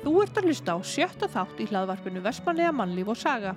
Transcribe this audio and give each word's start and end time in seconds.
Þú 0.00 0.14
ert 0.22 0.38
að 0.40 0.46
hlusta 0.48 0.72
á 0.72 0.78
sjötta 0.80 1.26
þátt 1.28 1.58
í 1.60 1.66
hlaðvarpinu 1.68 2.22
Vestmanlega 2.24 2.72
mannlíf 2.72 3.10
og 3.12 3.18
saga. 3.20 3.52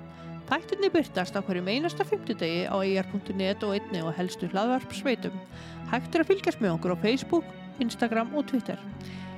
Þættinni 0.50 0.90
byrtast 0.92 1.38
á 1.40 1.42
hverjum 1.42 1.70
einasta 1.72 2.04
fymtudegi 2.04 2.66
á 2.68 2.76
eir.net 2.84 3.64
og 3.64 3.78
einni 3.78 4.02
og 4.04 4.12
helstu 4.18 4.50
hlaðvarpsveitum. 4.52 5.38
Hægt 5.94 6.18
er 6.18 6.26
að 6.26 6.34
fylgjast 6.34 6.60
með 6.60 6.76
okkur 6.76 6.98
á 7.00 7.04
Facebook, 7.06 7.48
Instagram 7.80 8.36
og 8.36 8.50
Twitter. 8.52 8.82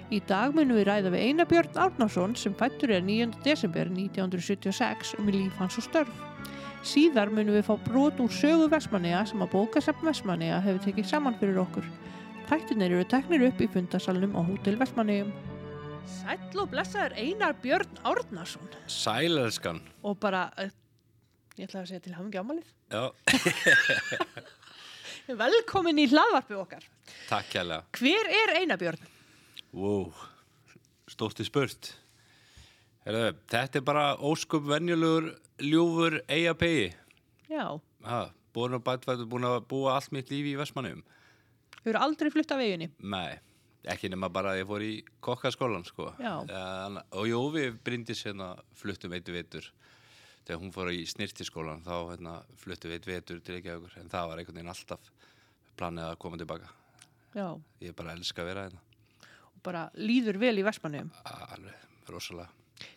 Í 0.10 0.18
dag 0.26 0.58
munum 0.58 0.80
við 0.80 0.88
ræða 0.90 1.14
við 1.14 1.28
Einar 1.30 1.50
Björn 1.50 1.78
Árnason 1.86 2.34
sem 2.42 2.58
fættur 2.58 2.98
er 2.98 3.06
9. 3.06 3.38
desember 3.46 3.86
1976 3.94 5.14
um 5.22 5.30
líf 5.30 5.62
hans 5.62 5.78
og 5.78 5.86
störf. 5.86 6.22
Síðar 6.86 7.30
munum 7.30 7.54
við 7.54 7.68
fá 7.70 7.76
brot 7.86 8.18
úr 8.22 8.34
sögu 8.34 8.66
Vestmanlega 8.74 9.28
sem 9.30 9.46
að 9.46 9.54
bókasafn 9.54 10.10
Vestmanlega 10.10 10.58
hefur 10.66 10.82
tekið 10.90 11.14
saman 11.14 11.38
fyrir 11.38 11.62
okkur. 11.62 11.86
Þættinir 12.50 12.98
eru 12.98 13.10
teknir 13.14 13.46
upp 13.46 13.62
í 13.62 13.70
fundasalunum 13.78 14.38
á 14.38 14.42
Hótel 14.46 14.82
Vestmannegjum. 14.82 15.34
Sæll 16.10 16.60
og 16.62 16.70
blessaður 16.72 17.16
Einar 17.18 17.56
Björn 17.64 17.98
Árnason. 18.06 18.68
Sælelskan 18.92 19.80
og 20.06 20.18
bara, 20.22 20.44
uh, 20.62 20.70
ég 21.58 21.66
ætla 21.68 21.82
að 21.82 21.90
segja 21.90 22.04
til 22.06 22.16
hafingi 22.18 22.42
ámalið, 22.42 22.72
Já, 22.94 23.10
velkomin 25.42 26.00
í 26.04 26.08
hlaðvarpið 26.12 26.60
okkar. 26.62 26.86
takk 27.30 27.50
kærlega. 27.56 27.84
Hver 27.98 28.30
er 28.42 28.54
Einar 28.62 28.78
Björn? 28.82 29.08
wow. 29.74 30.14
Stótti 31.10 31.46
spurt. 31.46 31.92
Heru, 33.06 33.34
Þetta 33.50 33.78
er 33.80 33.86
bara 33.86 34.06
óskup 34.18 34.66
venjulegur 34.66 35.28
ljúfur 35.62 36.20
eiga 36.28 36.56
pegi 36.58 36.88
Já, 37.50 37.78
bætvægt 38.02 39.28
búin 39.30 39.46
að 39.46 39.60
búa 39.70 39.94
allt 39.96 40.12
mitt 40.12 40.30
lífi 40.34 40.56
í 40.56 40.58
Vestmannum 40.58 41.04
hefur 41.86 42.00
aldrei 42.02 42.32
flutt 42.34 42.50
af 42.52 42.58
veginni. 42.58 42.88
Nei, 43.06 43.38
ekki 43.92 44.10
nema 44.12 44.30
bara 44.34 44.54
að 44.54 44.62
ég 44.62 44.68
fór 44.70 44.84
í 44.86 44.92
kokkaskólan 45.24 45.86
sko. 45.88 46.10
En, 46.20 47.00
Og 47.12 47.28
jú, 47.30 47.42
við 47.54 47.78
brindis 47.86 48.24
hérna 48.26 48.54
fluttum 48.78 49.14
eitt 49.18 49.30
vetur. 49.34 49.68
Þegar 50.46 50.62
hún 50.62 50.74
fór 50.76 50.92
í 50.94 51.04
snirtiskólan 51.10 51.82
þá 51.86 51.94
hérna, 52.12 52.36
fluttum 52.62 52.92
við 52.92 53.00
eitt 53.00 53.08
vetur 53.10 53.40
til 53.42 53.56
ekki 53.58 53.72
aukur 53.74 53.96
En 53.98 54.10
það 54.12 54.28
var 54.30 54.38
einhvern 54.42 54.60
veginn 54.60 54.70
alltaf 54.76 55.12
planið 55.80 56.10
að 56.12 56.20
koma 56.22 56.38
tilbaka. 56.42 56.70
Já, 57.36 57.48
Ég 57.82 57.96
bara 57.98 58.14
elska 58.16 58.44
að 58.44 58.50
vera 58.52 58.68
hérna. 58.68 58.82
Og 59.56 59.62
bara 59.66 59.88
líður 59.98 60.38
vel 60.40 60.56
í 60.62 60.64
Vestmannegjum. 60.64 61.10
Alveg, 61.26 61.82
rosalega. 62.14 62.50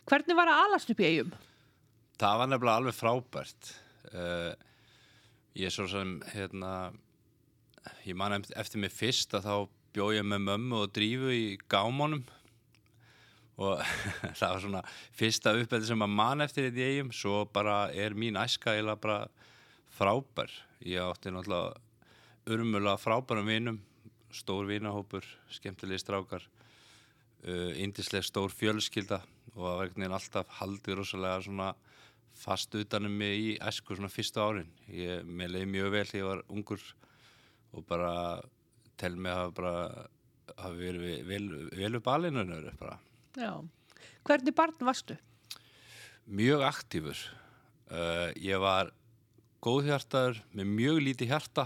Hvernig 0.07 0.37
var 0.37 0.51
að 0.51 0.61
alast 0.67 0.89
upp 0.93 1.01
í 1.01 1.07
eigum? 1.09 1.33
Það 2.19 2.37
var 2.41 2.49
nefnilega 2.51 2.79
alveg 2.83 2.95
frábært. 2.99 3.73
Uh, 4.13 4.53
Ég 5.59 5.65
er 5.67 5.73
svo 5.73 5.87
sem 5.89 6.19
hérna 6.35 6.91
ég 8.05 8.15
man 8.15 8.35
eft- 8.37 8.53
eftir 8.55 8.79
mig 8.79 8.91
fyrst 8.93 9.33
að 9.35 9.47
þá 9.49 9.55
bjó 9.95 10.11
ég 10.15 10.25
með 10.27 10.45
mömmu 10.47 10.83
og 10.83 10.93
drífu 10.95 11.31
í 11.33 11.57
gámanum 11.71 12.23
og 13.59 13.81
það 14.39 14.53
var 14.53 14.63
svona 14.63 14.83
fyrsta 15.15 15.53
uppeldi 15.59 15.89
sem 15.89 16.05
að 16.05 16.15
man 16.15 16.45
eftir 16.45 16.69
þetta 16.69 16.81
í 16.81 16.89
eigum 16.93 17.11
svo 17.15 17.43
bara 17.53 17.81
er 17.91 18.15
mín 18.15 18.39
æska 18.39 18.75
eiginlega 18.75 19.03
bara 19.03 19.19
frábær. 19.99 20.51
Ég 20.85 21.03
átti 21.03 21.33
náttúrulega 21.33 21.75
urmulega 22.49 22.99
frábærum 23.01 23.49
vinum 23.49 23.81
stór 24.33 24.67
vinahópur, 24.69 25.25
skemmtilegi 25.49 26.03
strákar 26.03 26.45
uh, 26.45 27.73
indisleg 27.81 28.23
stór 28.25 28.53
fjölskylda 28.53 29.23
og 29.55 29.83
einhvern 29.83 30.03
veginn 30.05 30.15
alltaf 30.15 30.51
haldið 30.59 30.99
rosalega 31.01 31.41
svona 31.43 31.69
fast 32.39 32.75
utanum 32.77 33.15
mig 33.19 33.41
í 33.41 33.49
æsku 33.57 33.97
svona 33.97 34.11
fyrstu 34.13 34.39
árin. 34.39 34.69
Ég, 34.87 35.25
mér 35.25 35.51
leiði 35.55 35.71
mjög 35.73 35.91
vel 35.95 36.05
þegar 36.07 36.21
ég 36.21 36.29
var 36.29 36.43
ungur 36.53 36.85
og 37.75 37.85
bara 37.89 38.13
tel 38.99 39.15
mig 39.15 39.31
að 39.33 39.53
bara 39.57 39.73
hafa 40.59 40.75
verið 40.75 41.01
við- 41.07 41.25
vel, 41.29 41.43
vel 41.79 41.95
upp 41.99 42.07
alinunur 42.11 42.69
bara. 42.79 42.97
Já. 43.39 43.53
Hvernig 44.27 44.55
barn 44.55 44.75
varstu? 44.85 45.17
mjög 46.29 46.61
aktífur. 46.61 47.17
Uh, 47.89 48.29
ég 48.37 48.59
var 48.61 48.91
góðhjartaður 49.65 50.41
með 50.53 50.67
mjög 50.77 50.99
lítið 51.07 51.31
hjarta 51.33 51.65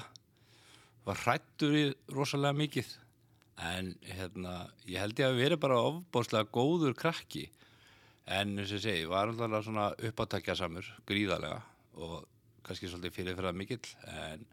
var 1.04 1.20
hrættur 1.26 1.74
í 1.76 1.84
rosalega 2.16 2.56
mikið. 2.56 2.94
En 3.60 3.92
hérna 4.08 4.70
ég 4.88 5.02
held 5.04 5.20
ég 5.20 5.28
að 5.28 5.42
verið 5.42 5.60
bara 5.66 5.82
ofbóðslega 5.90 6.48
góður 6.56 6.96
krakki. 6.96 7.50
En 8.24 8.56
eins 8.56 8.72
og 8.72 8.80
ég 8.80 8.86
segi, 8.86 9.06
var 9.12 9.28
alltaf 9.34 9.66
svona 9.68 9.90
uppátækja 10.00 10.56
samur, 10.56 10.88
gríðarlega 11.10 11.60
og 12.00 12.24
kannski 12.64 12.88
svolítið 12.88 13.18
fyrir 13.18 13.36
fyrir 13.36 13.58
mikill 13.60 13.84
en 14.08 14.46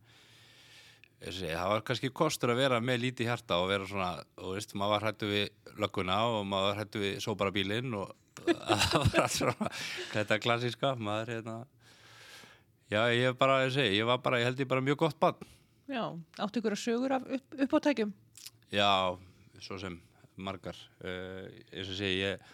segi, 1.21 1.53
það 1.53 1.71
var 1.73 1.83
kannski 1.85 2.11
kostur 2.17 2.55
að 2.55 2.63
vera 2.63 2.81
með 2.85 3.03
lítið 3.05 3.29
hjarta 3.29 3.59
og 3.61 3.69
vera 3.69 3.89
svona, 3.89 4.11
og 4.41 4.55
veist, 4.57 4.73
maður 4.79 4.95
var 4.95 5.07
hrættu 5.07 5.29
við 5.29 5.75
lögguna 5.81 6.17
og 6.31 6.47
maður 6.49 6.69
var 6.71 6.81
hrættu 6.81 7.03
við 7.03 7.19
sóbara 7.25 7.53
bílinn 7.55 7.97
og 7.99 8.15
það 8.47 8.97
var 8.97 9.25
allt 9.27 9.37
svona 9.37 9.71
þetta 10.15 10.41
klassíska, 10.41 10.95
maður 10.97 11.35
hérna. 11.35 11.57
Já, 12.91 13.03
ég 13.15 13.37
bara, 13.39 13.61
ég 13.67 13.75
segi, 13.77 13.99
ég 14.01 14.09
var 14.09 14.23
bara, 14.25 14.41
ég 14.41 14.49
held 14.49 14.65
ég 14.65 14.71
bara 14.71 14.85
mjög 14.85 15.03
gott 15.05 15.19
barn. 15.21 15.51
Já, 15.91 16.05
áttu 16.41 16.63
ykkur 16.63 16.75
að 16.75 16.83
sögur 16.83 17.17
af 17.19 17.29
upp, 17.37 17.59
uppátækjum? 17.67 18.15
Já, 18.73 19.19
svo 19.61 19.79
sem 19.83 20.01
margar. 20.41 20.79
Uh, 21.05 21.51
eins 21.71 21.91
og 21.91 21.99
segi 22.01 22.23
ég 22.23 22.53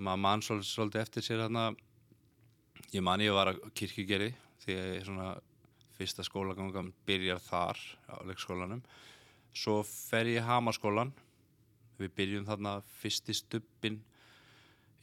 maður 0.00 0.22
mann 0.24 0.42
svolítið, 0.42 1.02
eftir 1.04 1.26
sér 1.26 1.44
hérna 1.44 1.68
ég 2.94 3.02
man 3.04 3.22
ég 3.22 3.34
var 3.34 3.52
að 3.52 3.60
kirkjugerði 3.78 4.32
því 4.64 4.78
að 4.78 4.88
ég 4.94 5.04
svona 5.06 5.28
fyrsta 5.98 6.24
skólagangan 6.26 6.92
byrjar 7.06 7.42
þar 7.44 7.80
á 8.10 8.16
leikskólanum. 8.26 8.82
Svo 9.54 9.82
fer 9.86 10.26
ég 10.32 10.42
í 10.42 10.46
Hamaskólan 10.46 11.12
við 12.00 12.10
byrjum 12.18 12.48
þarna 12.48 12.80
fyrsti 12.98 13.36
stubbin 13.38 14.00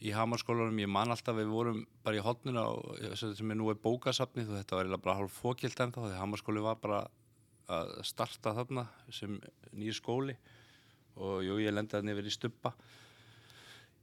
í 0.02 0.12
Hamaskólanum 0.12 0.80
ég 0.82 0.90
man 0.90 1.14
alltaf 1.14 1.36
við 1.38 1.50
vorum 1.52 1.82
bara 2.04 2.18
í 2.18 2.24
hotnuna 2.24 2.66
og 2.68 3.16
sem 3.18 3.54
er 3.54 3.58
nú 3.58 3.70
er 3.70 3.80
bókasafnið 3.80 4.50
og 4.50 4.58
þetta 4.60 4.80
var 4.80 4.98
bara 4.98 5.18
hálf 5.20 5.36
fókilt 5.44 5.78
ennþá 5.80 6.08
því 6.08 6.18
Hamaskóli 6.18 6.64
var 6.64 6.80
bara 6.82 7.04
að 7.72 7.92
starta 8.06 8.54
þarna 8.56 8.86
sem 9.14 9.38
nýr 9.78 9.96
skóli. 9.96 10.34
Og 11.22 11.42
jú, 11.44 11.58
ég 11.60 11.74
lendi 11.74 11.96
að 11.96 12.08
nefnir 12.08 12.28
í 12.28 12.32
stubba. 12.32 12.72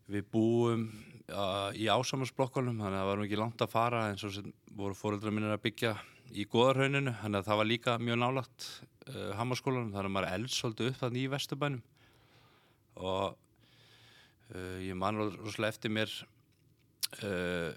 Við 0.09 0.25
búum 0.31 0.87
uh, 0.87 1.69
í 1.77 1.89
ásamarsblokkunum 1.89 2.79
þannig 2.79 2.95
að 2.95 3.01
það 3.01 3.09
var 3.09 3.19
nú 3.19 3.25
ekki 3.27 3.39
langt 3.41 3.65
að 3.65 3.73
fara 3.73 4.05
eins 4.09 4.23
og 4.25 4.33
sem 4.33 4.53
voru 4.77 4.97
fóreldrar 4.97 5.33
minnir 5.35 5.53
að 5.53 5.65
byggja 5.67 5.93
í 6.33 6.45
goðarhauninu, 6.49 7.15
þannig 7.21 7.41
að 7.41 7.47
það 7.49 7.59
var 7.61 7.69
líka 7.69 7.97
mjög 8.01 8.19
nálagt 8.21 8.67
uh, 9.09 9.31
hammarskólanum, 9.39 9.93
þannig 9.93 10.11
að 10.11 10.15
maður 10.17 10.35
elds 10.37 10.59
svolítið 10.59 10.91
upp 10.91 10.99
þannig 11.03 11.23
í 11.23 11.31
vesturbænum. 11.33 11.81
Og 12.99 13.25
uh, 14.53 14.77
ég 14.85 14.99
man 14.99 15.19
ro- 15.19 15.33
rosalega 15.39 15.75
eftir 15.75 15.93
mér 15.95 16.13
uh, 17.23 17.71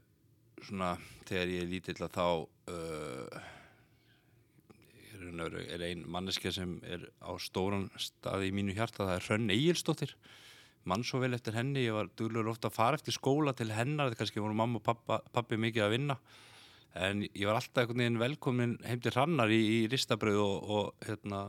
svona 0.63 0.95
þegar 1.29 1.57
ég 1.57 1.65
er 1.65 1.73
lítill 1.73 1.99
að 2.05 2.15
þá 2.19 2.27
veru 5.23 5.63
er 5.71 5.83
ein 5.87 6.03
manneskja 6.11 6.53
sem 6.55 6.77
er 6.87 7.05
á 7.23 7.31
stóran 7.41 7.89
staði 8.01 8.51
í 8.51 8.55
mínu 8.55 8.75
hjarta, 8.77 9.07
það 9.07 9.17
er 9.17 9.27
Hrönn 9.29 9.53
Egilsdóttir. 9.55 10.15
Mann 10.89 11.05
svo 11.07 11.21
vel 11.23 11.37
eftir 11.37 11.55
henni, 11.55 11.85
ég 11.87 11.95
var 11.95 12.11
duglur 12.19 12.51
ofta 12.51 12.69
að 12.71 12.77
fara 12.77 12.99
eftir 12.99 13.15
skóla 13.15 13.55
til 13.55 13.71
hennar, 13.71 14.11
þetta 14.11 14.23
kannski 14.23 14.43
voru 14.43 14.57
mamma 14.59 14.81
og 14.81 14.87
pappa, 14.87 15.21
pappi 15.33 15.59
mikið 15.61 15.85
að 15.87 15.95
vinna 15.95 16.17
en 16.95 17.23
ég 17.25 17.47
var 17.49 17.59
alltaf 17.59 17.85
einhvern 17.85 18.03
veginn 18.03 18.21
velkomin 18.21 18.77
heim 18.85 19.01
til 19.01 19.15
hrannar 19.15 19.53
í, 19.53 19.61
í 19.61 19.79
ristabröð 19.93 20.41
og, 20.43 20.57
og 20.77 21.09
hérna 21.09 21.47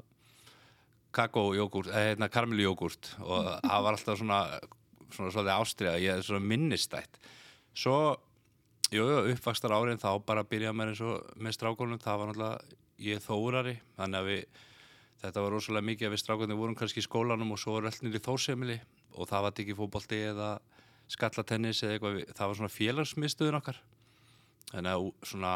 kakójógúrt, 1.14 1.92
eða 1.92 2.14
hérna 2.14 2.32
karmeljógúrt 2.32 3.12
og 3.22 3.52
það 3.70 3.86
var 3.88 3.98
alltaf 3.98 4.22
svona 4.22 4.40
svona 5.14 5.34
svolítið 5.34 5.56
ástriða, 5.56 5.98
ég 6.02 6.18
er 6.18 6.26
svona 6.26 6.46
minnistætt. 6.46 7.20
Svo, 7.78 7.98
jú, 8.94 9.06
jú, 9.06 9.20
uppvakstar 9.34 9.74
árin 9.76 10.02
þá 10.02 10.12
bara 10.26 10.46
byrjaði 10.48 10.78
mér 10.78 10.94
eins 10.94 11.02
og 11.06 11.34
með 11.38 11.58
strákunum, 11.58 12.02
það 12.02 12.20
var 12.20 12.32
náttúrulega 12.32 12.80
ég 13.04 13.24
þórari, 13.24 13.76
þannig 13.98 14.20
að 14.20 14.30
við 14.32 14.62
þetta 15.24 15.46
var 15.46 15.56
rosalega 15.56 15.88
mikið 15.88 16.08
að 16.08 16.14
við 16.14 16.22
strákunum 16.22 16.60
vorum 16.60 16.78
kannski 16.78 17.00
í 17.00 17.06
skólanum 17.06 17.54
og 17.56 17.62
svo 17.62 17.78
var 17.78 17.88
öll 17.88 18.00
nýri 18.04 18.22
þórsemili 18.24 18.78
og 19.14 19.30
það 19.30 19.46
var 19.46 19.62
ekki 19.64 19.78
fótbolti 19.78 20.20
eða 20.34 20.50
skallatennis 21.14 21.84
eða 21.86 21.96
eitthvað, 21.96 22.20
það 22.36 22.50
var 22.50 22.60
svona 22.60 22.74
félagsmiðstöðun 22.74 23.60
okkar 23.62 23.80
þannig 24.72 24.94
að 24.94 25.10
svona 25.30 25.54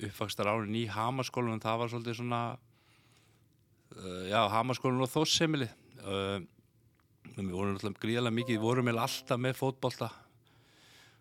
uppvakstar 0.00 0.48
árin 0.48 0.78
í 0.78 0.86
Hamaskólanum 0.90 1.60
það 1.60 1.82
var 1.82 1.92
svolítið 1.92 2.18
svona 2.20 2.40
uh, 3.96 4.24
já, 4.30 4.40
Hamaskólanum 4.54 5.04
og 5.04 5.12
þórsemili 5.12 5.68
uh, 6.04 6.40
við 7.36 7.52
vorum 7.52 7.76
náttúrulega 7.76 8.02
gríðarlega 8.02 8.36
mikið, 8.38 8.56
við 8.56 8.64
vorum 8.64 8.90
eiginlega 8.90 9.06
alltaf 9.06 9.40
með 9.40 9.56
fótbolta. 9.58 10.10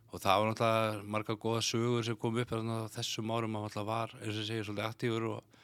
Og 0.09 0.21
það 0.23 0.41
var 0.41 0.50
náttúrulega 0.50 1.07
marga 1.15 1.35
góða 1.38 1.63
sögur 1.65 2.06
sem 2.06 2.17
kom 2.19 2.39
upp 2.41 2.53
þessum 2.95 3.33
árum. 3.33 3.57
Að 3.59 3.67
náttúrulega 3.67 3.89
var, 3.89 4.15
eins 4.23 4.39
og 4.39 4.47
segja, 4.47 4.67
svolítið 4.67 4.88
aktífur 4.88 5.27
og 5.29 5.59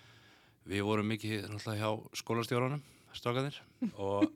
við 0.70 0.86
vorum 0.86 1.10
mikið 1.14 1.48
náttúrulega 1.50 1.82
hjá 1.82 2.20
skólastjórunum, 2.22 2.84
strákanir 3.16 3.62
og 3.96 4.28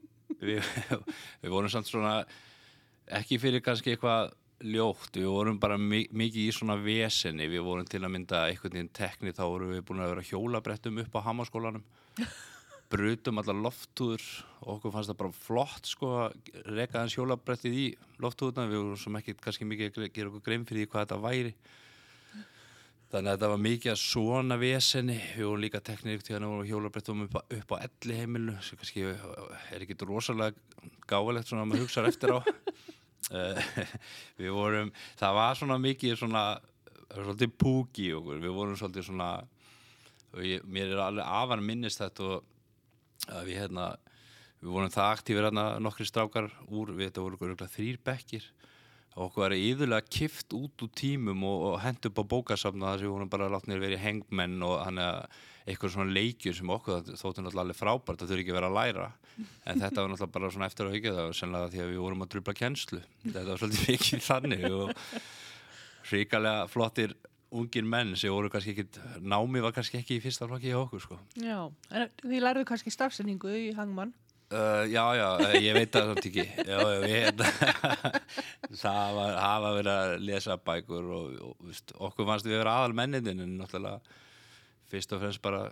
við, 0.41 0.63
við 1.43 1.53
vorum 1.53 1.71
samt 1.71 1.89
svona 1.89 2.21
ekki 3.19 3.39
fyrir 3.41 3.63
kannski 3.65 3.95
eitthvað 3.95 4.33
ljótt, 4.59 5.15
við 5.15 5.29
vorum 5.31 5.59
bara 5.61 5.77
mi 5.79 6.03
mikið 6.11 6.49
í 6.49 6.53
svona 6.55 6.75
veseni, 6.81 7.47
við 7.51 7.63
vorum 7.63 7.87
til 7.87 8.03
að 8.03 8.13
mynda 8.15 8.45
einhvern 8.49 8.75
veginn 8.75 8.93
tekni, 8.95 9.33
þá 9.35 9.43
vorum 9.47 9.73
við 9.73 9.83
búin 9.87 10.03
að 10.03 10.13
vera 10.13 10.29
hjólabrettum 10.29 11.01
upp 11.03 11.15
á 11.15 11.27
hamaskólanum 11.29 11.85
brutum 12.89 13.37
allar 13.39 13.57
loftúður 13.67 14.23
okkur 14.65 14.93
fannst 14.93 15.11
það 15.11 15.19
bara 15.19 15.35
flott 15.45 15.89
sko 15.89 16.09
að 16.23 16.63
reka 16.73 17.03
hans 17.03 17.15
hjólabrettið 17.17 17.77
í 17.77 17.85
loftúðuna 18.21 18.69
við 18.69 18.81
vorum 18.81 18.99
sem 18.99 19.19
ekki 19.19 19.37
kannski 19.39 19.67
mikið 19.69 20.01
að 20.01 20.09
gera 20.15 20.31
okkur 20.31 20.45
grein 20.47 20.65
fyrir 20.67 20.83
því 20.83 20.91
hvað 20.91 21.05
þetta 21.05 21.19
væri. 21.23 21.53
Þannig 23.09 23.31
að 23.31 23.35
þetta 23.35 23.49
var 23.49 23.61
mikið 23.65 23.91
að 23.93 24.01
svona 24.03 24.57
veseni 24.61 25.17
við 25.17 25.47
vorum 25.47 25.63
líka 25.63 25.81
ykkur 25.81 26.25
tíðan 26.27 26.47
og 26.49 26.67
hjólabrettum 26.69 27.23
upp, 27.25 27.39
upp 27.41 27.71
á 27.73 27.77
elli 27.87 28.17
heimilu 28.19 28.57
sem 28.65 28.77
kannski 28.77 29.05
er 29.07 29.85
ekki 29.85 29.97
rosalega 30.03 30.57
gáfulegt 31.09 31.49
svona 31.49 31.65
að 31.65 31.71
maður 31.71 31.85
hugsaður 31.87 32.11
eftir 32.11 32.35
á 32.37 32.39
við 34.39 34.53
vorum 34.55 34.91
það 35.19 35.39
var 35.39 35.57
svona 35.59 35.79
mikið 35.81 36.17
svona 36.19 36.43
svolítið 37.09 37.55
púki 37.57 38.09
í 38.09 38.13
okkur. 38.17 38.43
Við 38.43 38.55
vorum 38.55 38.77
svolítið 38.79 39.09
svona 39.09 39.31
og 40.29 40.45
ég, 40.45 40.63
mér 40.69 40.93
er 40.93 41.03
alveg 41.07 41.25
afar 41.25 41.63
minnist 41.65 42.01
þetta 42.01 42.29
og 42.29 43.29
að 43.29 43.49
við 43.49 43.61
hérna 43.63 43.89
við 44.59 44.71
vorum 44.75 44.93
það 44.93 45.11
aktífir 45.15 45.47
hérna 45.47 45.65
nokkri 45.81 46.07
strákar 46.07 46.49
úr, 46.67 46.93
við 46.93 47.09
þetta 47.09 47.25
voru 47.25 47.39
örugglega 47.39 47.73
þrýr 47.73 48.01
bekkir. 48.05 48.47
Og 49.15 49.25
okkur 49.27 49.45
var 49.45 49.55
yfirlega 49.55 50.13
kift 50.13 50.53
út 50.55 50.83
úr 50.85 50.91
tímum 50.95 51.43
og, 51.47 51.63
og 51.71 51.77
hent 51.83 52.05
upp 52.07 52.21
á 52.21 52.31
bókasafna 52.33 52.91
þar 52.91 53.01
sem 53.01 53.07
við 53.07 53.15
vorum 53.15 53.31
bara 53.31 53.49
látnir 53.51 53.81
verið 53.81 54.03
hengmenn 54.03 54.59
og 54.63 54.77
hann 54.85 55.01
að 55.01 55.23
eitthvað 55.69 55.93
svona 55.95 56.15
leikjur 56.17 56.57
sem 56.57 56.73
okkur 56.75 57.03
þóttu 57.09 57.43
náttúrulega 57.45 57.65
alveg 57.65 57.79
frábært 57.79 58.21
það 58.21 58.31
þurfi 58.33 58.45
ekki 58.45 58.53
að 58.53 58.59
vera 58.59 58.69
að 58.71 58.77
læra 58.79 59.07
en 59.39 59.83
þetta 59.83 60.01
var 60.01 60.11
náttúrulega 60.13 60.35
bara 60.35 60.51
svona 60.55 60.69
eftir 60.69 60.89
að 60.89 60.95
aukja 60.97 61.15
það 61.15 61.29
og 61.29 61.39
sennilega 61.39 61.73
því 61.73 61.83
að 61.83 61.91
við 61.93 62.03
vorum 62.03 62.25
að 62.25 62.31
drubla 62.35 62.55
kennslu 62.59 63.01
þetta 63.23 63.47
var 63.49 63.61
svolítið 63.63 63.89
mikið 63.93 64.23
þannig 64.29 64.65
og 64.69 64.93
ríkalega 66.09 66.69
flottir 66.71 67.17
ungir 67.49 67.85
menn 67.85 68.15
sem 68.19 68.33
voru 68.33 68.49
kannski 68.53 68.75
ekki 68.75 69.03
námi 69.25 69.61
var 69.63 69.73
kannski 69.75 69.99
ekki 70.01 70.19
í 70.19 70.23
fyrsta 70.23 70.47
flokki 70.49 70.71
hjá 70.71 70.79
okkur 70.83 71.01
sko. 71.01 71.19
Já, 71.41 71.65
en 71.89 72.11
þið 72.21 72.43
lærðu 72.43 72.65
kannski 72.69 72.93
stafsendingu 72.93 73.53
í 73.57 73.69
hangmann. 73.77 74.13
Uh, 74.49 74.81
já, 74.89 75.03
já, 75.13 75.27
eh, 75.45 75.59
ég 75.61 75.75
veit 75.77 75.91
það 75.93 76.07
samt 76.09 76.25
ekki 76.25 76.41
já, 76.41 76.77
já, 76.81 77.01
við 77.03 77.41
það 78.81 79.11
var, 79.13 79.35
hafa 79.37 79.73
verið 79.75 79.89
að 79.93 80.13
lesa 80.25 80.55
bækur 80.65 81.11
og, 81.13 81.35
og 81.45 81.83
okkur 82.07 82.25
fannst 82.31 82.49
við 82.49 82.57
vera 82.57 82.79
aðal 82.79 82.95
mennitin 82.97 83.43
en 83.45 83.51
náttúrulega 83.59 84.15
fyrst 84.91 85.15
og 85.15 85.23
fremst 85.23 85.43
bara 85.43 85.63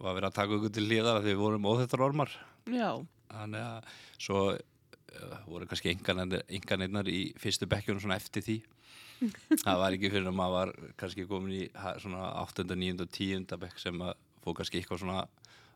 var 0.00 0.16
verið 0.16 0.28
að 0.30 0.38
taka 0.38 0.56
okkur 0.58 0.74
til 0.74 0.86
hlýðar 0.88 1.20
að 1.20 1.28
við 1.30 1.40
vorum 1.40 1.68
óþettar 1.70 2.04
ormar 2.06 2.32
Já, 2.70 2.90
þannig 3.30 3.66
að 3.66 3.92
svo 4.26 4.40
uh, 4.54 5.36
voru 5.46 5.68
kannski 5.70 5.94
enganirnar 5.94 7.10
í 7.10 7.20
fyrstu 7.40 7.68
bekkjunum 7.70 8.02
svona 8.04 8.18
eftir 8.18 8.44
því 8.46 8.58
það 9.64 9.80
var 9.80 9.96
ekki 9.96 10.10
fyrir 10.10 10.28
að 10.30 10.38
maður 10.40 10.58
var 10.58 10.92
kannski 11.00 11.28
komin 11.30 11.56
í 11.60 11.64
svona 12.02 12.32
8. 12.42 12.66
9. 12.74 13.06
og 13.06 13.14
10. 13.14 13.48
bekk 13.62 13.80
sem 13.80 14.04
að 14.04 14.14
fóð 14.44 14.60
kannski 14.60 14.80
eitthvað 14.80 15.04
svona 15.04 15.24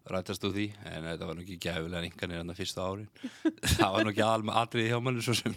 rætast 0.08 0.44
úr 0.48 0.54
því 0.54 0.66
en 0.88 1.06
þetta 1.06 1.28
var 1.28 1.36
nú 1.36 1.44
ekki 1.44 1.58
gæfulega 1.60 2.08
enganir 2.08 2.40
en 2.40 2.50
það 2.52 2.60
fyrsta 2.62 2.84
árin 2.86 3.08
það 3.76 3.94
var 3.94 4.10
aðal 4.12 4.44
með 4.48 4.60
atriði 4.62 4.90
hjá 4.92 5.34
sem 5.38 5.56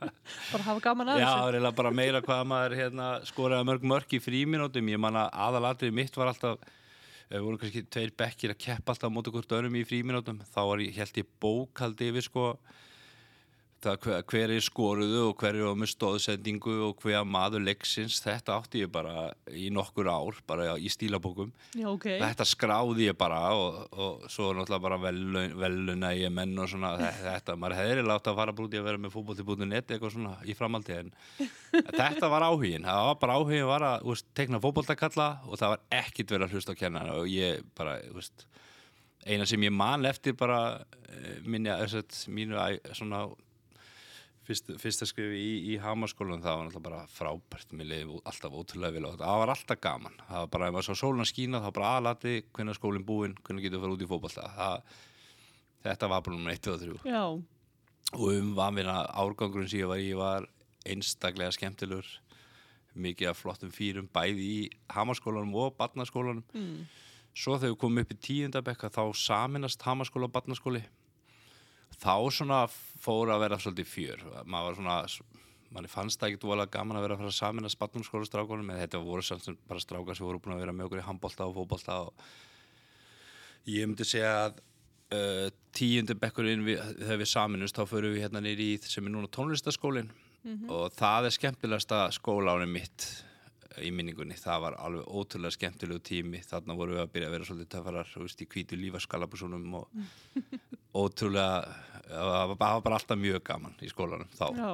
bara 0.52 0.66
hafa 0.66 0.84
gaman 0.86 1.12
að 1.12 1.22
Já, 1.22 1.28
þessu. 1.28 1.52
reyna 1.56 1.72
bara 1.78 1.94
meira 1.94 2.22
hvað 2.24 2.44
maður 2.52 2.76
hérna, 2.80 3.08
skoraði 3.28 3.68
mörg 3.70 3.86
mörg 3.94 4.16
í 4.16 4.22
fríminútum 4.22 4.90
ég 4.92 5.02
man 5.02 5.20
að 5.22 5.34
aðalatrið 5.46 5.94
mitt 6.00 6.18
var 6.18 6.32
alltaf 6.32 6.72
við 7.32 7.46
vorum 7.46 7.60
kannski 7.62 7.82
tveir 7.88 8.12
bekkir 8.18 8.52
að 8.52 8.60
keppa 8.60 8.92
alltaf 8.92 9.08
á 9.08 9.14
móti 9.14 9.32
hvort 9.32 9.54
öðrum 9.56 9.76
í 9.80 9.84
fríminútum 9.88 10.40
þá 10.52 10.60
var 10.68 10.82
held 10.98 11.20
ég 11.22 11.30
bókaldi 11.40 12.10
yfir 12.12 12.26
sko 12.26 12.46
það 13.82 14.24
hver, 14.30 14.52
er 14.54 14.62
skoruðu 14.62 15.22
og 15.30 15.40
hver 15.42 15.56
er 15.58 15.74
með 15.78 15.90
stóðsendingu 15.92 16.74
og 16.86 17.02
hver 17.02 17.24
maður 17.26 17.64
leiksins 17.66 18.20
þetta 18.22 18.54
átti 18.60 18.82
ég 18.84 18.90
bara 18.94 19.24
í 19.50 19.68
nokkur 19.74 20.08
ár 20.12 20.38
bara 20.46 20.76
í 20.78 20.90
stílabókum 20.92 21.50
Já, 21.74 21.88
ok. 21.90 22.06
þetta 22.22 22.46
skráði 22.46 23.08
ég 23.08 23.18
bara 23.18 23.40
og, 23.58 23.80
og 23.92 24.24
svo 24.30 24.52
náttúrulega 24.54 24.84
bara 24.86 25.00
velun, 25.02 25.56
veluna 25.58 26.12
ég 26.14 26.30
menn 26.34 26.54
og 26.62 26.70
svona 26.70 26.94
þe- 27.00 27.12
þetta, 27.26 27.56
maður 27.58 27.76
hefði 27.80 28.06
látt 28.06 28.30
að 28.32 28.38
fara 28.42 28.56
brúti 28.56 28.80
að 28.80 28.88
vera 28.90 29.02
með 29.02 29.14
fótbolti.net 29.16 29.92
eitthvað 29.96 30.14
svona 30.16 30.34
í 30.46 30.56
framaldi 30.58 30.98
en 31.00 31.12
þetta 32.00 32.30
var 32.32 32.46
áhugin 32.48 32.86
það 32.86 33.04
var 33.10 33.20
bara 33.26 33.38
áhugin 33.40 33.68
var 33.70 33.88
að 33.90 34.08
úst, 34.14 34.30
tekna 34.38 34.62
fótboltakalla 34.62 35.28
og 35.48 35.58
það 35.60 35.74
var 35.76 35.86
ekkit 36.02 36.34
verið 36.36 36.48
að 36.48 36.56
hlusta 36.58 36.76
á 36.76 36.80
kennana 36.80 37.18
og 37.18 37.30
ég 37.30 37.62
bara 37.78 37.98
úst, 38.14 38.46
eina 39.26 39.46
sem 39.46 39.62
ég 39.66 39.74
man 39.74 40.06
eftir 40.08 40.34
bara 40.38 40.60
eh, 41.08 41.40
minni 41.46 41.70
að 41.70 41.98
mínu 42.30 42.58
svona 42.94 43.26
fyrst, 44.46 44.72
fyrsta 44.80 45.06
skrifi 45.08 45.38
í, 45.38 45.52
í 45.72 45.78
Hamaskólan 45.82 46.42
það 46.42 46.58
var 46.58 46.66
náttúrulega 46.66 46.86
bara 46.88 47.02
frábært. 47.10 47.74
Mér 47.76 47.90
leiði 47.90 48.18
alltaf 48.28 48.56
ótrúlega 48.58 49.04
og 49.08 49.20
það 49.20 49.40
var 49.42 49.52
alltaf 49.54 49.80
gaman. 49.82 50.18
Það 50.28 50.44
var 50.44 50.50
bara, 50.54 50.68
ef 50.68 50.76
maður 50.76 50.88
sá 50.88 51.02
sóluna 51.02 51.28
skína 51.28 51.62
þá 51.62 51.68
bara 51.70 51.92
aðlati 51.98 52.34
hvernig 52.50 52.74
er 52.74 52.80
skólinn 52.80 53.06
búinn, 53.08 53.36
hvernig 53.42 53.66
getur 53.66 53.78
við 53.78 53.82
að 53.82 53.86
fara 53.86 53.96
út 53.96 54.04
í 54.04 54.10
fótbolta? 54.10 54.48
Það, 54.56 54.96
þetta 55.86 56.10
var 56.12 56.24
bara 56.26 56.38
nummer 56.38 56.56
1 56.56 56.72
og 56.72 56.82
3 56.82 57.12
Já, 57.12 57.24
og 58.12 58.26
um 58.32 58.50
vanvinna 58.58 58.98
árgangurinn 59.22 59.70
sem 59.70 59.82
ég 59.82 59.92
var 59.92 60.02
ég 60.02 60.18
var 60.20 60.48
einstaklega 60.88 61.54
skemmtilegur. 61.54 62.08
Mikið 62.92 63.30
af 63.30 63.38
flottum 63.40 63.70
fýrum 63.72 64.08
bæði 64.12 64.48
í 64.52 64.58
Hamaskólanum 64.92 65.54
og 65.62 65.78
Barnaskólanum. 65.78 66.44
Mm. 66.52 66.82
svo 67.32 67.54
þegar 67.56 67.70
við 67.72 67.78
komum 67.80 68.02
upp 68.02 68.10
í 68.12 68.16
tíundabekka 68.26 68.90
þá 68.92 69.04
saminast 69.16 69.80
Hamaskóla 69.86 70.26
og 70.28 70.34
Barnaskóli 70.34 70.82
þá 72.02 72.16
svona 72.34 72.64
fór 72.70 73.32
að 73.32 73.44
vera 73.44 73.60
svolítið 73.62 73.88
fjör. 73.88 74.26
Maður 74.44 74.68
var 74.68 74.78
svona 74.80 75.30
manni 75.72 75.88
fannst 75.88 76.20
það 76.20 76.32
ekkert 76.32 76.46
voðalega 76.48 76.74
gaman 76.76 76.98
að 76.98 77.06
vera 77.06 77.16
að 77.16 77.22
fara 77.22 77.32
að 77.32 77.38
saminast 77.38 77.78
Barnaskóla 77.80 78.28
strákunum 78.28 78.72
en 78.72 78.80
þetta 78.82 79.00
voru 79.06 79.24
sem 79.24 79.56
bara 79.68 79.80
strákar 79.80 80.18
sem 80.18 80.26
voru 80.26 80.40
búin 80.42 80.56
að 80.56 80.64
vera 80.66 80.74
með 80.76 80.88
okkur 80.88 81.00
í 81.00 81.06
handbolta 81.06 81.46
og 81.48 81.54
fótbolta 81.56 81.96
og 82.08 83.70
ég 83.72 83.88
myndi 83.88 84.06
segja 84.08 84.34
að 84.42 84.60
uh, 85.16 85.46
tíundi 85.72 86.16
bekkurinn 86.20 86.66
þegar 86.66 87.22
við 87.22 87.30
saminust 87.32 87.78
þá 87.78 87.86
förum 87.88 88.16
við 88.16 88.26
hérna 88.26 88.44
nýri 88.44 88.68
í 88.74 88.80
sem 88.84 89.06
er 89.06 89.14
núna 89.14 89.32
tónlistaskólinn 89.32 90.12
og 90.68 90.92
það 90.98 91.28
er 91.28 91.36
skemmtilegasta 91.38 92.04
skóláni 92.18 92.66
mitt 92.68 93.06
í 93.80 93.90
minningunni, 93.94 94.36
það 94.36 94.64
var 94.66 94.76
alveg 94.84 95.08
ótrúlega 95.08 95.56
skemmtilegu 95.56 96.02
tími, 96.04 96.42
þarna 96.44 96.76
vorum 96.76 96.98
við 96.98 97.04
að 97.04 97.12
byrja 97.14 97.30
að 97.30 97.34
vera 97.36 97.48
svolítið 97.48 97.70
töffarar, 97.74 98.10
þú 98.12 98.26
veist, 98.26 98.42
í 98.44 98.48
hvítu 98.52 98.78
lífaskalabusunum 98.80 99.78
og 99.80 99.86
ótrúlega 101.02 101.62
það 102.12 102.50
var 102.52 102.56
bara, 102.58 102.98
alltaf 102.98 103.18
mjög 103.18 103.44
gaman 103.46 103.78
í 103.82 103.90
skólanum 103.90 104.30
þá 104.36 104.46
já. 104.58 104.72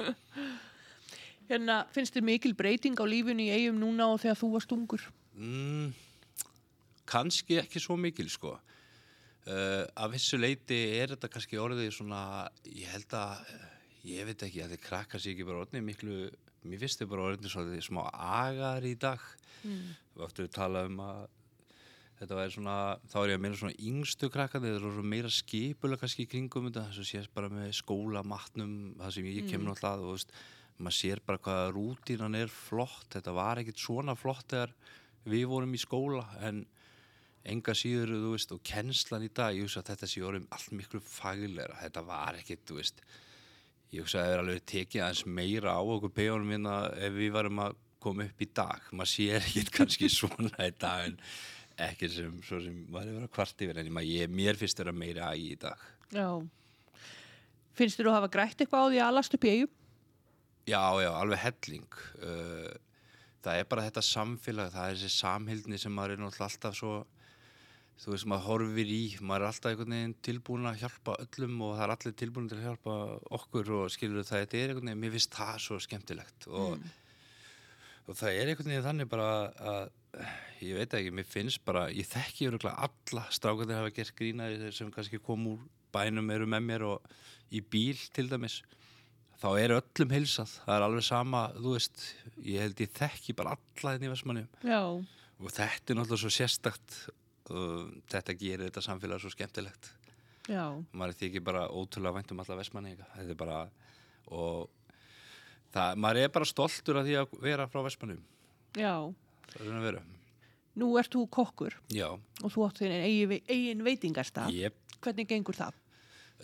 hérna, 1.50 1.80
finnst 1.94 2.16
þið 2.16 2.26
mikil 2.28 2.54
breyting 2.58 3.00
á 3.00 3.04
lífinu 3.08 3.46
í 3.46 3.54
eigum 3.54 3.80
núna 3.80 4.10
og 4.12 4.20
þegar 4.22 4.40
þú 4.42 4.50
varst 4.56 4.74
ungur? 4.76 5.06
mm, 5.38 5.90
kannski 7.08 7.60
ekki 7.62 7.82
svo 7.82 7.96
mikil 8.00 8.28
sko 8.32 8.54
uh, 8.56 9.84
af 9.94 10.14
þessu 10.14 10.40
leiti 10.40 10.80
er 11.00 11.14
þetta 11.14 11.32
kannski 11.32 11.60
orðið 11.60 11.92
svona 11.96 12.22
ég 12.68 12.92
held 12.92 13.16
að, 13.16 13.42
ég 14.10 14.28
veit 14.28 14.46
ekki 14.46 14.64
að 14.64 14.76
þið 14.76 14.86
krakkar 14.86 15.22
sér 15.22 15.34
ekki 15.34 15.48
bara 15.48 15.64
orðið 15.64 15.86
miklu 15.86 16.22
mér 16.64 16.82
finnst 16.82 17.00
þið 17.00 17.10
bara 17.12 17.26
orðið 17.28 17.52
svona 17.52 17.84
smá 17.84 18.02
agar 18.12 18.86
í 18.86 18.94
dag. 19.00 19.20
Mm. 19.60 19.92
við 20.16 20.24
áttum 20.24 20.46
að 20.46 20.54
tala 20.56 20.86
um 20.88 21.00
að 21.04 21.20
þetta 22.20 22.36
væri 22.36 22.52
svona, 22.52 22.76
þá 23.08 23.16
er 23.20 23.30
ég 23.30 23.38
að 23.38 23.42
meina 23.44 23.58
svona 23.60 23.76
yngstu 23.90 24.28
krakkandi, 24.32 24.68
þetta 24.68 24.80
er 24.80 24.94
svona 24.96 25.12
meira 25.12 25.30
skipulega 25.32 26.02
kannski 26.02 26.26
í 26.26 26.28
kringum 26.28 26.66
þetta, 26.68 26.86
þess 26.90 27.00
að 27.00 27.08
sést 27.08 27.32
bara 27.36 27.48
með 27.52 27.70
skólamatnum, 27.78 28.74
það 29.00 29.14
sem 29.16 29.28
ég 29.30 29.48
kemur 29.48 29.70
náttúrulega 29.70 29.92
að, 29.94 30.04
þú 30.04 30.16
veist, 30.16 30.34
maður 30.80 30.96
sér 30.98 31.22
bara 31.28 31.42
hvað 31.46 31.62
rútínan 31.76 32.36
er 32.36 32.52
flott, 32.52 33.08
þetta 33.14 33.34
var 33.36 33.62
ekkit 33.62 33.80
svona 33.80 34.16
flott 34.16 34.52
þegar 34.52 34.74
við 35.32 35.46
vorum 35.48 35.76
í 35.76 35.80
skóla, 35.80 36.26
en 36.44 36.62
enga 37.48 37.76
síður, 37.76 38.12
þú 38.20 38.34
veist, 38.34 38.52
og 38.52 38.62
kennslan 38.68 39.24
í 39.24 39.32
dag, 39.32 39.56
ég 39.56 39.64
veist 39.64 39.80
að 39.80 39.94
þetta 39.94 40.10
sé 40.12 40.24
orðum 40.28 40.48
allt 40.52 40.76
miklu 40.76 41.00
fagleira, 41.04 41.80
þetta 41.80 42.04
var 42.04 42.40
ekkit, 42.42 42.66
þú 42.68 42.80
veist 42.82 43.04
ég 43.90 44.04
hugsa 44.04 44.20
að 44.20 44.26
það 44.26 44.32
er 44.34 44.42
alveg 44.44 44.66
tekið 44.70 45.04
aðeins 45.04 45.22
meira 45.38 45.76
á 45.76 45.80
okkur 45.82 46.12
pegunum 46.14 46.52
hérna 46.54 46.74
ef 46.96 47.16
við 47.16 47.32
varum 47.34 47.62
að 47.64 47.78
koma 48.00 48.26
upp 48.26 48.44
í 48.44 48.48
dag 48.56 48.92
maður 48.92 49.12
sér 49.14 49.40
ekkert 49.40 49.72
kannski 49.78 50.10
svona 50.12 50.68
í 50.68 50.74
dag 50.80 51.08
en 51.08 51.18
ekki 51.90 52.10
sem, 52.12 52.36
sem 52.46 52.84
maður 52.92 53.08
er 53.08 53.16
verið 53.16 53.26
að 53.28 53.34
kvart 53.36 53.66
yfir 53.66 53.82
en 53.82 54.00
ég, 54.06 54.30
mér 54.30 54.60
finnst 54.60 54.80
þetta 54.80 54.94
meira 54.96 55.32
í 55.36 55.50
í 55.54 55.58
dag 55.60 55.88
Já. 56.10 56.28
Finnst 57.78 58.00
þið 58.00 58.08
þú 58.08 58.14
hafa 58.16 58.30
grætt 58.34 58.62
eitthvað 58.62 58.82
á 58.82 58.90
því 58.90 58.98
að 59.00 59.20
í 59.46 59.52
eigum? 59.54 59.76
Já, 60.68 60.82
já, 61.00 61.10
alveg 61.16 61.40
helling 61.40 62.00
uh, 62.20 62.72
það 63.44 63.60
er 63.60 63.68
bara 63.70 63.86
þetta 63.86 64.02
samfélag 64.04 64.74
það 64.74 64.90
er 64.90 64.98
þessi 65.00 65.16
samhildni 65.16 65.80
sem 65.80 65.94
maður 65.94 66.16
er 66.16 66.22
náttúrulega 66.22 66.50
alltaf 66.50 66.76
svo 66.76 66.94
þú 68.00 68.14
veist, 68.14 68.28
maður 68.32 68.46
horfir 68.46 68.90
í 68.94 69.00
maður 69.20 69.44
er 69.44 69.50
alltaf 69.50 69.70
einhvern 69.72 69.94
veginn 69.96 70.16
tilbúin 70.24 70.68
að 70.70 70.80
hjálpa 70.84 71.16
öllum 71.24 71.58
og 71.66 71.74
það 71.76 71.84
er 71.84 71.94
allir 71.94 72.16
tilbúin 72.22 72.48
til 72.48 72.58
að 72.58 72.66
hjálpa 72.68 72.96
okkur 73.38 73.72
og 73.76 73.92
skilur 73.92 74.24
það, 74.24 74.44
þetta 74.44 74.60
er 74.60 74.72
einhvern 74.72 74.90
veginn 74.90 75.02
mér 75.04 75.14
finnst 75.16 75.36
það 75.36 75.58
svo 75.66 75.80
skemmtilegt 75.84 76.48
og, 76.48 76.86
og 78.06 78.16
það 78.16 78.38
er 78.38 78.52
einhvern 78.52 78.72
veginn 78.72 78.86
þannig 78.88 79.10
bara 79.12 79.28
að 79.74 79.82
ég 80.64 80.80
veit 80.80 80.96
ekki, 80.96 81.12
mér 81.14 81.28
finnst 81.28 81.62
bara 81.66 81.86
ég 81.92 82.08
þekki 82.08 82.48
öruglega 82.50 82.88
alla 82.88 83.26
strákandir 83.32 83.78
hafa 83.78 83.94
gert 84.00 84.16
grínaði 84.18 84.72
sem 84.74 84.90
kannski 84.94 85.20
kom 85.22 85.46
úr 85.52 85.62
bænum 85.94 86.32
eru 86.32 86.48
með 86.48 86.66
mér 86.66 86.86
og 86.88 87.14
í 87.52 87.60
bíl 87.60 88.00
til 88.14 88.28
dæmis 88.30 88.60
þá 89.40 89.48
er 89.60 89.76
öllum 89.76 90.12
heilsað, 90.12 90.58
það 90.64 90.74
er 90.76 90.84
alveg 90.86 91.06
sama 91.06 91.46
þú 91.56 91.76
veist, 91.76 92.02
ég 92.44 92.64
held 92.64 92.82
ég 92.84 92.92
þekki 92.96 93.36
bara 93.38 93.56
alla 93.56 93.94
þetta 93.94 94.08
í 94.08 94.12
Vestmanni 94.12 94.44
Já. 94.64 94.82
og 94.88 95.54
þetta 95.56 95.92
er 95.92 96.00
náttúrulega 96.00 96.22
svo 96.24 96.32
sérstakt 96.34 96.98
uh, 97.50 97.88
þetta 98.10 98.36
gerir 98.38 98.66
þetta 98.68 98.84
samfélag 98.84 99.22
svo 99.22 99.32
skemmtilegt 99.34 99.92
Já, 100.50 100.64
maður 100.96 101.18
þykir 101.20 101.42
bara 101.46 101.66
ótrúlega 101.68 102.16
vænt 102.16 102.32
um 102.34 102.40
alla 102.42 102.56
vestmanni 102.58 102.94
þetta 102.98 103.26
er 103.26 103.38
bara 103.38 103.58
og 104.30 104.70
það, 105.74 105.98
maður 106.00 106.22
er 106.24 106.32
bara 106.34 106.48
stoltur 106.48 107.00
af 107.00 107.06
því 107.06 107.18
að 107.20 107.36
vera 107.44 107.68
frá 107.70 107.82
vestmannum 107.86 108.22
já. 108.78 108.94
það 109.50 109.60
er 109.60 109.68
svona 109.68 109.82
að 109.82 109.86
vera 109.90 110.06
Nú 110.80 110.86
ert 111.00 111.12
þú 111.12 111.24
kokkur 111.34 111.74
já, 111.92 112.06
og 112.14 112.52
þú 112.54 112.64
átt 112.68 112.78
þinn 112.80 112.92
eigin, 112.94 113.32
eigin 113.50 113.82
veitingarstað. 113.84 114.54
yep. 114.54 114.76
Hvernig 115.02 115.26
gengur 115.28 115.56
það? 115.58 115.76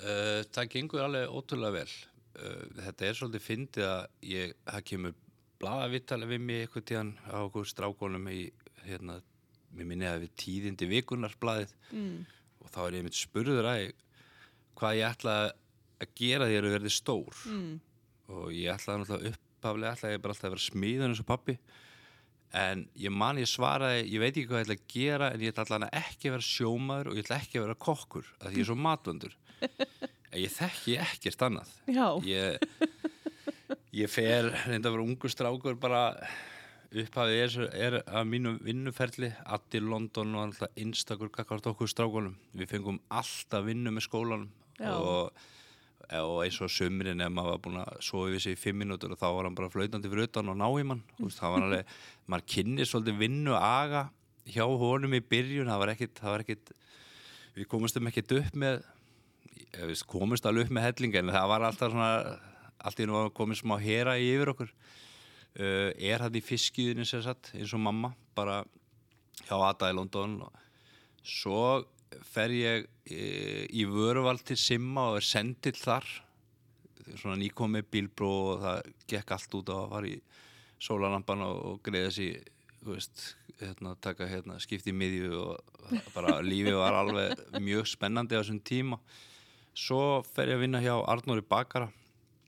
uh, 0.02 0.42
það 0.52 0.70
gengur 0.74 1.04
alveg 1.06 1.32
ótrúlega 1.38 1.76
vel 1.78 1.94
uh, 2.42 2.64
þetta 2.82 3.06
er 3.06 3.18
svolítið 3.18 3.44
fyndið 3.46 3.86
að 3.88 4.02
ég, 4.32 4.54
það 4.66 4.84
kemur 4.90 5.16
blaðavitali 5.62 6.28
við 6.28 6.42
mig 6.44 6.64
eitthvað 6.64 6.86
tíðan 6.90 7.12
á 7.32 7.36
okkur 7.46 7.68
strákonum 7.70 8.28
í 8.28 8.40
hérna, 8.84 9.20
mér 9.78 9.88
minni 9.92 10.08
að 10.10 10.24
við 10.26 10.34
tíðindi 10.42 10.88
vikunarsblaðið 10.94 11.72
Mm. 11.92 12.26
og 12.64 12.70
þá 12.74 12.78
er 12.88 12.96
ég 12.98 13.04
mitt 13.06 13.14
spurður 13.18 13.68
að 13.70 13.82
hvað 14.76 14.96
ég 14.98 15.10
ætla 15.12 15.34
að 16.02 16.14
gera 16.18 16.48
þér 16.50 16.66
að 16.68 16.74
verði 16.76 16.90
stór. 16.92 17.42
Mm. 17.46 17.74
og 18.28 18.48
ég 18.52 18.72
ætlaði 18.74 19.02
náttúrulega 19.04 19.34
upphaflega 19.36 19.92
ætlaði 19.96 20.16
ég 20.16 20.22
bara 20.24 20.34
alltaf 20.34 20.48
að 20.48 20.54
vera 20.56 20.66
smíðan 20.66 21.12
eins 21.12 21.20
og 21.22 21.28
pappi 21.30 21.54
en 22.56 22.82
ég 22.96 23.12
man 23.12 23.38
ég 23.40 23.48
svaraði 23.50 24.02
ég 24.10 24.20
veit 24.22 24.32
ekki 24.36 24.46
hvað 24.50 24.60
ég 24.60 24.66
ætla 24.66 24.76
að 24.76 24.88
gera 24.96 25.30
en 25.34 25.40
ég 25.44 25.52
ætla 25.54 25.64
allavega 25.66 26.02
ekki 26.02 26.28
að 26.30 26.34
vera 26.36 26.46
sjómaður 26.50 27.10
og 27.12 27.16
ég 27.20 27.24
ætla 27.26 27.38
ekki 27.42 27.58
að 27.60 27.64
vera 27.66 27.78
kokkur 27.86 28.26
af 28.40 28.46
því 28.50 28.56
ég 28.56 28.64
er 28.64 28.68
svo 28.70 28.78
matvöndur 28.86 29.36
en 30.32 30.38
ég 30.42 30.52
þekki 30.52 30.96
ekkert 31.00 31.42
annað. 31.46 31.70
Ég, 32.26 32.58
ég 33.96 34.10
fer 34.12 34.50
reynda 34.66 34.90
að 34.90 34.96
vera 34.98 35.06
ungu 35.06 35.30
strákur 35.32 35.78
bara 35.80 36.02
upphafið 36.92 37.40
er, 37.42 37.56
er 37.74 37.96
að 38.04 38.28
mínu 38.30 38.54
vinnuferli 38.64 39.30
allir 39.44 39.84
London 39.84 40.34
og 40.36 40.46
alltaf 40.46 40.78
einstakur 40.78 41.30
kakvart 41.34 41.66
okkur 41.72 41.90
strákunum. 41.90 42.36
Við 42.56 42.70
fengum 42.70 43.00
alltaf 43.08 43.66
vinnu 43.66 43.92
með 43.94 44.06
skólanum 44.06 44.48
og, 44.92 45.32
og 46.20 46.36
eins 46.44 46.60
og 46.62 46.72
sömurinn 46.72 47.24
ef 47.24 47.32
maður 47.32 47.54
var 47.54 47.62
búin 47.64 47.80
að 47.82 48.02
sofa 48.06 48.32
við 48.32 48.44
sig 48.44 48.56
í 48.56 48.60
fimm 48.60 48.82
mínútur 48.82 49.14
og 49.14 49.20
þá 49.20 49.28
var 49.28 49.48
hann 49.48 49.58
bara 49.58 49.72
flautandi 49.72 50.12
fyrir 50.12 50.30
utan 50.30 50.52
og 50.52 50.58
ná 50.60 50.66
í 50.68 50.86
mann 50.86 51.02
það 51.18 51.54
var 51.56 51.66
alveg, 51.68 51.94
maður 52.30 52.48
kynni 52.54 52.88
svolítið 52.88 53.22
vinnu 53.24 53.56
aga 53.58 54.08
hjá 54.46 54.66
honum 54.66 55.16
í 55.16 55.24
byrjun. 55.24 55.72
Það 55.72 55.82
var 55.82 55.94
ekkit, 55.96 56.20
það 56.20 56.36
var 56.36 56.46
ekkit 56.46 56.76
við 57.56 57.70
komumstum 57.72 58.12
ekkit 58.12 58.36
upp 58.36 58.60
með 58.62 58.84
veist, 59.84 60.06
komumst 60.08 60.46
alveg 60.46 60.68
upp 60.68 60.76
með 60.76 60.86
hellinga 60.90 61.22
en 61.22 61.34
það 61.34 61.50
var 61.50 61.66
alltaf 61.66 61.92
svona 61.92 62.12
allt 62.86 63.00
í 63.00 63.08
nú 63.08 63.16
var 63.16 63.32
komið 63.34 63.62
smá 63.62 63.76
hera 63.80 64.16
yfir 64.20 64.52
okkur 64.52 64.70
uh, 65.60 65.90
er 65.96 66.24
hann 66.24 66.36
í 66.36 66.44
fiskiðinu 66.44 67.06
sem 67.08 67.22
sagt 67.24 67.52
eins 67.56 67.74
og 67.76 67.82
mamma 67.84 68.12
bara 68.36 68.62
hjá 69.46 69.56
Ada 69.56 69.90
í 69.92 69.96
London. 69.96 70.40
Svo 71.26 71.84
fer 72.26 72.52
ég 72.54 72.86
e, 73.04 73.66
í 73.66 73.84
vöruvald 73.88 74.44
til 74.46 74.58
Simma 74.60 75.10
og 75.10 75.20
er 75.20 75.26
sendill 75.26 75.76
þar. 75.78 76.06
Svona 77.16 77.38
nýkomið 77.40 77.88
bílbró 77.92 78.32
og 78.52 78.62
það 78.64 78.92
gekk 79.10 79.34
allt 79.36 79.56
út 79.58 79.72
á 79.72 79.76
að 79.76 79.90
fara 79.94 80.10
í 80.10 80.16
sólalampan 80.86 81.44
og, 81.46 81.58
og 81.70 81.82
greiða 81.86 82.12
sér 82.14 82.52
hérna, 83.60 83.96
taka 84.00 84.28
hérna, 84.30 84.60
skipti 84.62 84.92
í 84.92 84.96
miðju 84.96 85.40
og 85.40 85.94
bara 86.14 86.38
lífið 86.44 86.76
var 86.78 86.98
alveg 87.00 87.40
mjög 87.62 87.88
spennandi 87.90 88.36
á 88.36 88.40
þessum 88.42 88.60
tíma. 88.62 89.00
Svo 89.76 90.22
fer 90.34 90.52
ég 90.52 90.58
að 90.58 90.66
vinna 90.66 90.82
hjá 90.84 90.94
Arnóri 90.98 91.44
Bakara. 91.44 91.88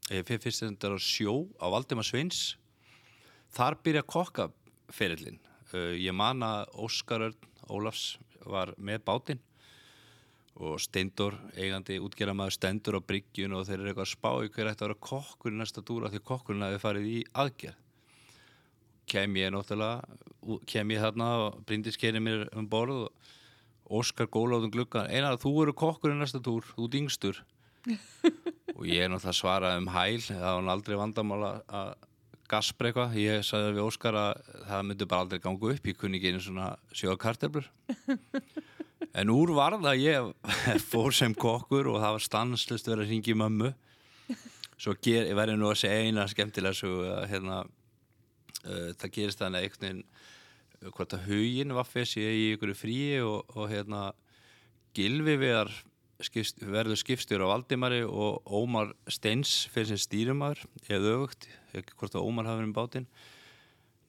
Ég 0.09 0.25
fyrir 0.25 0.41
fyrst 0.41 0.63
þetta 0.63 0.95
á 0.95 0.97
sjó 1.01 1.43
á 1.61 1.65
Valdimar 1.69 2.07
Sveins 2.07 2.55
þar 3.55 3.77
byrja 3.85 4.03
kokkaferillin 4.15 5.39
uh, 5.73 5.93
ég 5.97 6.13
man 6.15 6.43
að 6.45 6.73
Óskar 6.85 7.27
Örn 7.29 7.47
Ólafs 7.69 8.17
var 8.49 8.71
með 8.77 9.03
bátinn 9.05 9.41
og 10.59 10.79
Steindor, 10.83 11.37
eigandi 11.55 11.95
útgerðamaður 12.03 12.51
Stendur 12.57 12.97
á 12.99 13.01
bryggjun 13.07 13.53
og 13.55 13.67
þeir 13.67 13.77
eru 13.79 13.91
eitthvað 13.93 14.07
að 14.07 14.11
spá 14.11 14.31
í 14.43 14.49
hver 14.51 14.67
ætti 14.73 14.83
að 14.83 14.87
vera 14.89 14.97
kokkur 15.07 15.53
í 15.53 15.59
næsta 15.59 15.83
dúra 15.87 16.09
því 16.11 16.19
kokkurinn 16.27 16.65
hafi 16.65 16.81
farið 16.83 17.05
í 17.07 17.19
aðgerð. 17.39 17.77
Kem 19.09 19.37
ég 19.39 19.53
náttúrulega 19.55 20.57
kem 20.67 20.91
ég 20.93 20.99
þarna 21.05 21.29
og 21.45 21.61
Bryndis 21.69 21.95
keiri 22.01 22.19
mér 22.21 22.43
um 22.59 22.67
borð 22.69 23.05
og 23.05 23.29
Óskar 24.01 24.27
gólaðum 24.29 24.73
gluggan 24.73 25.07
einar 25.09 25.39
þú 25.41 25.53
eru 25.63 25.73
kokkur 25.79 26.11
í 26.11 26.17
næsta 26.19 26.41
túr, 26.43 26.67
þú 26.75 26.89
ert 26.89 26.99
yngstur. 26.99 27.39
Og 28.79 28.83
ég 28.85 29.01
er 29.05 29.09
náttúrulega 29.09 29.31
að 29.31 29.39
svara 29.39 29.71
um 29.79 29.87
hæl 29.95 30.19
það 30.27 30.43
var 30.43 30.67
aldrei 30.75 30.99
vandamál 30.99 31.39
að- 31.47 31.63
að 31.79 31.89
gaspra 32.49 32.89
eitthvað, 32.89 33.15
ég 33.21 33.43
sagði 33.45 33.75
við 33.75 33.85
Óskar 33.85 34.17
að 34.17 34.47
það 34.67 34.85
myndi 34.89 35.07
bara 35.09 35.25
aldrei 35.25 35.41
ganga 35.43 35.73
upp. 35.73 35.89
Ég 35.89 35.97
kunni 35.99 36.19
ekki 36.19 36.33
einu 36.33 36.41
svona 36.43 36.69
sjóða 36.91 37.19
karteblur 37.23 37.69
en 39.19 39.33
úr 39.33 39.53
var 39.57 39.77
það 39.77 39.91
að 39.91 40.03
ég 40.03 40.31
fór 40.91 41.15
sem 41.15 41.35
kokkur 41.37 41.91
og 41.91 41.99
það 42.01 42.15
var 42.17 42.25
stanslust 42.25 42.89
verið 42.89 43.05
að 43.05 43.13
ringi 43.13 43.37
mömmu. 43.37 43.73
Svo 44.79 44.95
ger, 44.95 45.27
ég 45.27 45.35
verði 45.35 45.57
nú 45.59 45.67
að 45.69 45.81
segja 45.81 46.07
eina 46.07 46.27
skemmtilega 46.31 46.77
svo 46.77 47.03
að 47.11 47.25
hérna 47.33 47.59
uh, 47.65 48.89
það 48.95 49.13
gerist 49.17 49.41
þannig 49.41 49.59
að 49.59 49.67
einhvern 49.67 49.85
veginn 49.85 50.03
uh, 50.05 50.91
hvort 50.95 51.15
að 51.17 51.27
huginn 51.27 51.75
var 51.75 51.89
fessi 51.89 52.23
í 52.23 52.49
ykkur 52.55 52.75
fríi 52.77 53.19
og, 53.25 53.43
og 53.57 53.69
hérna 53.73 54.09
Gilvi 54.95 55.35
viðar 55.37 55.69
skipst, 56.25 56.59
verður 56.65 56.99
skipstjóri 56.99 57.45
á 57.47 57.51
Valdimari 57.53 58.01
og 58.05 58.41
Ómar 58.49 58.91
Steins 59.11 59.65
fyrir 59.71 59.91
sem 59.93 60.01
stýrumar 60.01 60.59
eða 60.89 61.13
öfugt, 61.17 61.47
ekki 61.77 61.95
hvort 61.99 62.17
að 62.17 62.25
Ómar 62.27 62.49
hafi 62.49 62.59
verið 62.61 62.69
um 62.71 62.75
bátinn 62.77 63.07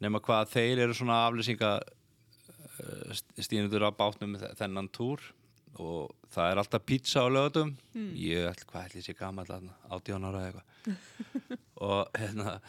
nema 0.00 0.20
hvað 0.24 0.48
þeir 0.54 0.82
eru 0.86 0.94
svona 0.96 1.18
aflýsinga 1.28 1.74
stýrindur 3.40 3.84
á 3.84 3.90
bátnum 3.92 4.36
þe- 4.40 4.54
þennan 4.58 4.88
túr 4.94 5.20
og 5.80 6.10
það 6.32 6.50
er 6.52 6.60
alltaf 6.62 6.84
pizza 6.88 7.22
á 7.24 7.28
lögatum 7.30 7.74
ég 8.16 8.46
ætl, 8.50 8.64
hvað 8.70 8.86
ætli 8.88 9.02
sé 9.04 9.14
gammal 9.18 9.46
átján 9.90 10.24
ára 10.26 10.46
eða 10.48 10.62
eitthvað. 10.62 11.58
Og 11.90 12.08
hérna 12.18 12.60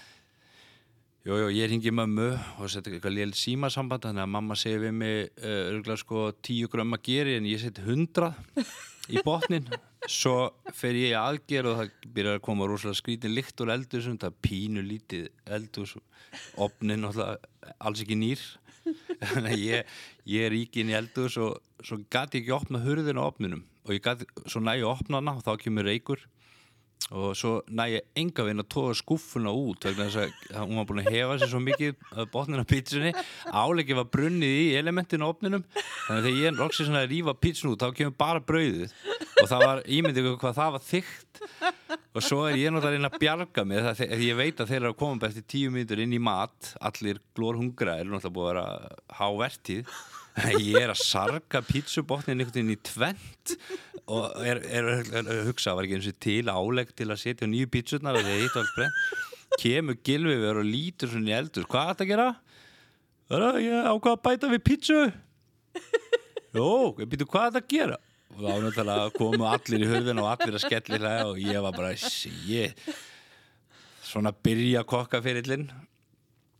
Jú, 1.21 1.35
jú, 1.37 1.49
ég 1.53 1.67
ringi 1.69 1.91
mömmu 1.93 2.31
og 2.57 2.69
setja 2.73 2.95
eitthvað 2.95 3.13
lél 3.13 3.33
símasamband 3.37 4.01
þannig 4.07 4.23
að 4.23 4.31
mamma 4.33 4.55
segir 4.57 4.79
við 4.87 4.93
mig 4.97 5.43
uh, 5.45 5.91
sko 6.01 6.31
tíu 6.41 6.65
grömm 6.71 6.95
að 6.97 7.03
geri 7.05 7.35
en 7.37 7.45
ég 7.45 7.61
seti 7.61 7.83
hundrað 7.85 8.39
í 9.09 9.23
botnin. 9.25 9.67
Svo 10.09 10.51
fer 10.75 10.97
ég 10.97 11.17
aðgerð 11.17 11.71
og 11.71 11.79
það 11.79 12.07
byrjar 12.15 12.39
að 12.39 12.45
koma 12.47 12.67
rosalega 12.69 12.99
skrítin 12.99 13.35
lykt 13.35 13.61
úr 13.61 13.73
eldhúsum. 13.73 14.17
Það 14.21 14.39
pínu 14.45 14.85
lítið 14.85 15.29
eldhús. 15.57 15.95
Opnin 16.61 17.07
alls 17.07 18.03
ekki 18.03 18.17
nýr. 18.17 18.43
Þannig 19.21 19.51
að 19.51 19.61
ég, 19.61 19.97
ég 20.33 20.47
er 20.47 20.55
ríkin 20.55 20.89
í 20.89 20.97
eldhús 20.97 21.37
og 21.41 21.59
svo 21.85 21.99
gæti 22.09 22.39
ég 22.39 22.45
ekki 22.45 22.55
opna 22.55 22.81
hurðin 22.81 23.21
á 23.21 23.29
opninum 23.29 23.65
og 23.85 23.93
ég 23.93 24.01
gæti, 24.05 24.27
svo 24.49 24.61
næ 24.61 24.75
ég 24.79 24.85
að 24.85 24.95
opna 24.95 25.19
hana 25.19 25.35
og 25.37 25.45
þá 25.45 25.53
kemur 25.61 25.85
reykur 25.85 26.23
og 27.09 27.33
svo 27.35 27.53
næ 27.67 27.87
ég 27.95 28.19
enga 28.21 28.45
veginn 28.45 28.63
að 28.63 28.69
tóða 28.75 28.97
skúffuna 28.99 29.53
út 29.55 29.87
vegna 29.87 30.07
þess 30.07 30.21
að 30.21 30.61
hún 30.67 30.77
var 30.79 30.87
búin 30.91 31.01
að 31.03 31.11
hefa 31.15 31.39
sér 31.41 31.51
svo 31.51 31.61
mikið 31.65 32.05
að 32.13 32.29
botnina 32.35 32.67
pítsunni. 32.67 33.13
Áleggi 33.49 33.97
var 33.97 34.07
brunnið 34.13 34.57
í 34.61 34.67
elementinu 34.79 35.27
á 35.27 35.31
opninum 35.33 35.65
þannig 35.73 36.19
að 36.19 36.27
þegar 36.27 36.39
ég 36.39 36.51
er 36.51 36.59
loksins 36.61 36.93
að 36.93 37.09
rífa 37.11 37.35
pítsun 37.41 37.73
út 37.73 37.83
þá 37.83 37.97
kemur 37.97 38.17
bara 38.21 38.43
brauðið 38.45 38.93
og 39.41 39.49
það 39.49 39.65
var 39.65 39.81
ímyndið 39.97 40.29
hvað 40.41 40.57
það 40.59 40.71
var 40.75 40.85
þygt. 40.87 41.41
Og 42.11 42.23
svo 42.25 42.39
er 42.47 42.57
ég 42.59 42.73
náttúrulega 42.73 42.91
að 42.91 42.95
reyna 42.97 43.11
að 43.11 43.19
bjarga 43.23 43.65
mig 43.67 43.83
það, 43.85 44.01
því 44.11 44.29
ég 44.29 44.39
veit 44.39 44.61
að 44.61 44.71
þeir 44.71 44.79
eru 44.81 44.91
að 44.91 44.97
koma 45.01 45.21
bara 45.21 45.33
eftir 45.33 45.47
tíu 45.53 45.73
mínútur 45.73 46.01
inn 46.03 46.15
í 46.15 46.21
mat. 46.21 46.71
Allir 46.89 47.21
glórhungra 47.37 47.97
er 47.99 48.09
náttúrulega 48.09 48.35
búið 48.37 48.49
að 48.49 48.51
vera 48.51 48.65
hávertið 49.21 49.95
ég 50.63 50.77
er 50.79 50.93
að 50.93 51.01
sarga 51.01 51.61
pítsubotnin 51.67 52.39
einhvern 52.39 52.55
veginn 52.55 52.75
í 52.75 52.77
tvent 52.87 53.55
og 54.11 54.37
er, 54.47 54.61
er, 54.63 54.87
er, 54.93 55.09
er 55.19 55.31
að 55.33 55.49
hugsa 55.49 55.73
var 55.75 55.87
ekki 55.87 55.97
eins 55.97 56.07
og 56.11 56.21
til 56.23 56.51
álegg 56.51 56.93
til 56.95 57.09
að 57.11 57.19
setja 57.19 57.49
nýju 57.49 57.71
pítsurnar 57.73 58.19
og 58.19 58.23
þegar 58.25 58.45
hitt 58.45 58.61
allt 58.61 58.77
brenn 58.77 58.95
kemur 59.59 59.97
gilvið 60.07 60.39
við 60.45 60.61
og 60.61 60.69
lítur 60.69 61.11
svona 61.11 61.33
í 61.33 61.35
eldur. 61.35 61.67
Hvað 61.67 61.83
er 61.83 61.91
þetta 61.91 62.05
að 62.05 62.13
gera? 62.13 62.29
Það 63.27 63.37
er 63.37 63.45
að 63.47 63.59
ég 63.65 63.89
ákvað 63.91 64.15
að 64.15 64.23
bæta 64.27 64.51
við 64.51 64.63
pítsu 64.67 65.01
Jó, 66.51 66.71
ég 66.99 67.07
býtu 67.07 67.27
hvað 67.27 67.45
er 67.45 67.51
þetta 67.51 67.61
að 67.61 67.69
gera? 67.71 67.99
Þá 68.37 68.51
náttúrulega 68.63 69.13
komu 69.17 69.47
allir 69.49 69.85
í 69.85 69.89
hurðin 69.91 70.21
og 70.23 70.31
allir 70.31 70.57
að 70.57 70.65
skelli 70.65 70.99
og 71.27 71.39
ég 71.41 71.63
var 71.65 71.75
bara 71.75 71.93
ég, 72.47 72.75
svona 74.05 74.31
byrja 74.31 74.83
kokkaferillin 74.87 75.69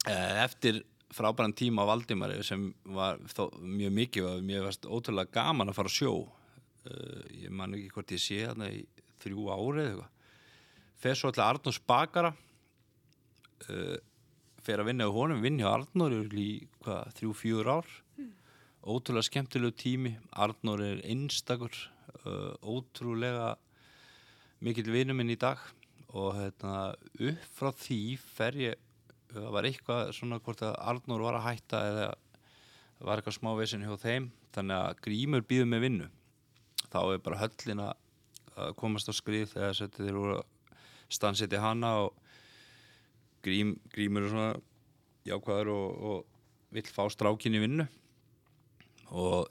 eftir 0.07 0.81
frábæran 1.11 1.53
tíma 1.53 1.83
á 1.83 1.89
Valdimari 1.91 2.43
sem 2.43 2.69
var 2.85 3.19
þó, 3.31 3.49
mjög 3.59 3.91
mikið 3.97 4.27
og 4.29 4.45
mér 4.47 4.65
varst 4.65 4.87
ótrúlega 4.87 5.31
gaman 5.35 5.71
að 5.71 5.77
fara 5.79 5.91
á 5.91 5.97
sjó. 5.97 6.13
Uh, 6.81 7.23
ég 7.43 7.51
man 7.53 7.75
ekki 7.77 7.91
hvort 7.93 8.13
ég 8.15 8.21
sé 8.21 8.39
þarna 8.47 8.71
í 8.73 8.85
þrjú 9.21 9.49
ári 9.53 9.83
eða 9.83 9.89
eitthvað. 9.89 10.07
Fer 11.01 11.17
svo 11.17 11.29
alltaf 11.29 11.49
Arnórs 11.49 11.81
bakara. 11.91 12.31
Uh, 13.67 13.97
fer 14.61 14.81
að 14.81 14.91
vinna 14.91 15.09
á 15.09 15.11
honum, 15.13 15.43
vinn 15.43 15.59
hjá 15.61 15.69
Arnór 15.73 16.15
í 16.31 16.49
hvað, 16.81 17.11
þrjú, 17.19 17.35
fjúr 17.43 17.71
ár 17.75 17.93
ótrúlega 18.81 19.27
skemmtilegu 19.27 19.75
tími. 19.77 20.15
Arnór 20.31 20.81
er 20.83 21.01
einstakur 21.05 21.73
uh, 22.25 22.53
ótrúlega 22.61 23.55
mikill 24.61 24.91
vinnu 24.93 25.15
minn 25.17 25.33
í 25.33 25.39
dag 25.39 25.61
og 26.11 26.35
hérna, 26.35 26.91
upp 27.15 27.43
frá 27.55 27.71
því 27.71 28.01
fer 28.19 28.57
ég 28.59 28.87
það 29.31 29.53
var 29.55 29.67
eitthvað 29.67 30.11
svona 30.17 30.41
hvort 30.43 30.63
að 30.65 30.75
Arnór 30.91 31.23
var 31.23 31.37
að 31.39 31.45
hætta 31.47 31.83
eða 31.87 32.07
var 33.01 33.21
eitthvað 33.21 33.37
smá 33.37 33.51
vesin 33.57 33.85
hjá 33.85 33.93
þeim 34.01 34.27
þannig 34.53 34.77
að 34.77 34.99
grímur 35.05 35.45
býður 35.47 35.69
með 35.71 35.85
vinnu. 35.85 36.09
Þá 36.91 36.99
er 37.03 37.21
bara 37.23 37.39
höllin 37.39 37.85
að 37.85 38.73
komast 38.77 39.09
á 39.09 39.13
skrið 39.15 39.53
þegar 39.53 39.77
setið 39.77 40.09
þeir 40.09 40.19
voru 40.19 40.35
að 40.41 40.75
stansiti 41.11 41.61
hana 41.61 41.93
og 42.03 42.11
grím, 43.45 43.77
grímur 43.93 44.27
er 44.27 44.33
svona 44.33 44.51
jákvæður 45.27 45.71
og, 45.71 45.87
og 46.11 46.75
vill 46.75 46.87
fá 46.91 47.05
strákin 47.11 47.55
í 47.57 47.63
vinnu 47.63 47.87
og 49.11 49.49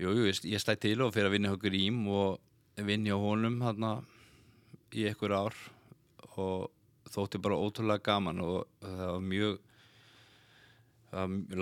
jú, 0.00 0.10
jú, 0.10 0.26
ég, 0.30 0.60
stæði 0.62 0.80
til 0.86 1.04
og 1.04 1.14
fyrir 1.14 1.28
að 1.30 1.36
vinna 1.36 1.52
hjá 1.52 1.60
grím 1.62 2.04
og 2.10 2.40
vinna 2.78 3.12
hjá 3.12 3.20
honum 3.20 3.60
hann 3.66 3.88
í 4.94 5.06
einhver 5.10 5.34
ár. 5.34 5.56
Og 6.34 6.70
þótti 7.14 7.38
bara 7.42 7.60
ótrúlega 7.60 8.02
gaman 8.10 8.42
og 8.42 8.66
það 8.82 9.10
var 9.12 9.26
mjög 9.30 9.58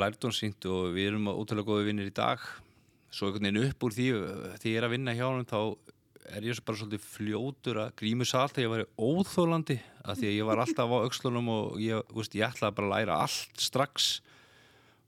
lærtónsýnt 0.02 0.68
og 0.70 0.92
við 0.96 1.10
erum 1.10 1.32
ótrúlega 1.32 1.68
góði 1.68 1.88
vinnir 1.90 2.12
í 2.12 2.16
dag. 2.16 2.40
Svo 3.12 3.28
einhvern 3.28 3.50
veginn 3.50 3.68
upp 3.68 3.84
úr 3.84 3.96
því 3.96 4.06
því 4.62 4.72
ég 4.72 4.78
er 4.80 4.86
að 4.86 4.94
vinna 4.94 5.16
hjá 5.16 5.26
hann 5.26 5.48
þá 5.48 5.60
er 6.32 6.46
ég 6.46 6.60
bara 6.64 6.78
svolítið 6.78 7.02
fljótur 7.04 7.80
að 7.82 7.94
grímu 7.98 8.26
salt 8.28 8.56
að 8.56 8.64
ég 8.64 8.72
var 8.72 8.84
óþólandi 8.96 9.78
að 10.02 10.20
því 10.20 10.28
að 10.28 10.36
ég 10.36 10.48
var 10.48 10.62
alltaf 10.62 10.92
á 10.94 11.02
aukslunum 11.02 11.48
og 11.52 11.80
ég, 11.82 12.12
veist, 12.14 12.36
ég 12.38 12.46
ætlaði 12.46 12.76
bara 12.78 12.88
að 12.88 12.94
læra 12.94 13.18
allt 13.24 13.62
strax 13.62 14.12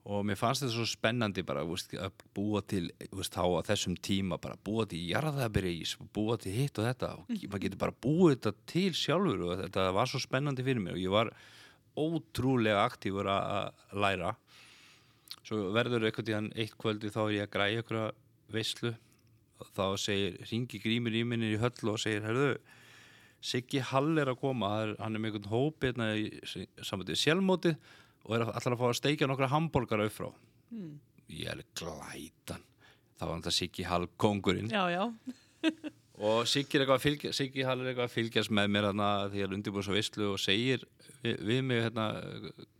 og 0.05 0.25
mér 0.29 0.37
fannst 0.37 0.61
þetta 0.61 0.75
svo 0.75 0.85
spennandi 0.89 1.43
bara 1.49 1.63
veist, 1.65 1.95
að 1.97 2.13
búa 2.37 2.61
til 2.69 2.91
veist, 3.09 3.39
að 3.41 3.63
þessum 3.71 3.95
tíma 4.05 4.37
bara 4.43 4.59
búa 4.61 4.85
til 4.89 5.01
jarðabreys 5.09 5.95
búa 6.13 6.37
til 6.41 6.53
hitt 6.53 6.81
og 6.81 6.89
þetta. 6.91 7.11
Og 7.23 7.31
maður 7.49 7.63
getur 7.65 7.81
bara 7.81 7.97
búið 8.05 8.35
þetta 8.35 8.53
til 8.69 8.91
sjálfur 9.01 9.47
og 9.49 9.63
þetta 9.63 9.87
var 9.97 10.11
svo 10.11 10.21
spennandi 10.21 10.67
fyrir 10.67 10.85
mér 10.85 10.99
og 10.99 11.01
ég 11.01 11.15
var 11.15 11.33
ótrúlega 11.97 12.85
aktífur 12.85 13.31
að 13.33 13.73
læra. 13.97 14.35
Svo 15.45 15.71
verður 15.73 16.05
einhvern 16.05 16.29
tíðan 16.29 16.53
eitt 16.53 16.77
kvöldi 16.81 17.13
þá 17.15 17.21
er 17.25 17.35
ég 17.39 17.49
að 17.49 17.53
græja 17.57 17.81
einhverja 17.81 18.15
veislu. 18.53 18.95
Og 19.63 19.69
þá 19.73 19.85
segir, 20.03 20.41
ringi 20.51 20.81
grímur 20.83 21.15
í 21.17 21.25
minni 21.25 21.55
í 21.55 21.61
höll 21.63 21.93
og 21.93 22.01
segir, 22.03 22.27
herðu 22.27 22.57
Siggi 23.45 23.83
Hall 23.85 24.17
er 24.17 24.31
að 24.33 24.39
koma, 24.41 24.71
hann 24.97 25.17
er 25.17 25.21
með 25.21 25.35
einhvern 25.35 25.51
hóp 25.51 25.85
hérna 25.85 26.15
í 26.17 26.31
samvætið 26.81 27.19
sjálfmótið 27.21 27.75
og 28.25 28.37
er 28.37 28.47
allar 28.47 28.77
að 28.77 28.81
fá 28.81 28.87
að 28.91 28.99
steikja 29.01 29.29
nokkra 29.31 29.51
hambúrgara 29.53 30.09
upp 30.09 30.17
frá. 30.17 30.31
Mm. 30.75 30.95
ég 31.31 31.51
er 31.51 31.65
glætan. 31.77 32.65
Þá 33.15 33.25
var 33.27 33.37
þetta 33.39 33.55
Siggi 33.55 33.85
Hall 33.87 34.09
kongurinn 34.19 34.71
já, 34.73 34.83
já. 34.91 35.05
og 36.27 36.49
Siggi, 36.51 36.81
er 36.83 36.99
fylgja, 36.99 37.33
Siggi 37.33 37.65
Hall 37.67 37.81
er 37.83 37.93
eitthvað 37.93 38.09
að 38.09 38.15
fylgjast 38.17 38.53
með 38.55 38.71
mér 38.75 38.89
hérna, 38.91 39.09
því 39.29 39.39
að 39.39 39.41
ég 39.41 39.49
er 39.49 39.57
undirbúin 39.57 39.87
svo 39.87 39.97
visslu 39.97 40.31
og 40.33 40.43
segir 40.43 40.85
við, 41.23 41.39
við 41.41 41.63
mig 41.69 41.83
hérna, 41.87 42.09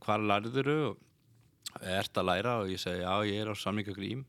hvað 0.05 0.29
lærður 0.31 0.71
og 0.75 1.83
ert 1.83 2.21
að 2.21 2.29
læra 2.29 2.59
og 2.63 2.71
ég 2.71 2.83
segi 2.83 3.03
já 3.03 3.15
ég 3.27 3.41
er 3.43 3.51
á 3.51 3.55
samningagrím 3.59 4.25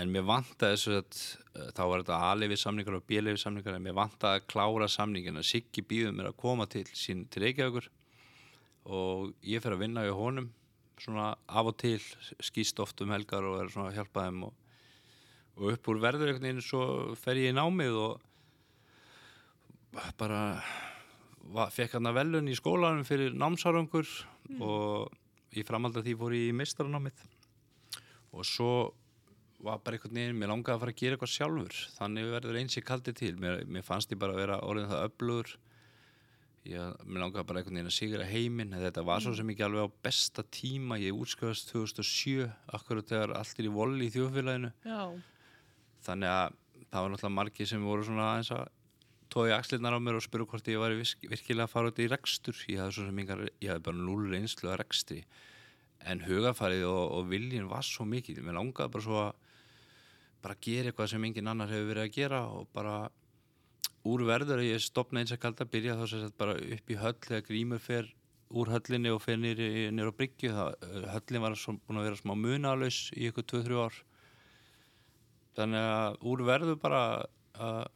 en 0.00 0.12
mér 0.12 0.24
vant 0.24 0.64
að 0.64 0.74
þessu 0.74 0.94
að 0.96 1.72
þá 1.76 1.82
var 1.82 2.04
þetta 2.04 2.20
A-lefi 2.30 2.56
samningar 2.60 2.96
og 2.96 3.04
B-lefi 3.08 3.42
samningar 3.42 3.76
en 3.76 3.84
mér 3.84 3.96
vant 3.98 4.24
að 4.28 4.46
klára 4.48 4.88
samningin 4.88 5.40
að 5.40 5.50
Siggi 5.50 5.84
býður 5.84 6.14
mér 6.16 6.30
að 6.30 6.38
koma 6.40 6.68
til 6.70 6.86
sín 6.96 7.26
til 7.32 7.44
Reykjavíkur 7.44 7.90
og 8.88 9.32
ég 9.46 9.62
fer 9.62 9.76
að 9.76 9.84
vinna 9.84 10.04
í 10.06 10.12
honum. 10.14 10.50
Svona 11.02 11.32
af 11.48 11.70
og 11.70 11.76
til 11.80 11.98
skýst 12.42 12.78
oft 12.82 13.00
um 13.02 13.10
helgar 13.14 13.46
og 13.46 13.60
er 13.62 13.70
svona 13.72 13.90
að 13.90 13.98
hjálpa 13.98 14.26
þeim 14.26 14.44
og, 14.48 14.52
og 15.58 15.72
upp 15.72 15.90
úr 15.90 16.02
verður 16.02 16.30
einhvern 16.30 16.48
veginn 16.48 16.64
svo 16.64 16.84
fer 17.18 17.40
ég 17.40 17.50
í 17.50 17.56
námið 17.56 17.98
og 17.98 18.20
bara 20.20 20.42
fekk 21.74 21.98
hann 21.98 22.08
að 22.08 22.18
velun 22.20 22.48
í 22.48 22.56
skólanum 22.56 23.04
fyrir 23.06 23.34
námsárangur 23.36 24.06
mm. 24.06 24.62
og 24.62 25.56
ég 25.56 25.66
framhaldi 25.68 26.00
að 26.00 26.08
því 26.08 26.18
fór 26.20 26.36
ég 26.36 26.50
í 26.50 26.56
meistaranámið. 26.56 27.24
Og 28.32 28.46
svo 28.48 28.72
var 29.62 29.82
bara 29.84 29.98
einhvern 29.98 30.16
veginn, 30.16 30.38
mér 30.38 30.50
langaði 30.50 30.74
að 30.74 30.82
fara 30.82 30.94
að 30.94 31.02
gera 31.02 31.16
eitthvað 31.16 31.34
sjálfur. 31.34 31.82
Þannig 31.98 32.30
verður 32.32 32.58
eins 32.58 32.78
ég 32.78 32.86
kaldi 32.86 33.14
til. 33.14 33.34
Mér, 33.42 33.60
mér 33.68 33.84
fannst 33.86 34.14
ég 34.14 34.20
bara 34.22 34.34
að 34.34 34.42
vera 34.42 34.62
orðin 34.66 34.90
það 34.90 35.04
öflugur 35.10 35.52
ég, 36.68 36.98
langaði 37.06 37.46
bara 37.48 37.60
einhvern 37.60 37.78
veginn 37.78 37.90
að 37.90 37.96
sigra 37.96 38.26
heiminn 38.28 38.74
þetta 38.78 39.04
var 39.06 39.22
svo 39.24 39.34
sem 39.36 39.50
ekki 39.52 39.64
alveg 39.66 39.88
á 39.88 39.98
besta 40.06 40.44
tíma. 40.54 40.98
Ég 41.02 41.16
útskjöfast 41.16 41.72
2007 41.72 42.46
akkurat 42.78 43.08
þegar 43.08 43.34
allt 43.38 43.62
er 43.62 43.68
í 43.68 43.72
voli 43.74 44.08
í 44.08 44.14
þjóðfélaginu. 44.14 44.72
Já. 44.86 45.02
þannig 46.02 46.32
að 46.34 46.58
það 46.92 47.04
var 47.04 47.12
náttúrulega 47.12 47.36
margi 47.38 47.66
sem 47.70 47.84
voru 47.86 48.04
svona 48.06 48.28
aðeins 48.32 48.52
að 48.56 48.64
tói 49.32 49.52
axlirnar 49.54 49.96
á 49.96 50.00
mér 50.02 50.18
og 50.18 50.24
spuru 50.26 50.44
hvort 50.50 50.66
ég 50.68 50.80
var 50.82 50.92
virkilega 50.92 51.64
að 51.64 51.72
fara 51.72 51.92
út 51.92 52.02
í 52.02 52.08
rekstur. 52.10 52.58
Ég 52.68 52.82
hafði, 52.82 53.06
engar, 53.22 53.46
ég 53.62 53.72
hafði 53.72 53.86
bara 53.86 54.02
núl 54.02 54.26
reynslu 54.28 54.68
að 54.68 54.82
rekstri. 54.82 55.22
En 56.02 56.20
hugafarið 56.26 56.84
og, 56.90 57.04
og 57.16 57.30
viljin 57.30 57.70
var 57.70 57.86
svo 57.86 58.04
mikið 58.08 58.42
mér 58.44 58.58
langaði 58.58 58.92
bara 58.92 59.06
svo 59.06 59.18
að 59.22 59.32
bara 60.42 60.58
gera 60.58 60.90
eitthvað 60.90 61.12
sem 61.12 61.24
engin 61.24 61.50
annar 61.52 61.70
hefur 61.70 61.92
verið 61.92 62.08
að 62.08 62.16
gera 62.16 62.40
og 62.50 62.66
bara 62.74 62.96
úr 64.08 64.24
verður 64.26 64.62
að 64.62 64.70
ég 64.72 64.82
stopna 64.82 65.22
eins 65.22 65.32
að 65.34 65.42
kalda 65.44 65.66
að 65.66 65.72
byrja 65.76 65.98
þá 65.98 66.04
sem 66.10 66.22
sagt 66.24 66.38
bara 66.40 66.56
upp 66.58 66.90
í 66.90 66.98
höll 66.98 67.18
þegar 67.22 67.44
grímur 67.48 67.82
fer 67.82 68.08
úr 68.52 68.70
höllinni 68.72 69.12
og 69.12 69.22
fer 69.24 69.38
nýra 69.40 70.12
á 70.12 70.18
bryggju 70.18 70.52
höllin 71.12 71.44
var 71.44 71.54
búin 71.56 72.00
að 72.00 72.08
vera 72.08 72.20
smá 72.20 72.34
munalös 72.36 73.04
í 73.16 73.28
ykkur 73.30 73.46
2-3 73.54 73.78
ár. 73.80 74.00
Þannig 75.56 75.86
að 75.92 76.18
úr 76.32 76.42
verður 76.48 76.80
bara 76.82 77.02
að 77.54 77.86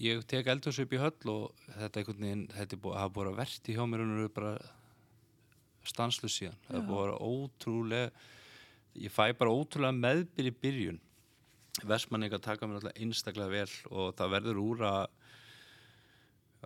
ég 0.00 0.24
tek 0.28 0.48
eldhús 0.52 0.80
upp 0.82 0.92
í 0.92 1.00
höll 1.00 1.32
og 1.32 1.66
þetta 1.66 2.00
einhvern 2.00 2.24
veginn, 2.26 2.46
þetta 2.52 2.80
búið 2.80 2.98
að 3.00 3.12
búið 3.16 3.30
að 3.30 3.38
verði 3.42 3.76
hjá 3.76 3.84
mér 3.88 4.04
og 4.04 4.10
það 4.12 4.24
er 4.26 4.34
bara 4.36 4.54
stanslu 5.86 6.30
síðan, 6.32 6.58
Já. 6.66 6.68
það 6.70 6.88
búið 6.88 6.98
að 6.98 7.06
vera 7.06 7.30
ótrúlega 7.30 8.10
ég 8.96 9.12
fæ 9.12 9.24
bara 9.38 9.52
ótrúlega 9.52 10.00
meðbyrj 10.00 10.50
í 10.50 10.56
byrjun. 10.62 11.00
Vestmanninga 11.84 12.40
taka 12.40 12.68
mér 12.68 12.80
alltaf 12.80 13.00
einstaklega 13.00 13.52
vel 13.52 13.72
og 13.92 14.14
það 14.16 14.32
verður 14.36 14.60
úr 14.62 14.84
að 14.88 15.02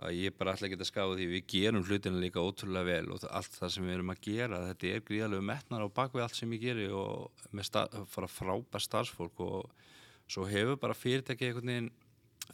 að 0.01 0.17
ég 0.17 0.35
bara 0.37 0.55
alltaf 0.55 0.71
geta 0.71 0.87
skáð 0.87 1.15
því 1.19 1.27
við 1.29 1.43
gerum 1.53 1.85
hlutinu 1.85 2.21
líka 2.21 2.41
ótrúlega 2.41 2.87
vel 2.87 3.13
og 3.13 3.25
allt 3.29 3.57
það 3.59 3.73
sem 3.75 3.85
við 3.85 3.95
erum 3.95 4.13
að 4.13 4.21
gera 4.25 4.61
þetta 4.71 4.91
er 4.91 5.03
gríðarlegu 5.07 5.45
metnar 5.45 5.85
á 5.85 5.95
bakvið 5.99 6.25
allt 6.25 6.39
sem 6.39 6.55
ég 6.57 6.63
geri 6.63 6.87
og 6.89 7.43
með 7.53 7.69
fara 8.09 8.29
frábært 8.31 8.87
starfsfólk 8.87 9.43
og 9.45 9.89
svo 10.31 10.47
hefur 10.49 10.79
bara 10.81 10.97
fyrirtækið 10.97 11.51
einhvern 11.51 11.73
veginn 11.73 11.91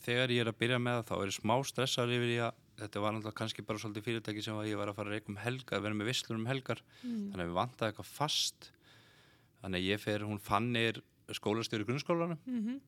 þegar 0.03 0.33
ég 0.35 0.43
er 0.43 0.51
að 0.51 0.59
byrja 0.59 0.79
með 0.83 0.99
það 0.99 1.07
þá 1.09 1.15
er 1.17 1.31
ég 1.31 1.37
smá 1.37 1.55
stressar 1.71 2.13
yfir 2.13 2.31
því 2.31 2.39
að 2.47 2.63
þetta 2.77 3.03
var 3.03 3.15
náttúrulega 3.15 3.39
kannski 3.39 3.65
bara 3.65 3.81
svolítið 3.81 4.07
fyrirtæki 4.07 4.43
sem 4.45 4.59
ég 4.67 4.79
var 4.79 4.91
að 4.91 4.97
fara 4.99 5.09
að 5.09 5.15
reyka 5.15 5.31
um 5.31 5.39
helgar, 5.41 5.83
vera 5.85 5.97
með 5.97 6.11
visslur 6.11 6.37
um 6.37 6.49
helgar 6.49 6.83
mm. 7.01 7.21
þannig 7.31 7.43
að 7.45 7.47
við 7.47 7.57
vantaði 7.57 7.93
eitthvað 7.93 8.11
fast 8.11 8.71
þannig 9.61 9.79
að 9.79 9.87
ég 9.87 10.03
fer, 10.03 10.25
hún 10.27 10.43
fannir 10.43 10.99
skólastjóri 11.33 11.87
grunnskólanum 11.87 12.37
mm 12.43 12.59
-hmm. 12.59 12.81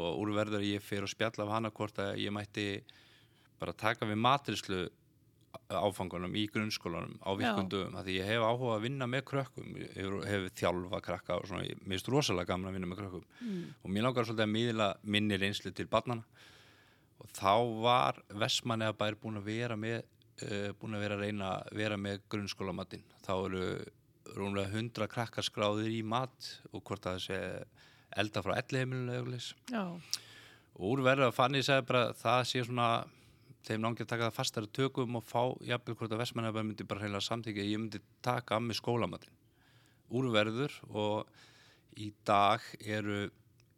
og 0.00 0.22
úrverður 0.24 0.64
ég 0.66 0.82
fer 0.82 1.06
og 1.06 1.12
spjalla 1.12 1.44
af 1.44 1.52
hana 1.54 1.70
hvort 1.70 1.98
að 2.02 2.18
ég 2.24 2.34
mætti 2.34 2.66
bara 3.60 3.74
taka 3.76 4.08
við 4.08 4.22
matrislu 4.22 4.86
áfangunum 5.72 6.34
í 6.36 6.44
grunnskólanum 6.52 7.16
á 7.24 7.30
virkundum, 7.38 7.94
því 8.04 8.16
ég 8.18 8.28
hef 8.28 8.44
áhuga 8.44 8.74
að 8.76 8.84
vinna 8.86 9.08
með 9.10 9.22
krökkum, 9.30 9.70
ég 9.80 9.94
hef, 9.96 10.16
hef 10.28 10.48
þjálfa 10.60 11.00
krakka 11.04 11.38
og 11.40 11.48
svona, 11.48 11.64
mér 11.80 11.96
finnst 11.96 12.10
rosalega 12.12 12.50
gamla 12.52 12.70
að 12.70 12.76
vinna 12.76 12.90
með 12.90 13.00
krökkum. 13.00 13.24
Mm. 13.40 13.62
og 13.80 13.94
mér 13.94 14.06
langar 14.06 14.28
svolítið 14.28 14.46
að 14.46 14.52
miðla 14.52 14.88
minni 15.16 15.40
reynslu 15.40 15.72
til 15.72 15.88
barnana 15.90 16.26
og 17.22 17.32
þá 17.32 17.54
var 17.82 18.20
bæri 19.00 19.20
búin 19.22 19.40
að 19.40 19.48
vera 19.48 19.78
með 19.80 19.98
uh, 20.02 20.70
búin 20.78 20.98
að 20.98 21.06
vera 21.06 21.16
að 21.16 21.24
reyna 21.24 21.52
að 21.54 21.80
vera 21.80 21.96
með 22.00 22.20
grunnskólamatinn. 22.32 23.06
Þá 23.24 23.34
eru 23.38 23.64
rúmlega 24.36 24.74
hundra 24.74 25.08
krakkar 25.08 25.46
skráðir 25.46 25.92
í 25.94 26.02
mat 26.04 26.52
og 26.72 26.82
hvort 26.84 27.06
að 27.06 27.16
það 27.16 27.26
sé 27.26 27.40
elda 28.16 28.42
frá 28.44 28.56
ellihemilinu 28.60 29.18
og 30.76 30.88
úrverðu 30.92 31.28
að 31.28 31.36
fann 31.36 31.56
ég 31.56 31.64
segja 31.66 31.84
bara 31.86 32.10
það 32.16 32.42
sé 32.50 32.64
svona 32.66 32.88
þeim 33.66 33.82
náttúrulega 33.82 34.06
að 34.06 34.12
taka 34.12 34.28
það 34.28 34.36
fastar 34.38 34.68
tökum 34.78 35.18
og 35.18 35.26
fá 35.26 35.42
jafnvel 35.66 35.96
hvort 35.98 36.14
að 36.14 36.22
Vestmanni 36.22 36.52
að 36.52 36.62
myndi 36.62 36.86
bara 36.86 37.02
reyna 37.02 37.22
samtíkja 37.24 37.66
ég 37.66 37.82
myndi 37.82 38.02
taka 38.24 38.58
að 38.58 38.68
mig 38.68 38.78
skólamatinn 38.78 39.42
úrverður 40.14 40.74
og 40.94 41.26
í 41.98 42.12
dag 42.26 42.62
eru 42.84 43.26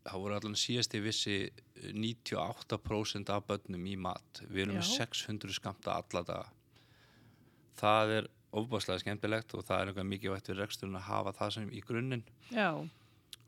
það 0.09 0.23
voru 0.23 0.37
allan 0.39 0.59
síðast 0.59 0.97
í 0.97 1.03
vissi 1.05 1.37
98% 1.93 3.33
af 3.33 3.47
börnum 3.49 3.87
í 3.89 3.97
mat. 4.01 4.43
Við 4.49 4.65
erum 4.65 4.79
með 4.79 4.89
600 4.95 5.57
skamta 5.59 5.99
alla 5.99 6.25
daga. 6.27 6.53
Það 7.79 8.15
er 8.17 8.31
ofbáslega 8.59 9.03
skemmtilegt 9.03 9.53
og 9.55 9.67
það 9.69 9.81
er 9.81 9.91
eitthvað 9.91 10.09
mikið 10.13 10.35
vært 10.35 10.51
við 10.51 10.61
reksturinn 10.63 10.99
að 10.99 11.09
hafa 11.11 11.35
það 11.37 11.53
sem 11.57 11.69
í 11.71 11.83
grunninn. 11.85 12.25
Já. 12.49 12.71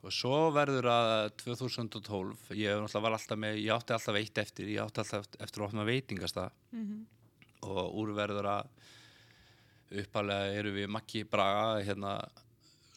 Og 0.01 0.15
svo 0.15 0.37
verður 0.55 0.89
að 0.89 1.15
2012 1.43 2.53
ég 2.57 2.85
var 2.95 3.13
alltaf 3.13 3.39
með, 3.39 3.59
ég 3.61 3.73
átti 3.75 3.93
alltaf 3.97 4.17
veitt 4.17 4.39
eftir 4.41 4.71
ég 4.73 4.85
átti 4.85 5.03
alltaf 5.03 5.29
eftir 5.39 5.63
að 5.63 5.67
opna 5.69 5.85
veitingasta 5.85 6.51
mm 6.73 6.85
-hmm. 6.85 7.03
og 7.69 7.95
úrverður 8.01 8.47
að 8.49 8.69
uppalega 10.01 10.55
eru 10.55 10.73
við 10.73 10.89
makki 10.89 11.25
braga 11.25 11.83
hérna 11.85 12.21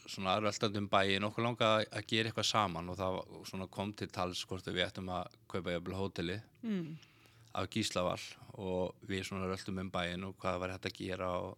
svona 0.05 0.35
aðröldandum 0.35 0.89
bæin 0.91 1.23
okkur 1.27 1.43
langa 1.43 1.69
að 1.81 2.07
gera 2.07 2.29
eitthvað 2.29 2.49
saman 2.49 2.89
og 2.89 2.97
það 2.97 3.67
kom 3.71 3.93
til 3.93 4.09
tals 4.13 4.45
hvort 4.45 4.67
við 4.67 4.85
ættum 4.85 5.09
að 5.09 5.27
kaupa 5.47 5.71
jæfnvel 5.71 5.97
hóteli 5.97 6.39
mm. 6.61 6.97
af 7.53 7.69
Gíslavall 7.69 8.25
og 8.53 8.95
við 9.07 9.23
svona 9.27 9.47
röldum 9.49 9.79
um 9.79 9.91
bæin 9.91 10.23
og 10.27 10.35
hvað 10.41 10.59
var 10.59 10.75
hægt 10.75 10.85
að 10.85 10.97
gera 10.99 11.29
og, 11.39 11.57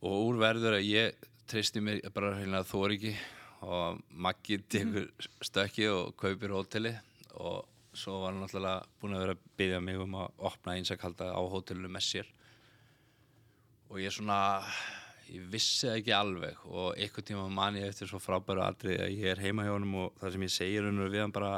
og 0.00 0.28
úrverður 0.30 0.78
að 0.78 0.88
ég 0.88 1.26
treysti 1.50 1.82
mér 1.82 2.00
bara 2.14 2.34
hreinlega 2.36 2.70
þór 2.70 2.94
ekki 2.96 3.16
og 3.66 4.02
Maggi 4.10 4.60
tekur 4.70 5.08
stökki 5.44 5.88
og 5.90 6.14
kaupir 6.20 6.54
hóteli. 6.54 6.94
Og 7.42 7.66
svo 7.96 8.20
var 8.22 8.32
hann 8.32 8.44
náttúrulega 8.44 8.84
búin 9.00 9.16
að 9.16 9.24
vera 9.24 9.34
að 9.36 9.48
byggja 9.58 9.80
mig 9.82 9.98
um 10.02 10.14
að 10.20 10.44
opna 10.50 10.76
eins 10.76 10.92
að 10.92 11.00
kalda 11.02 11.32
á 11.34 11.40
hótelinu 11.40 11.90
með 11.90 12.06
sér. 12.06 12.30
Og 13.90 13.98
ég 14.02 14.14
svona 14.14 14.38
ég 15.32 15.48
vissi 15.50 15.88
það 15.88 15.98
ekki 16.00 16.14
alveg. 16.14 16.62
Og 16.70 16.94
einhvern 16.94 17.28
tíma 17.30 17.48
man 17.50 17.78
ég 17.80 17.90
eftir 17.90 18.10
svo 18.10 18.20
frábæru 18.22 18.62
aldrei 18.62 18.94
að 18.96 19.14
ég 19.16 19.32
er 19.32 19.42
heima 19.42 19.66
hjá 19.66 19.74
honum 19.74 19.98
og 20.04 20.20
það 20.20 20.36
sem 20.36 20.46
ég 20.46 20.54
segir 20.54 20.86
hann 20.86 21.02
við 21.06 21.24
hann 21.24 21.34
bara 21.34 21.52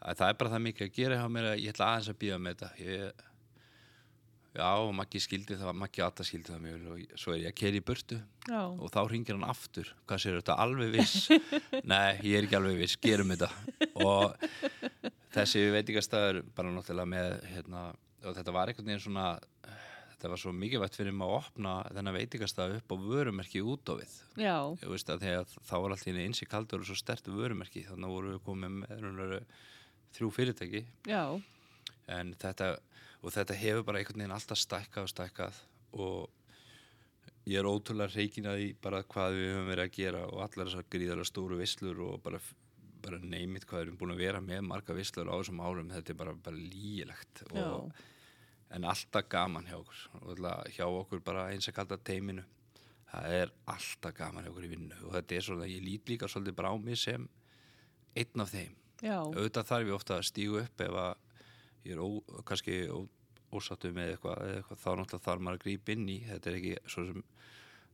að 0.00 0.20
það 0.20 0.28
er 0.28 0.38
bara 0.40 0.54
það 0.54 0.64
mikið 0.68 0.88
að 0.88 0.98
gera 1.00 1.20
hjá 1.20 1.28
mér 1.32 1.50
að 1.50 1.62
ég 1.62 1.74
ætla 1.74 1.90
aðeins 1.92 2.12
að 2.12 2.20
býða 2.22 2.38
með 2.42 2.56
þetta. 2.56 2.70
Ég, 2.86 3.24
já, 4.56 4.70
Maggi 4.96 5.20
skildi 5.22 5.58
það 5.60 5.76
Maggi 5.82 6.02
alltaf 6.04 6.28
skildi 6.28 6.52
það 6.52 6.62
mjög 6.64 6.78
vel 6.80 6.92
og 6.96 7.20
svo 7.22 7.34
er 7.34 7.42
ég 7.44 7.52
að 7.52 7.58
keri 7.60 7.80
í 7.82 7.84
burtu. 7.86 8.18
Já. 8.46 8.62
og 8.64 8.90
þá 8.94 9.00
ringir 9.10 9.36
hann 9.38 9.48
aftur. 9.50 9.92
Hvað 10.06 10.22
sér 10.22 10.38
þetta, 10.40 10.58
alveg 10.64 10.92
viss? 10.96 11.28
Nei, 11.84 12.16
ég 12.24 12.38
er 12.40 12.48
ekki 12.48 12.58
alveg 12.60 12.80
viss, 12.80 12.98
gerum 13.02 13.32
þetta. 13.34 13.50
Og 14.04 14.34
þessi 15.36 15.66
veitingastæður 15.74 16.42
bara 16.56 16.72
náttúrulega 16.74 17.12
með 17.12 17.36
hérna, 17.52 17.86
og 18.24 18.36
þetta 18.38 18.54
var 18.56 18.72
einhvern 18.72 18.90
veginn 18.92 19.04
svona 19.06 19.28
þetta 20.16 20.30
var 20.32 20.40
svo 20.40 20.52
mikilvægt 20.56 20.96
fyrir 20.96 21.12
mig 21.12 21.28
að 21.28 21.34
opna 21.42 21.72
þennan 21.92 22.16
veitingastæð 22.16 22.76
upp 22.78 22.92
á 22.92 22.96
vörumerki 23.04 23.60
út 23.60 23.90
á 23.92 23.94
við. 24.00 24.14
Já. 24.40 24.56
ég 24.80 24.88
veist 24.88 25.10
að 25.12 25.26
þegar 25.26 25.50
þá 25.68 25.74
var 25.76 25.92
alltaf 25.92 26.20
eins 26.22 26.40
í 26.40 26.48
kaldur 26.48 26.80
og 26.80 26.88
svo 26.88 26.96
stertu 26.96 27.34
vörumerki. 27.36 27.84
Þannig 27.84 28.14
voru 28.14 28.32
við 28.32 28.40
komið 28.46 28.78
með 28.80 29.34
þrjú 30.16 30.30
fyrirtæki. 30.32 30.82
Já. 31.10 31.22
en 32.08 32.32
þetta, 32.40 32.70
og 33.26 33.34
þetta 33.34 33.56
hefur 33.58 33.86
bara 33.86 34.00
einhvern 34.00 34.22
veginn 34.22 34.34
alltaf 34.36 34.60
stækkað 34.60 35.08
og 35.08 35.12
stækkað. 35.12 35.60
Og 35.96 37.32
ég 37.50 37.58
er 37.58 37.66
ótrúlega 37.66 38.14
reikin 38.14 38.46
að 38.46 38.60
því 38.60 38.68
bara 38.86 39.02
hvað 39.06 39.38
við 39.38 39.48
höfum 39.52 39.70
verið 39.72 39.86
að 39.86 39.96
gera 39.96 40.22
og 40.28 40.42
allar 40.44 40.70
þessar 40.70 40.90
gríðarlega 40.94 41.30
stóru 41.30 41.58
vislur 41.58 42.02
og 42.06 42.20
bara, 42.22 42.40
bara 43.02 43.22
neymit 43.22 43.66
hvað 43.66 43.80
við 43.80 43.86
erum 43.86 43.98
búin 44.02 44.14
að 44.14 44.22
vera 44.22 44.42
með 44.44 44.62
marga 44.68 44.96
vislur 44.98 45.30
á 45.30 45.34
þessum 45.34 45.64
árum. 45.66 45.90
Þetta 45.94 46.14
er 46.14 46.20
bara, 46.22 46.36
bara 46.46 47.66
og, 47.66 48.04
en 48.76 48.90
alltaf 48.92 49.28
gaman 49.32 49.66
hjá 49.66 49.80
okkur. 49.80 50.06
Og 50.22 50.46
hjá 50.78 50.86
okkur 50.86 51.26
bara 51.26 51.48
eins 51.50 51.66
að 51.70 51.80
kalda 51.80 51.98
teiminu 51.98 52.46
það 53.10 53.36
er 53.40 53.52
alltaf 53.74 54.14
gaman 54.14 54.46
hjá 54.46 54.54
okkur 54.54 54.66
í 54.66 54.72
vinnu. 54.72 55.02
Og 55.06 55.14
þetta 55.18 55.36
er 55.36 55.46
svona, 55.50 55.70
ég 55.70 55.84
lít 55.84 56.10
líka 56.10 56.30
svolítið 56.30 56.58
bara 56.58 56.74
á 56.74 56.76
mig 56.78 56.98
sem 57.02 57.26
einn 58.16 58.42
af 58.42 58.54
þeim. 58.54 58.74
Já. 59.04 59.20
auðvitað 59.20 59.68
þarf 59.68 59.90
ég 59.90 59.96
ofta 59.96 60.16
að 60.16 60.26
stígu 60.30 60.60
upp 60.62 60.80
ef 60.80 60.94
að 60.96 61.10
ég 61.84 61.94
er 61.94 62.00
ó, 62.00 62.08
kannski 62.48 62.76
ó, 62.88 63.04
ósattu 63.56 63.92
með 63.96 64.12
eitthvað, 64.14 64.42
eitthvað 64.56 64.82
þá 64.84 64.88
náttúrulega 65.00 65.24
þarf 65.26 65.44
maður 65.46 65.58
að 65.60 65.64
grípa 65.66 65.94
inn 65.96 66.08
í 66.12 66.18
þetta 66.28 66.50
er 66.52 66.58
ekki 66.60 66.74
svo 66.92 67.06
sem 67.10 67.22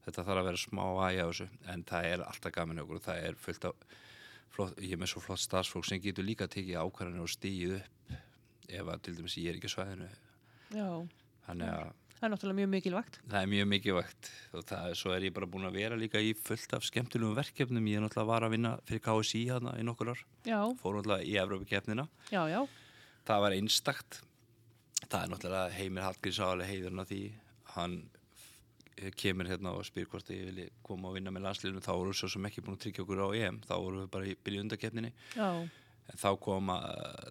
þetta 0.04 0.24
þarf 0.26 0.42
að 0.42 0.48
vera 0.50 0.62
smá 0.64 0.84
æja 1.08 1.24
á 1.24 1.28
þessu 1.30 1.48
en 1.74 1.84
það 1.92 2.08
er 2.12 2.24
alltaf 2.26 2.52
gaman 2.56 2.82
okkur 2.82 2.98
og 3.00 3.06
það 3.06 3.24
er 3.30 3.40
fullt 3.46 3.68
af 3.70 3.88
flott, 4.52 4.76
ég 4.82 4.92
er 4.96 5.00
með 5.00 5.12
svo 5.14 5.22
flott 5.24 5.40
starfsfólk 5.46 5.86
sem 5.88 6.02
getur 6.02 6.26
líka 6.26 6.48
tekið 6.50 6.80
ákvarðanir 6.82 7.24
og 7.24 7.30
stígið 7.32 7.78
upp 7.78 8.16
ef 8.72 8.88
að 8.94 9.02
til 9.06 9.16
dæmis 9.18 9.38
ég 9.40 9.50
er 9.52 9.58
ekki 9.60 9.70
svæðinu 9.72 10.08
Já. 10.72 10.88
þannig 11.48 11.74
að 11.76 11.90
Það 12.22 12.28
er 12.28 12.32
náttúrulega 12.36 12.58
mjög 12.60 12.68
mikilvægt. 12.70 13.16
það 13.32 13.40
er 13.42 13.48
mjög 13.50 13.64
mikilvægt 13.72 14.28
og 14.54 14.62
það, 14.68 14.82
er- 14.92 14.98
svo 15.00 15.10
er 15.10 15.24
ég 15.26 15.32
bara 15.34 15.46
búin 15.50 15.64
að 15.66 15.74
vera 15.74 15.96
líka 15.98 16.20
í 16.22 16.28
fullt 16.38 16.74
af 16.76 16.84
skemmtilegum 16.86 17.34
verkefnum 17.34 17.88
ég 17.90 17.96
er 17.98 18.04
náttúrulega 18.04 18.28
var 18.30 18.44
að 18.46 18.52
vinna 18.54 18.70
fyrir 18.86 19.02
KSI 19.02 19.40
hérna 19.48 19.72
í 19.74 19.82
nokkur 19.82 20.12
ár 20.14 20.20
Já. 20.46 20.60
fór 20.78 21.00
náttúrulega 21.00 21.26
í 21.26 21.34
já. 22.46 22.60
það 23.26 23.42
var 23.42 23.56
einstakt 23.58 24.20
það 25.12 25.22
er 25.22 25.30
náttúrulega 25.32 25.76
Heimir 25.76 26.06
Hallgríms 26.06 26.42
álega 26.42 26.70
heiðurinn 26.70 27.04
að 27.04 27.12
því. 27.12 27.22
Hann 27.76 27.96
kemur 29.18 29.48
hérna 29.48 29.72
og 29.76 29.86
spyr 29.88 30.08
hvort 30.10 30.30
ég 30.32 30.46
vilji 30.50 30.66
koma 30.84 31.10
og 31.10 31.16
vinna 31.16 31.32
með 31.34 31.46
landsliðinu. 31.46 31.84
Þá 31.84 31.92
voru 31.92 32.12
við 32.12 32.20
svo 32.22 32.32
sem 32.32 32.48
ekki 32.48 32.64
búin 32.64 32.76
að 32.76 32.84
tryggja 32.86 33.04
okkur 33.06 33.24
á 33.24 33.28
EM. 33.38 33.60
Þá 33.68 33.74
voru 33.76 34.02
við 34.02 34.12
bara 34.16 34.28
í 34.28 34.36
byrju 34.36 34.64
undakeppninni 34.66 35.12
Já. 35.36 35.48
en 36.12 36.20
þá 36.20 36.30
koma, 36.42 36.78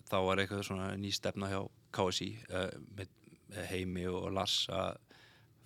þá 0.09 0.17
var 0.27 0.41
eitthvað 0.41 0.65
svona 0.67 0.91
ný 0.99 1.13
stefna 1.15 1.51
hjá 1.51 1.61
KSI 1.91 2.29
uh, 2.49 2.69
með 2.97 3.11
með 3.51 3.67
Heimi 3.71 4.05
og 4.09 4.29
Lars 4.35 4.63
að 4.71 4.99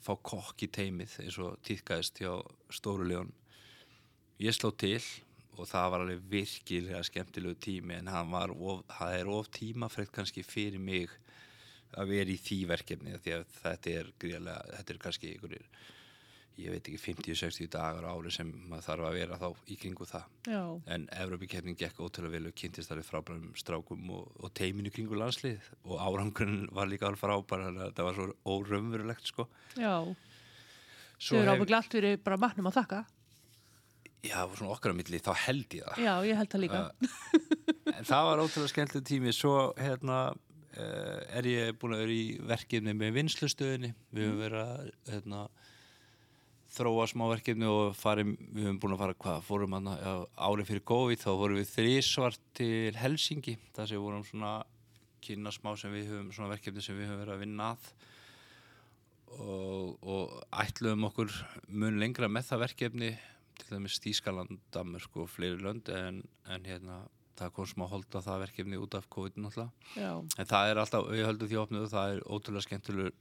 fá 0.05 0.13
kokk 0.21 0.65
í 0.65 0.69
teimið 0.73 1.19
eins 1.23 1.37
og 1.41 1.59
týðkaðist 1.65 2.21
hjá 2.21 2.33
stóru 2.73 3.07
leon 3.09 3.31
ég 4.41 4.53
sló 4.55 4.71
til 4.75 5.01
og 5.55 5.69
það 5.69 5.91
var 5.91 6.03
alveg 6.03 6.25
virkilega 6.29 7.01
skemmtilegu 7.07 7.57
tími 7.63 7.97
en 7.99 8.11
það 8.11 9.19
er 9.19 9.31
of 9.31 9.49
tímafrekt 9.55 10.13
kannski 10.15 10.43
fyrir 10.45 10.81
mig 10.81 11.13
að 11.97 12.13
vera 12.15 12.33
í 12.33 12.39
því 12.41 12.61
verkefni 12.71 13.19
því 13.23 13.35
að 13.39 13.45
þetta 13.59 13.93
er 13.99 14.09
gríðarlega, 14.21 14.73
þetta 14.79 14.93
er 14.95 14.99
kannski 15.05 15.31
einhverjir, 15.33 15.65
ég 16.55 16.71
veit 16.71 16.87
ekki 16.87 16.99
50-60 17.03 17.71
dagar 17.73 18.05
ári 18.07 18.31
sem 18.31 18.51
maður 18.69 18.85
þarf 18.85 19.07
að 19.09 19.17
vera 19.19 19.39
þá 19.41 19.47
í 19.67 19.75
kringu 19.81 20.05
það 20.07 20.29
Já. 20.47 20.61
en 20.95 21.07
Evrópikeppnin 21.11 21.75
gekk 21.79 21.99
ótrúlega 21.99 22.37
vel 22.37 22.47
og 22.51 22.55
kynntist 22.61 22.93
við 22.95 23.09
frábærum 23.09 23.49
strákum 23.59 24.05
og, 24.15 24.29
og 24.39 24.53
teiminu 24.55 24.93
kringu 24.95 25.19
landslið 25.19 25.67
og 25.83 25.99
árangurinn 25.99 26.69
var 26.71 26.87
líka 26.87 27.09
alveg 27.09 27.19
frábær 27.25 27.65
þannig 27.65 27.83
að 27.83 27.91
þetta 27.91 28.07
var 28.07 28.19
svo 28.21 28.29
óraunverulegt 28.55 29.33
sko. 29.33 29.49
Já. 29.75 29.97
Svo 31.19 31.35
Þau 31.35 31.41
eru 31.43 31.53
ábygglega 31.57 31.81
allt 31.81 31.99
verið 31.99 32.17
bara 32.23 32.39
mannum 32.39 32.71
að 32.71 32.79
þakka. 32.79 33.03
Já, 34.25 34.39
svona 34.55 34.73
okkar 34.73 34.95
á 34.95 34.97
milli, 34.97 35.19
þá 35.21 35.33
held 35.43 35.75
ég 35.77 35.85
það 35.85 35.99
Já, 36.01 36.13
ég 36.25 36.39
held 36.39 36.49
það 36.55 36.63
líka. 36.63 36.79
en 37.93 38.07
það 38.07 38.27
var 38.31 38.41
ótrúlega 38.41 38.71
skemmtileg 38.71 39.05
tími 39.11 39.33
svo 39.35 39.53
hérna 39.77 40.19
er 40.75 41.47
ég 41.47 41.77
búin 41.79 41.95
að 41.95 42.03
vera 42.03 42.15
í 42.15 42.25
verkefni 42.51 42.95
með 42.97 43.15
vinslustöðinni 43.19 43.93
við 44.11 44.27
höfum 44.27 44.41
verið 44.43 44.61
að 44.61 44.91
hérna, 45.11 45.41
þróa 46.75 47.07
smá 47.07 47.25
verkefni 47.31 47.69
og 47.71 47.95
farim, 47.95 48.35
við 48.51 48.67
höfum 48.67 48.79
búin 48.83 48.95
að 48.95 49.03
fara 49.03 49.17
hvað, 49.25 49.43
fórum 49.47 49.77
hann 49.77 49.91
árið 49.91 50.71
fyrir 50.71 50.87
COVID 50.91 51.21
þá 51.23 51.29
vorum 51.39 51.61
við 51.61 51.71
þrísvart 51.71 52.47
til 52.57 52.95
Helsingi 52.99 53.57
það 53.75 53.91
sem 53.91 53.95
við 53.95 54.07
vorum 54.07 54.25
svona 54.27 54.55
kynna 55.25 55.53
smá 55.53 55.73
sem 55.79 55.93
við 55.93 56.11
höfum, 56.11 56.33
svona 56.35 56.53
verkefni 56.53 56.83
sem 56.83 56.97
við 56.97 57.09
höfum 57.09 57.23
verið 57.23 57.35
að 57.35 57.45
vinna 57.45 57.71
að. 57.73 57.87
Og, 59.35 59.95
og 60.05 60.35
ætluðum 60.63 61.07
okkur 61.09 61.31
mun 61.67 61.97
lengra 61.99 62.29
með 62.31 62.51
það 62.51 62.61
verkefni 62.65 63.11
til 63.59 63.71
dæmis 63.71 63.97
Þískaland, 64.03 64.59
Danmörk 64.75 65.17
og 65.19 65.31
fleiri 65.31 65.59
lönd 65.63 65.89
en, 65.91 66.21
en 66.51 66.67
hérna 66.67 67.01
það 67.39 67.51
kom 67.55 67.65
smá 67.67 67.85
hold 67.91 68.05
á 68.15 68.19
það 68.23 68.41
verkefni 68.45 68.77
út 68.79 68.95
af 68.95 69.07
COVID 69.11 69.35
náttúrulega. 69.43 69.71
Já. 69.95 70.11
en 70.39 70.45
það 70.51 70.69
er 70.71 70.77
alltaf, 70.83 71.09
opnið 71.65 71.81
og 71.85 71.91
það 71.91 72.13
er 72.15 72.21
ótrúlega 72.25 72.67
skemmtileg, 72.69 73.13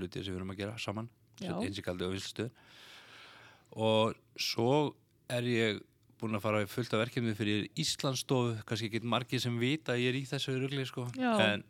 hluti 0.00 0.22
sem 0.24 0.32
við 0.34 0.40
erum 0.40 0.50
að 0.54 0.60
gera 0.62 0.78
saman. 0.78 1.08
Eins 1.40 1.78
og 1.78 1.84
kaldi 1.84 2.04
og 2.06 2.12
vinslustuð 2.16 2.50
og 3.76 4.14
svo 4.40 4.94
er 5.28 5.42
ég 5.50 5.80
búin 6.20 6.36
að 6.38 6.44
fara 6.46 6.62
í 6.64 6.68
fullt 6.70 6.94
af 6.96 7.02
verkefni 7.02 7.34
fyrir 7.36 7.66
Íslandsstofu, 7.76 8.54
kannski 8.68 8.88
ekki 8.88 9.02
margir 9.04 9.42
sem 9.42 9.58
vita 9.60 9.92
að 9.92 10.00
ég 10.04 10.12
er 10.14 10.20
í 10.22 10.24
þessu 10.28 10.54
rugli 10.62 10.86
sko. 10.88 11.04
En 11.20 11.64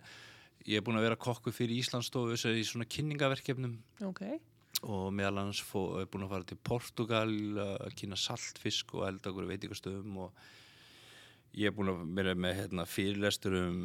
ég 0.66 0.78
er 0.78 0.84
búin 0.86 0.98
að 1.00 1.06
vera 1.08 1.16
kokku 1.18 1.50
fyrir 1.54 1.80
Íslandsstofu 1.80 2.34
þessu 2.36 2.52
í 2.54 2.62
svona 2.66 2.86
kynningaverkefnum 2.90 3.74
Ok. 4.06 4.22
og 4.86 5.08
meðal 5.16 5.50
fó- 5.66 5.98
er 6.00 6.06
búin 6.06 6.26
að 6.28 6.34
fara 6.36 6.44
til 6.44 6.58
Portugal 6.62 7.32
að 7.64 7.96
kynna 7.98 8.14
saltfisk 8.20 8.94
og 8.94 9.08
elda 9.08 9.30
okkur 9.32 9.48
veitingastöðum 9.50 10.16
og 10.28 10.32
ég 11.56 11.70
er 11.70 11.74
búin 11.76 11.90
að 11.92 12.02
vera 12.18 12.34
með 12.38 12.54
hérna, 12.60 12.84
fyrirlestur 12.88 13.56
um 13.62 13.80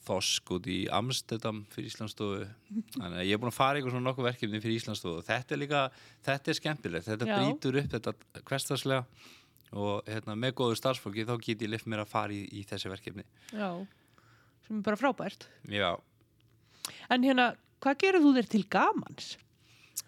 þosk 0.00 0.50
út 0.56 0.66
í 0.72 0.78
Amsterdam 0.96 1.58
fyrir 1.70 1.90
Íslandsstofu 1.90 2.46
þannig 2.96 3.18
að 3.20 3.26
ég 3.28 3.34
er 3.36 3.40
búin 3.42 3.50
að 3.52 3.58
fara 3.58 3.76
í 3.76 3.80
eitthvað 3.82 3.94
svona 3.98 4.08
nokkuð 4.08 4.26
verkefni 4.30 4.60
fyrir 4.64 4.78
Íslandsstofu 4.80 5.20
og 5.20 5.26
þetta 5.28 5.54
er 5.54 5.60
líka, 5.60 5.82
þetta 6.26 6.50
er 6.54 6.58
skemmtilegt 6.58 7.08
þetta 7.10 7.28
Já. 7.28 7.34
brýtur 7.36 7.78
upp 7.82 7.90
þetta 7.96 8.14
hversdagslega 8.48 9.02
og 9.76 10.08
hérna, 10.10 10.34
með 10.40 10.56
góðu 10.62 10.78
starfsfólki 10.80 11.26
þá 11.28 11.34
get 11.44 11.62
ég 11.66 11.70
lift 11.74 11.86
mér 11.86 12.02
að 12.06 12.10
fara 12.14 12.34
í, 12.34 12.40
í 12.48 12.64
þessi 12.66 12.90
verkefni 12.90 13.26
Já. 13.52 13.68
Sem 14.66 14.80
er 14.80 14.86
bara 14.88 14.98
frábært. 14.98 15.46
Já, 15.68 15.92
En 17.12 17.22
hérna, 17.26 17.50
hvað 17.82 18.00
gerir 18.02 18.24
þú 18.24 18.32
þér 18.38 18.48
til 18.50 18.64
gamans? 18.72 19.30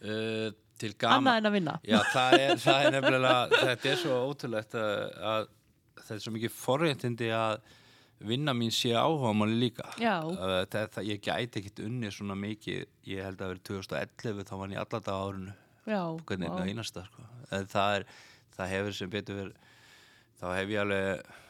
uh, 0.03 0.49
til 0.81 0.93
gaman 0.99 1.21
Annað 1.21 1.39
en 1.43 1.49
að 1.51 1.57
vinna. 1.59 1.75
Já, 1.87 1.99
það 2.11 2.37
er, 2.41 2.53
það 2.65 2.87
er 2.87 2.95
nefnilega, 2.97 3.61
þetta 3.69 3.91
er 3.93 4.01
svo 4.01 4.17
ótrúlegt 4.31 4.77
að, 4.79 5.51
að 5.97 6.03
þetta 6.03 6.19
er 6.19 6.25
svo 6.25 6.35
mikið 6.37 6.55
forréttindi 6.57 7.31
að 7.37 7.57
vinna 8.23 8.55
mín 8.55 8.71
sé 8.75 8.93
áhuga 8.95 9.33
máli 9.35 9.59
líka. 9.59 9.89
Uh, 10.31 10.63
það, 10.71 10.89
það, 10.95 11.09
ég 11.11 11.23
gæti 11.27 11.63
ekkit 11.63 11.83
unnið 11.87 12.15
svona 12.17 12.37
mikið, 12.39 12.85
ég 13.11 13.27
held 13.27 13.43
að 13.43 13.55
verið 13.55 13.65
2011 13.71 14.49
þá 14.49 14.55
var 14.61 14.75
ég 14.75 14.83
alltaf 14.83 15.11
á 15.11 15.17
árunu, 15.17 15.55
hvernig 16.29 16.53
og 16.53 16.63
einasta, 16.63 17.07
sko. 17.09 17.29
Það, 17.51 17.97
er, 17.99 18.07
það 18.57 18.75
hefur 18.77 18.99
sem 18.99 19.13
betur 19.13 19.41
verið, 19.41 19.71
þá 20.41 20.47
hef 20.55 20.75
ég 20.75 20.85
alveg 20.85 21.41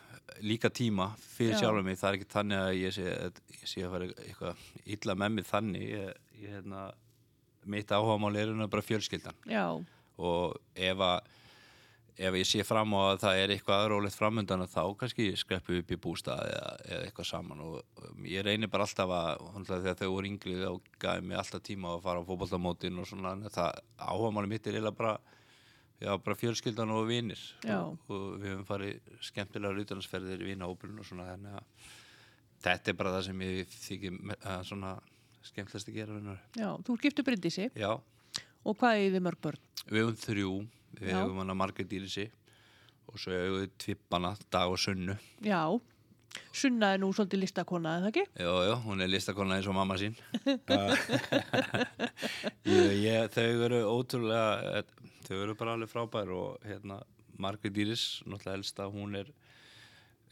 líka 0.42 0.70
tíma 0.72 1.10
fyrir 1.20 1.54
Já. 1.56 1.60
sjálfum 1.62 1.86
mig, 1.86 1.98
það 2.00 2.08
er 2.08 2.18
ekki 2.18 2.32
þannig 2.32 2.60
að 2.62 2.72
ég 2.78 2.94
sé, 2.96 3.06
ég 3.52 3.68
sé 3.68 3.84
að 3.84 3.94
fara 3.94 4.08
eitthvað 4.24 4.66
illa 4.96 5.16
með 5.18 5.36
mig 5.36 5.48
þannig, 5.48 5.84
ég, 5.92 6.20
ég 6.40 6.56
hérna, 6.56 6.86
mitt 7.72 7.92
áhuga 7.92 8.18
máli 8.22 8.40
er 8.40 8.50
hérna 8.50 8.68
bara 8.72 8.86
fjölskyldan 8.86 9.38
Já. 9.50 9.66
og 10.18 10.56
ef 10.74 11.04
að 11.08 11.30
ef 12.18 12.34
ég 12.36 12.46
sé 12.46 12.64
fram 12.66 12.92
á 12.92 13.00
að 13.12 13.20
það 13.22 13.38
er 13.42 13.52
eitthvað 13.54 13.86
rólegt 13.92 14.16
framöndan 14.18 14.66
þá 14.68 14.82
kannski 15.00 15.30
skreppu 15.40 15.78
upp 15.80 15.92
í 15.94 15.98
bústað 16.00 16.42
eða, 16.52 16.72
eða 16.84 17.06
eitthvað 17.08 17.28
saman 17.30 17.62
og 17.64 17.76
um, 18.04 18.24
ég 18.28 18.44
reynir 18.44 18.68
bara 18.72 18.84
alltaf 18.84 19.12
að 19.16 19.70
þegar 19.70 19.96
þau 20.02 20.10
voru 20.12 20.28
yngri 20.28 20.56
þá 20.60 20.96
gæði 21.06 21.26
mig 21.30 21.40
alltaf 21.40 21.62
tíma 21.64 21.94
að 21.94 22.02
fara 22.04 22.20
á 22.20 22.28
fótboltamótin 22.28 23.00
og 23.00 23.08
svona 23.08 23.32
það 23.48 23.80
áhugamáli 23.96 24.52
mitt 24.52 24.66
er 24.68 24.76
eiginlega 24.76 24.98
bara 24.98 25.14
já, 26.02 26.12
bara 26.18 26.36
fjölskyldan 26.36 26.92
og 26.92 27.08
vinir 27.08 27.40
Já. 27.64 27.78
og, 27.80 27.96
og 28.12 28.28
við 28.42 28.52
höfum 28.52 28.68
farið 28.68 29.16
skemmtilega 29.30 29.76
rútanarsferðir 29.78 30.44
í 30.44 30.50
vinahópurinn 30.52 31.00
og 31.00 31.08
svona 31.08 31.30
þannig 31.32 31.56
að 31.56 31.90
þetta 32.66 32.92
er 32.92 32.98
bara 33.00 33.16
það 33.16 33.26
sem 33.30 33.42
ég 33.46 33.74
þykir 33.86 34.20
svona 34.68 34.92
skemmtilegst 35.42 35.88
að 35.90 35.96
gera 35.96 36.14
vinnar. 36.14 36.42
Já, 36.54 36.68
þú 36.86 36.94
ert 36.94 37.06
giftu 37.08 37.24
Bryndísi 37.26 37.64
Já, 37.74 37.92
og 38.62 38.76
hvað 38.78 39.00
er 39.00 39.16
þið 39.16 39.24
mörg 39.26 39.40
börn? 39.42 39.62
við 39.88 40.04
höfum 40.04 40.18
þrjú, 40.22 40.50
við 40.98 41.12
Já. 41.12 41.18
höfum 41.22 41.40
hana 41.42 41.56
Margrét 41.58 41.90
Dýrisi 41.90 42.28
og 43.08 43.18
svo 43.18 43.34
höfum 43.34 43.62
við 43.62 43.72
tvippana 43.84 44.34
Dag 44.52 44.72
og 44.72 44.80
Sunnu. 44.80 45.16
Já, 45.44 45.62
Sunna 46.52 46.92
er 46.94 47.00
nú 47.02 47.10
svolítið 47.12 47.42
listakona, 47.42 47.98
eða 48.00 48.10
ekki? 48.12 48.24
Já, 48.40 48.52
já, 48.68 48.74
hún 48.86 49.04
er 49.04 49.10
listakonna 49.10 49.58
eins 49.58 49.68
og 49.68 49.76
mamma 49.76 49.98
sín. 50.00 50.14
ég, 52.64 52.92
ég, 53.02 53.26
þau 53.34 53.64
eru 53.68 53.80
ótrúlega, 53.88 54.78
eh, 54.80 55.10
þau 55.26 55.38
eru 55.42 55.56
bara 55.58 55.76
alveg 55.76 55.92
frábær 55.92 56.32
og 56.36 56.68
hérna 56.68 57.02
Margrét 57.42 57.74
Dýris, 57.76 58.04
náttúrulega 58.24 58.58
elsta, 58.60 58.88
hún 58.92 59.18
er 59.20 59.32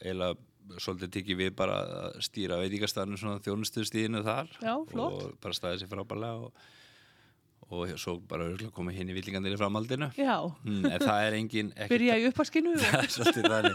eiginlega 0.01 0.37
svolítið 0.81 1.13
tikið 1.17 1.39
við 1.41 1.55
bara 1.57 1.79
að 1.81 2.19
stýra 2.25 2.59
veitingastæðinu 2.61 3.19
svona 3.19 3.41
þjónustuðstíðinu 3.45 4.21
þar 4.25 4.51
Já, 4.61 4.75
flott. 4.91 5.17
og 5.17 5.41
bara 5.43 5.57
staðið 5.57 5.83
sér 5.83 5.91
frábærlega 5.91 6.47
og, 6.47 6.69
og 7.71 7.93
svo 7.99 8.17
bara 8.27 8.49
komið 8.75 8.97
hinn 8.99 9.09
í 9.13 9.15
villingandir 9.15 9.55
í 9.55 9.59
framhaldinu. 9.61 10.11
Já, 10.19 10.35
Mm, 10.65 10.85
en 10.91 10.99
það 11.07 11.23
er 11.27 11.37
engin 11.39 11.71
ekkert- 11.77 11.93
byrja 11.95 12.17
í 12.19 12.27
uppaskinu 12.29 12.75
það 12.81 13.71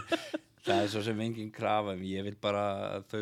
það 0.67 0.79
er 0.83 0.87
svo 0.93 1.01
sem 1.05 1.19
engin 1.25 1.51
krafa 1.55 1.95
ég 2.03 2.23
vil 2.27 2.35
bara 2.41 2.63
að 2.97 3.05
þau 3.11 3.21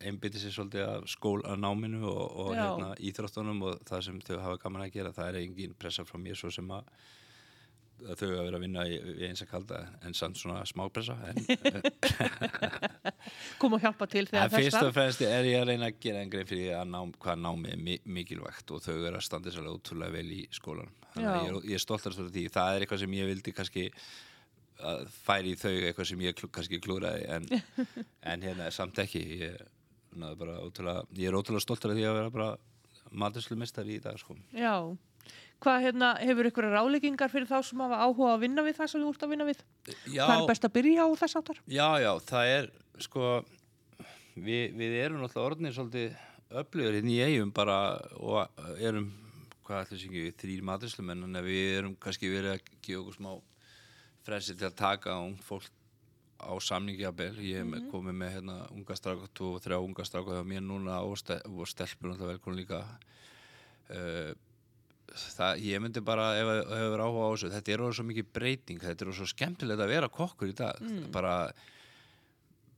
einbytti 0.00 0.40
sér 0.40 0.54
svolítið 0.54 0.84
að 0.88 1.02
skól 1.12 1.40
að 1.44 1.58
náminu 1.60 1.98
og, 2.08 2.36
og 2.40 2.52
hérna, 2.56 2.92
íþróttunum 3.04 3.58
og 3.68 3.80
það 3.84 4.04
sem 4.06 4.20
þau 4.24 4.38
hafa 4.40 4.60
gaman 4.62 4.86
að 4.86 4.94
gera 4.94 5.10
það 5.12 5.28
er 5.34 5.40
engin 5.42 5.74
pressa 5.76 6.06
frá 6.08 6.16
mér 6.22 6.38
svo 6.40 6.48
sem 6.54 6.70
að, 6.72 6.86
að 8.06 8.14
þau 8.22 8.28
hafa 8.30 8.46
verið 8.46 8.56
að 8.56 8.64
vinna 8.64 8.86
í, 8.88 8.96
í 9.20 9.26
eins 9.28 9.42
að 9.44 9.50
kalda 9.52 9.82
en 10.08 10.16
samt 10.16 10.40
svona 10.40 10.62
smápressa 10.64 11.18
en, 11.28 11.44
kom 13.60 13.76
og 13.76 13.82
hjálpa 13.84 14.08
til 14.10 14.24
þegar 14.30 14.52
fyrst 14.54 14.76
þess 14.76 14.88
og 14.88 14.94
fremst 14.96 15.24
er 15.26 15.48
ég 15.50 15.60
að 15.60 15.68
reyna 15.72 15.90
að 15.90 16.00
gera 16.04 16.22
en 16.24 16.32
grein 16.32 16.48
fyrir 16.48 16.74
að 16.78 16.88
ná, 16.92 17.00
hvað 17.24 17.42
námi 17.44 17.74
er 17.74 17.84
mi 17.88 17.98
mikilvægt 18.18 18.72
og 18.74 18.82
þau 18.84 18.96
eru 18.96 19.16
að 19.18 19.26
standa 19.26 19.52
sérlega 19.54 19.76
ótrúlega 19.78 20.16
vel 20.16 20.26
í 20.36 20.40
skólanum 20.54 20.96
þannig 21.14 21.30
að 21.30 21.46
ég, 21.48 21.60
ég 21.72 21.78
er 21.80 21.84
stoltar 21.84 22.16
svo 22.16 22.26
því 22.30 22.46
það 22.54 22.74
er 22.76 22.86
eitthvað 22.86 23.02
sem 23.04 23.18
ég 23.18 23.30
vildi 23.32 23.54
kannski 23.56 23.86
að 24.80 25.04
færi 25.12 25.52
í 25.52 25.58
þau 25.60 25.72
eitthvað 25.74 26.08
sem 26.12 26.24
ég 26.24 26.38
klú, 26.38 26.48
kannski 26.54 26.80
klúraði 26.80 27.26
en, 27.36 27.48
en 28.32 28.46
hérna 28.46 28.70
samt 28.74 28.98
ekki 29.02 29.22
ég, 29.44 29.60
bara, 30.16 30.56
ótrúlega, 30.64 31.04
ég 31.18 31.28
er 31.30 31.36
ótrúlega 31.36 31.66
stoltar 31.66 31.94
því 31.96 32.06
að 32.08 32.18
vera 32.20 32.34
bara 32.34 32.50
maturslumistar 33.10 33.88
í 33.90 33.98
dag 34.02 34.18
sko. 34.20 34.36
Já, 34.54 34.74
hvað 35.62 35.84
hérna, 35.86 36.10
hefur 36.22 36.48
ykkur 36.50 36.68
ráleikingar 36.72 37.32
fyrir 37.32 37.48
þá 37.50 37.58
sem 37.66 37.82
hafa 37.82 37.98
áhuga 38.06 38.36
að 38.36 38.44
vinna 38.46 38.64
við 38.66 38.78
það 38.78 38.92
sem 38.92 39.02
þú 39.04 39.10
ert 39.14 39.24
að 39.26 39.32
vinna 39.34 39.48
við? 39.48 39.64
já, 40.14 40.22
Hvað 40.24 40.36
er 40.36 40.46
best 40.52 40.68
að 40.68 40.74
byrja 40.78 41.06
á 41.06 41.08
þess 41.24 41.40
áttar? 41.40 41.60
já, 41.66 41.88
já, 42.04 42.10
það 42.30 42.52
er 42.54 42.70
sko 43.04 43.40
við, 44.36 44.76
við 44.76 44.96
erum 45.00 45.22
náttúrulega 45.22 45.48
orðnir 45.48 45.76
svolítið 45.76 46.16
öflugur 46.60 46.96
hérna 46.98 47.12
í 47.14 47.20
eigum 47.24 47.52
bara 47.54 47.78
og 48.18 48.62
erum 48.82 49.10
hvað 49.66 49.84
ætlum 49.84 50.00
sér 50.00 50.10
ekki, 50.10 50.38
þrýr 50.42 50.64
maturslumenn 50.66 51.26
en 51.28 51.42
við 51.46 51.76
erum 51.78 51.98
kannski 52.02 52.30
verið 52.32 52.56
að 52.56 52.72
gefa 52.82 53.02
okkur 53.02 53.18
smá 53.18 53.30
frelsi 54.26 54.56
til 54.58 54.68
að 54.68 54.80
taka 54.80 55.18
ung 55.22 55.36
fólk 55.46 55.70
á 56.40 56.52
samningi 56.64 57.04
að 57.04 57.16
bel 57.20 57.32
ég 57.44 57.64
mm 57.66 57.88
komið 57.92 58.16
með 58.16 58.32
hérna 58.36 58.56
unga 58.72 58.96
stráka 58.96 59.28
tvo 59.36 59.54
og 59.56 59.64
þrjá 59.64 59.78
unga 59.78 60.06
stráka 60.08 60.38
hjá 60.38 60.44
mér 60.46 60.62
núna 60.64 61.00
og, 61.04 61.18
stel 61.20 61.40
og 61.50 61.68
stelpur 61.68 62.10
náttúrulega 62.10 62.36
velkonu 62.36 62.56
líka. 62.56 62.80
Uh, 63.90 64.32
það, 65.10 65.60
ég 65.66 65.82
myndi 65.82 66.02
bara 66.06 66.30
ef 66.38 66.50
ef 66.54 66.72
hefur 66.78 67.02
áhuga 67.04 67.26
á 67.26 67.30
þessu, 67.34 67.50
þetta 67.56 67.72
er 67.72 67.84
orðið 67.84 67.98
svo 67.98 68.06
mikið 68.10 68.30
breyting 68.38 68.80
þetta 68.84 69.04
er 69.04 69.10
orðið 69.10 69.20
svo 69.20 69.28
skemmtilegt 69.34 69.84
að 69.84 69.92
vera 69.92 70.12
kokkur 70.16 70.52
í 70.52 70.56
dag. 70.56 70.80
Bara 71.12 71.34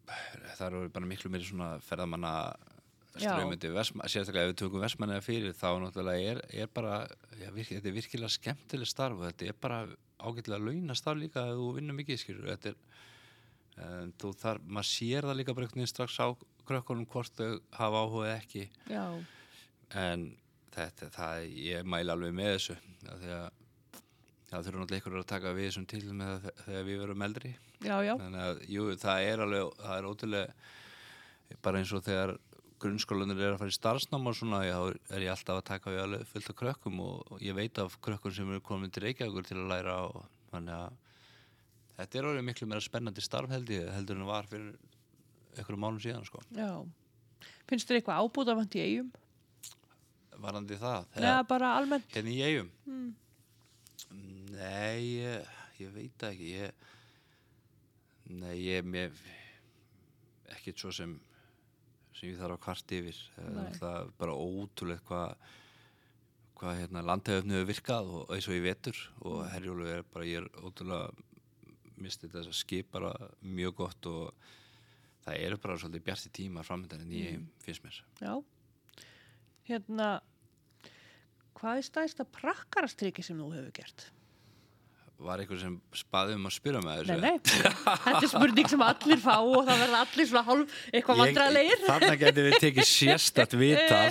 það 0.08 0.66
eru 0.68 0.92
bara 0.92 1.08
miklu 1.08 1.30
meiri 1.32 1.48
svona 1.48 1.72
ferðamanna 1.84 2.32
Já. 3.12 3.34
ströymyndi, 3.34 3.68
sérstaklega 4.08 4.46
ef 4.46 4.52
við 4.54 4.58
tökum 4.62 4.80
versmanniða 4.80 5.24
fyrir 5.24 5.56
þá 5.56 5.68
náttúrulega 5.82 6.30
er, 6.32 6.38
er 6.62 6.70
bara 6.72 7.02
já, 7.36 7.50
virk, 7.52 7.74
þetta 7.74 7.90
er 7.90 7.96
virkilega 7.98 8.32
skemmtileg 8.32 8.88
starf 8.88 9.20
og 9.20 9.26
þetta 9.28 9.50
er 9.50 9.58
bara 9.60 9.80
ágætlega 10.22 10.64
launa 10.64 10.96
starf 10.96 11.20
líka 11.20 11.44
ef 11.50 11.58
þú 11.60 11.66
vinnur 11.76 11.98
mikið 11.98 12.22
skilur 12.22 12.48
þetta 12.54 12.72
er, 12.72 12.78
en, 13.84 14.14
þú 14.16 14.32
þar, 14.40 14.62
maður 14.64 14.88
sér 14.88 15.28
það 15.28 15.38
líka 15.42 15.56
bara 15.58 15.68
einhvern 15.68 15.82
veginn 15.82 15.92
strax 15.92 16.16
á 16.24 16.28
krökkunum 16.68 17.08
hvort 17.12 17.36
þau 17.36 17.58
hafa 17.76 18.00
áhuga 18.06 18.30
eða 18.30 18.38
ekki. 18.38 18.64
Já, 18.88 19.04
en 19.98 20.24
þetta, 20.72 21.10
það, 21.12 21.48
ég 21.58 21.84
mæla 21.92 22.16
alveg 22.16 22.32
með 22.38 22.54
þessu 22.54 22.78
að 23.12 23.26
það 24.48 24.64
þurfa 24.64 24.80
náttúrulega 24.80 24.98
einhverjur 25.02 25.20
að 25.20 25.30
taka 25.34 25.54
við 25.56 25.68
þessum 25.68 25.86
til 25.92 26.02
með 26.12 26.32
það 26.32 26.64
þegar 26.64 26.88
við 26.88 27.02
verum 27.02 27.26
eldri 27.28 27.52
já, 27.84 27.96
já, 28.06 28.14
þannig 28.20 28.46
að 28.46 28.62
jú, 28.76 28.86
það 29.02 29.26
er 29.32 29.42
alveg 29.46 29.76
það 29.82 29.98
er 29.98 30.08
ótrúlega 30.10 31.60
bara 31.62 31.78
eins 31.82 31.92
og 31.92 32.04
þegar 32.06 32.32
grunnskólanir 32.82 33.38
er 33.44 33.52
að 33.54 33.60
fara 33.60 33.70
í 33.70 33.76
starfsnám 33.76 34.26
og 34.26 34.34
svona, 34.34 34.62
já, 34.66 34.74
þá 34.80 35.14
er 35.18 35.24
ég 35.26 35.30
alltaf 35.36 35.60
að 35.60 35.66
taka 35.68 35.92
við 35.94 36.00
alveg 36.02 36.24
fullt 36.32 36.50
af 36.50 36.56
krökkum 36.58 37.00
og, 37.04 37.20
og 37.36 37.42
ég 37.44 37.54
veit 37.54 37.78
af 37.78 37.94
krökkum 38.02 38.34
sem 38.34 38.48
eru 38.50 38.62
komin 38.66 38.90
til 38.90 39.04
Reykjavíkur 39.06 39.46
til 39.46 39.58
að 39.60 39.68
læra 39.70 39.96
og 40.08 40.24
þannig 40.50 40.74
að 40.80 40.96
þetta 42.00 42.18
er 42.18 42.28
orðið 42.32 42.46
miklu 42.48 42.66
meira 42.72 42.82
spennandi 42.82 43.22
starf 43.22 43.52
held 43.54 43.70
ég 43.70 43.86
heldur 43.94 44.16
en 44.18 44.24
það 44.24 44.32
var 44.32 44.48
fyrir 44.50 44.72
einhverjum 45.52 45.82
mánum 45.84 46.00
síðan 46.02 46.26
sko, 46.26 46.40
já. 46.56 46.70
Finnst 47.70 47.86
þér 47.90 48.00
eitthvað 48.00 48.22
ábúðavant 48.26 48.74
í 48.78 48.82
eigum? 48.86 49.12
varandi 50.42 50.74
það 50.80 51.04
Eða 51.20 51.42
bara 51.46 51.68
almennt? 51.78 52.08
hérna 52.16 52.32
í 52.32 52.40
eigum 52.42 52.70
Mm. 52.88 53.12
Nei, 54.52 55.22
ég, 55.22 55.46
ég 55.80 55.92
veit 55.94 56.24
ekki 56.26 56.48
ég, 56.58 56.72
Nei, 58.32 58.56
ég 58.64 58.84
mér, 58.88 59.12
ekkert 60.54 60.78
svo 60.80 60.92
sem 60.94 61.18
sem 62.16 62.28
ég 62.30 62.38
þarf 62.38 62.54
að 62.58 62.62
kvart 62.64 62.92
yfir 62.92 63.18
það 63.78 63.96
er 63.98 64.10
bara 64.20 64.34
ótrúlegt 64.36 65.04
hvað 65.08 65.34
hvað 66.62 66.76
hérna 66.78 67.02
landhefni 67.02 67.56
hefur 67.56 67.68
virkað 67.72 68.10
og 68.20 68.32
eins 68.36 68.46
og 68.48 68.54
í 68.54 68.62
vetur 68.62 68.98
og 69.24 69.38
Mm. 69.42 69.48
herjólfu 69.50 69.86
er 69.96 70.02
bara, 70.12 70.24
ég 70.24 70.36
er 70.42 70.48
ótrúlega 70.62 71.10
misti 71.96 72.28
þess 72.28 72.48
að 72.52 72.58
skip 72.60 72.90
bara 72.92 73.10
mjög 73.42 73.74
gott 73.80 74.06
og 74.06 74.34
það 75.26 75.40
eru 75.46 75.56
bara 75.58 75.76
svolítið 75.78 76.04
bjarti 76.06 76.30
tíma 76.38 76.62
framöndan 76.62 77.00
en 77.02 77.10
ég 77.10 77.38
Mm. 77.38 77.48
finnst 77.64 77.82
mér 77.84 78.00
Já. 78.20 78.44
Hérna, 79.68 80.20
hvað 81.54 81.76
er 81.78 81.82
stæðsta 81.88 82.24
prakkarastriki 82.24 83.22
sem 83.22 83.38
þú 83.38 83.52
hefur 83.54 83.72
gert? 83.72 84.10
Var 85.22 85.42
eitthvað 85.44 85.60
sem 85.62 85.74
spaði 85.94 86.34
um 86.38 86.48
að 86.48 86.54
spyrja 86.56 86.80
með 86.82 87.02
Nei, 87.06 87.12
þessu? 87.12 87.20
nei, 87.22 87.76
þetta 88.06 88.22
er 88.26 88.30
spurning 88.32 88.68
sem 88.72 88.82
allir 88.88 89.20
fá 89.22 89.34
og 89.38 89.60
það 89.68 89.80
verða 89.84 90.00
allir 90.06 90.28
svona 90.32 90.42
hálf 90.48 90.76
eitthvað 90.90 91.20
vandralegir. 91.22 91.84
Þarna 91.86 92.16
getum 92.22 92.48
við 92.48 92.56
tekið 92.66 92.88
sérstætt 92.90 93.56
viðtal 93.60 94.02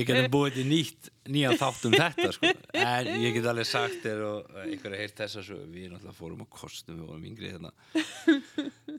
Við 0.00 0.02
getum 0.10 0.30
búið 0.34 0.58
til 0.58 0.66
nýtt 0.70 1.10
nýjan 1.30 1.58
þátt 1.60 1.84
um 1.86 1.94
þetta 1.94 2.30
sko. 2.34 2.50
En 2.80 3.10
ég 3.22 3.36
get 3.36 3.46
alveg 3.52 3.68
sagt 3.68 4.00
þér 4.02 4.22
og 4.26 4.56
einhverja 4.64 5.02
heyrt 5.04 5.20
þessa 5.20 5.44
svo 5.46 5.58
Við 5.70 5.92
náttúrulega 5.92 6.16
fórum 6.18 6.42
á 6.42 6.46
kostum, 6.50 6.98
við 6.98 7.12
vorum 7.12 7.28
yngri 7.30 7.52
hérna 7.52 7.70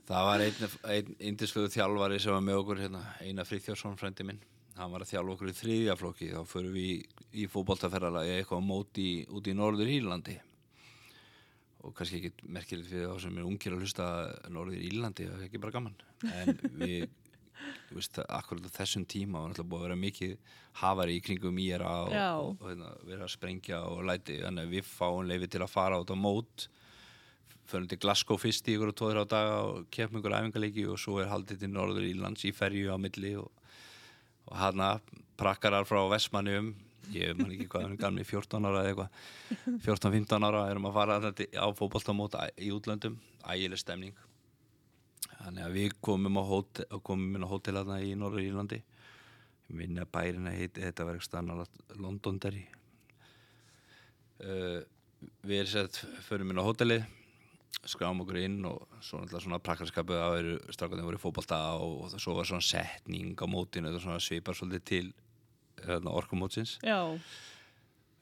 Það 0.08 0.24
var 0.28 0.44
einn, 0.46 0.70
einn 0.94 1.12
indisluðu 1.32 1.72
þjálfari 1.74 2.20
sem 2.22 2.32
var 2.34 2.44
með 2.46 2.60
okkur 2.62 2.80
hérna, 2.86 3.02
Einar 3.26 3.48
Friðþjórsson, 3.48 3.98
frendi 4.00 4.24
minn 4.28 4.40
Hann 4.78 4.88
var 4.94 5.04
að 5.04 5.10
þjálfa 5.12 5.34
okkur 5.36 5.50
í 5.52 5.56
þriðjaflokki 5.58 6.30
Þá 6.32 6.40
förum 6.48 6.72
við 6.78 6.86
í, 6.88 6.96
í 7.42 7.48
fótboltaferðalagi 7.52 8.38
eitthvað 8.38 8.62
á 8.64 8.68
móti 8.70 9.06
út 9.28 9.50
í 9.52 9.56
Norður 9.58 9.92
Írlandi 9.98 10.38
og 11.82 11.94
kannski 11.98 12.20
ekki 12.20 12.46
merkilegt 12.54 12.90
fyrir 12.90 13.10
þá 13.10 13.24
sem 13.24 13.38
er 13.38 13.48
ungir 13.48 13.74
að 13.74 13.82
hlusta 13.82 14.06
Norður 14.52 14.84
Írlandi, 14.86 15.26
það 15.28 15.40
er 15.40 15.48
ekki 15.48 15.62
bara 15.62 15.76
gaman. 15.76 15.96
En 16.30 16.60
við 16.78 17.08
þú 17.88 17.98
veist, 17.98 18.20
akkurat 18.22 18.68
á 18.68 18.76
þessum 18.78 19.06
tíma 19.06 19.42
var 19.42 19.50
náttúrulega 19.52 19.70
búið 19.72 19.82
að 19.82 19.86
vera 19.86 20.02
mikið 20.02 20.54
hafari 20.82 21.16
í 21.16 21.24
kringum 21.24 21.58
íra 21.62 21.90
og, 22.04 22.14
og, 22.14 22.52
og 22.62 22.70
hérna, 22.70 22.92
vera 23.06 23.26
að 23.26 23.34
sprengja 23.34 23.82
og 23.88 24.04
læti. 24.08 24.38
Þannig 24.42 24.68
að 24.68 24.76
við 24.76 24.88
fáum 24.88 25.26
leifi 25.28 25.50
til 25.52 25.62
að 25.62 25.74
fara 25.74 26.00
át 26.00 26.14
á 26.14 26.16
mót 26.18 26.68
förum 27.72 27.88
til 27.88 28.00
Glasgow 28.02 28.38
fyrst 28.40 28.68
í 28.68 28.76
ykkur 28.76 28.92
og 28.92 28.96
tóður 28.98 29.22
á 29.22 29.26
daga 29.28 29.58
og 29.68 29.84
kefum 29.94 30.18
ykkur 30.20 30.34
æfingarleiki 30.36 30.86
og 30.90 30.98
svo 31.00 31.20
er 31.22 31.30
haldið 31.30 31.62
til 31.62 31.70
Norður 31.72 32.08
Írlands 32.08 32.44
í 32.44 32.52
ferju 32.54 32.92
á 32.92 32.98
milli 33.00 33.36
og, 33.40 33.48
og 34.50 34.56
hana 34.58 34.88
prakkarar 35.40 35.86
frá 35.88 36.02
Vestmannium 36.10 36.74
ég 37.14 37.38
man 37.38 37.50
ekki 37.50 37.68
hvað, 37.70 37.86
hann 37.86 37.96
er 37.96 38.02
gamli 38.02 38.26
14 38.28 38.68
ára 38.68 38.82
eða 38.82 38.92
eitthvað. 38.92 39.78
14-15 39.86 40.48
ára 40.48 40.66
erum 40.70 40.90
að 40.90 40.98
fara 40.98 41.18
á 41.22 41.66
fótboltamót 41.78 42.36
í 42.56 42.70
útlöndum. 42.74 43.18
Ægileg 43.42 43.82
stemning. 43.82 44.14
Þannig 45.42 45.64
að 45.66 45.78
við 45.78 45.96
komum 46.00 46.38
á 46.38 46.44
hótel, 46.46 46.86
komum 47.02 47.38
inn 47.38 47.46
á 47.46 47.50
hótel 47.50 47.78
þarna 47.80 48.02
í 48.04 48.14
Norður 48.18 48.46
Írlandi. 48.46 48.82
Minna 49.72 50.04
bærin 50.04 50.46
að 50.50 50.58
heiti 50.60 50.84
þetta 50.84 51.08
var 51.08 51.16
eitthvað 51.16 51.46
nálægt 51.48 51.96
Londonderry 51.96 52.66
uh, 54.42 54.80
við 55.46 55.62
erum 55.62 55.72
sett 55.72 56.00
förum 56.26 56.52
inn 56.52 56.62
á 56.62 56.66
hótelið 56.66 57.04
skráum 57.88 58.22
okkur 58.22 58.38
inn 58.42 58.60
og 58.68 58.84
svo 59.02 59.18
náttúrulega 59.18 59.42
svona 59.46 59.60
prakkarskapu 59.64 60.14
að 60.14 60.36
eru 60.38 60.56
strákarnir 60.74 61.06
voru 61.06 61.18
í 61.18 61.22
fótbolta 61.22 61.58
og, 61.80 61.94
og 62.04 62.20
svo 62.20 62.36
var 62.36 62.46
svona 62.46 62.64
setning 62.66 63.32
á 63.34 63.46
mótinu 63.50 63.90
þetta 63.90 64.02
svona 64.04 64.22
svipar 64.22 64.58
svolítið 64.58 64.84
til 64.90 65.08
hérna, 65.86 66.14
orkumótsins. 66.14 66.78
Já, 66.86 67.00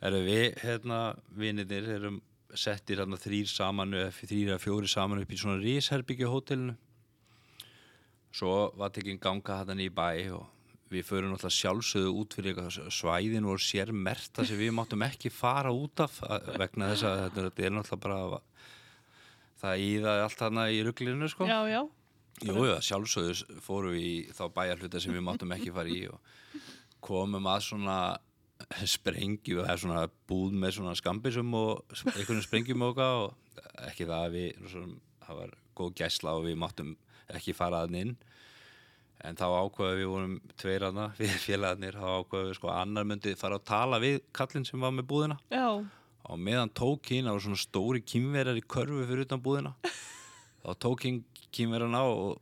erum 0.01 0.27
við 0.27 0.47
hérna 0.65 1.01
vinnirnir 1.37 1.89
erum 1.97 2.21
settir 2.57 3.03
hérna 3.03 3.19
þrýr 3.21 3.51
saman 3.51 3.95
eða 3.95 4.15
þrýr 4.17 4.55
eða 4.55 4.63
fjóri 4.63 4.89
saman 4.91 5.23
upp 5.23 5.35
í 5.35 5.39
svona 5.39 5.61
rísherbyggju 5.63 6.31
hótelinu. 6.31 6.77
Svo 8.31 8.71
var 8.79 8.93
tekinn 8.95 9.21
ganga 9.23 9.61
hann 9.63 9.83
í 9.83 9.91
bæ 9.91 10.31
og 10.39 10.47
við 10.91 11.07
förum 11.07 11.31
náttúrulega 11.31 11.55
sjálfsögðu 11.55 12.13
út 12.19 12.35
fyrir 12.35 12.53
eitthvað 12.53 12.91
svæðin 12.95 13.47
og 13.47 13.63
sér 13.63 13.93
merta 13.95 14.45
sem 14.47 14.59
við 14.59 14.73
máttum 14.75 15.05
ekki 15.07 15.31
fara 15.31 15.71
út 15.75 16.03
af 16.03 16.19
vegna 16.59 16.91
þess 16.91 17.07
að 17.07 17.23
þetta 17.37 17.67
er 17.67 17.75
náttúrulega 17.77 18.03
bara 18.07 18.41
það 19.61 19.85
íðaði 19.87 20.25
allt 20.27 20.45
hana 20.47 20.67
í 20.73 20.83
rugglinu 20.87 21.31
sko. 21.31 21.47
Já, 21.47 21.61
já. 21.71 21.81
Jú, 22.41 22.57
já, 22.65 22.77
sjálfsögðu 22.81 23.61
fórum 23.61 23.95
við 23.95 24.07
í 24.09 24.15
þá 24.33 24.45
bæjarhluta 24.57 25.03
sem 25.03 25.15
við 25.15 25.27
máttum 25.27 25.51
ekki 25.55 25.75
fara 25.77 25.93
í 25.93 26.07
og 26.09 26.19
komum 27.05 27.49
að 27.51 27.65
svona 27.69 28.01
sprengju 28.87 29.61
og 29.61 29.67
það 29.67 29.75
er 29.75 29.83
svona 29.85 30.03
búð 30.29 30.57
með 30.61 30.75
svona 30.77 30.97
skambisum 30.99 31.55
og 31.57 31.95
einhvern 32.13 32.43
sprengjum 32.45 32.85
og 32.85 32.91
eitthvað 32.93 33.21
og 33.21 33.87
ekki 33.89 34.09
það 34.09 34.25
að 34.25 34.35
við 34.37 34.67
svona, 34.73 34.99
það 35.27 35.39
var 35.41 35.55
góð 35.81 35.95
gæsla 36.01 36.35
og 36.37 36.45
við 36.49 36.59
máttum 36.61 36.91
ekki 37.37 37.57
fara 37.57 37.85
að 37.85 37.97
inn. 38.01 38.13
En 39.21 39.37
þá 39.37 39.47
ákvaðum 39.53 39.99
við 40.01 40.11
vorum 40.11 40.37
tveir 40.61 40.87
aðna 40.89 41.09
við 41.21 41.33
félagarnir, 41.45 41.97
þá 41.97 42.21
ákvaðum 42.21 42.51
við 42.51 42.61
sko 42.61 42.71
annar 42.73 43.09
myndi 43.09 43.35
fara 43.41 43.59
að 43.61 43.67
tala 43.69 44.01
við 44.03 44.21
kallinn 44.37 44.69
sem 44.69 44.81
var 44.81 44.95
með 44.97 45.09
búðina. 45.13 45.41
Já, 45.53 45.67
og 46.31 46.39
meðan 46.41 46.73
tók 46.77 47.11
hinn 47.13 47.29
á 47.29 47.35
svona 47.37 47.59
stóri 47.61 48.05
kýmverjar 48.05 48.61
í 48.61 48.65
körfu 48.65 49.05
fyrir 49.09 49.27
utan 49.27 49.43
búðina. 49.45 49.75
Þá 50.63 50.71
tók 50.85 51.05
hinn 51.09 51.23
kýmverjarna 51.51 52.05
og 52.09 52.41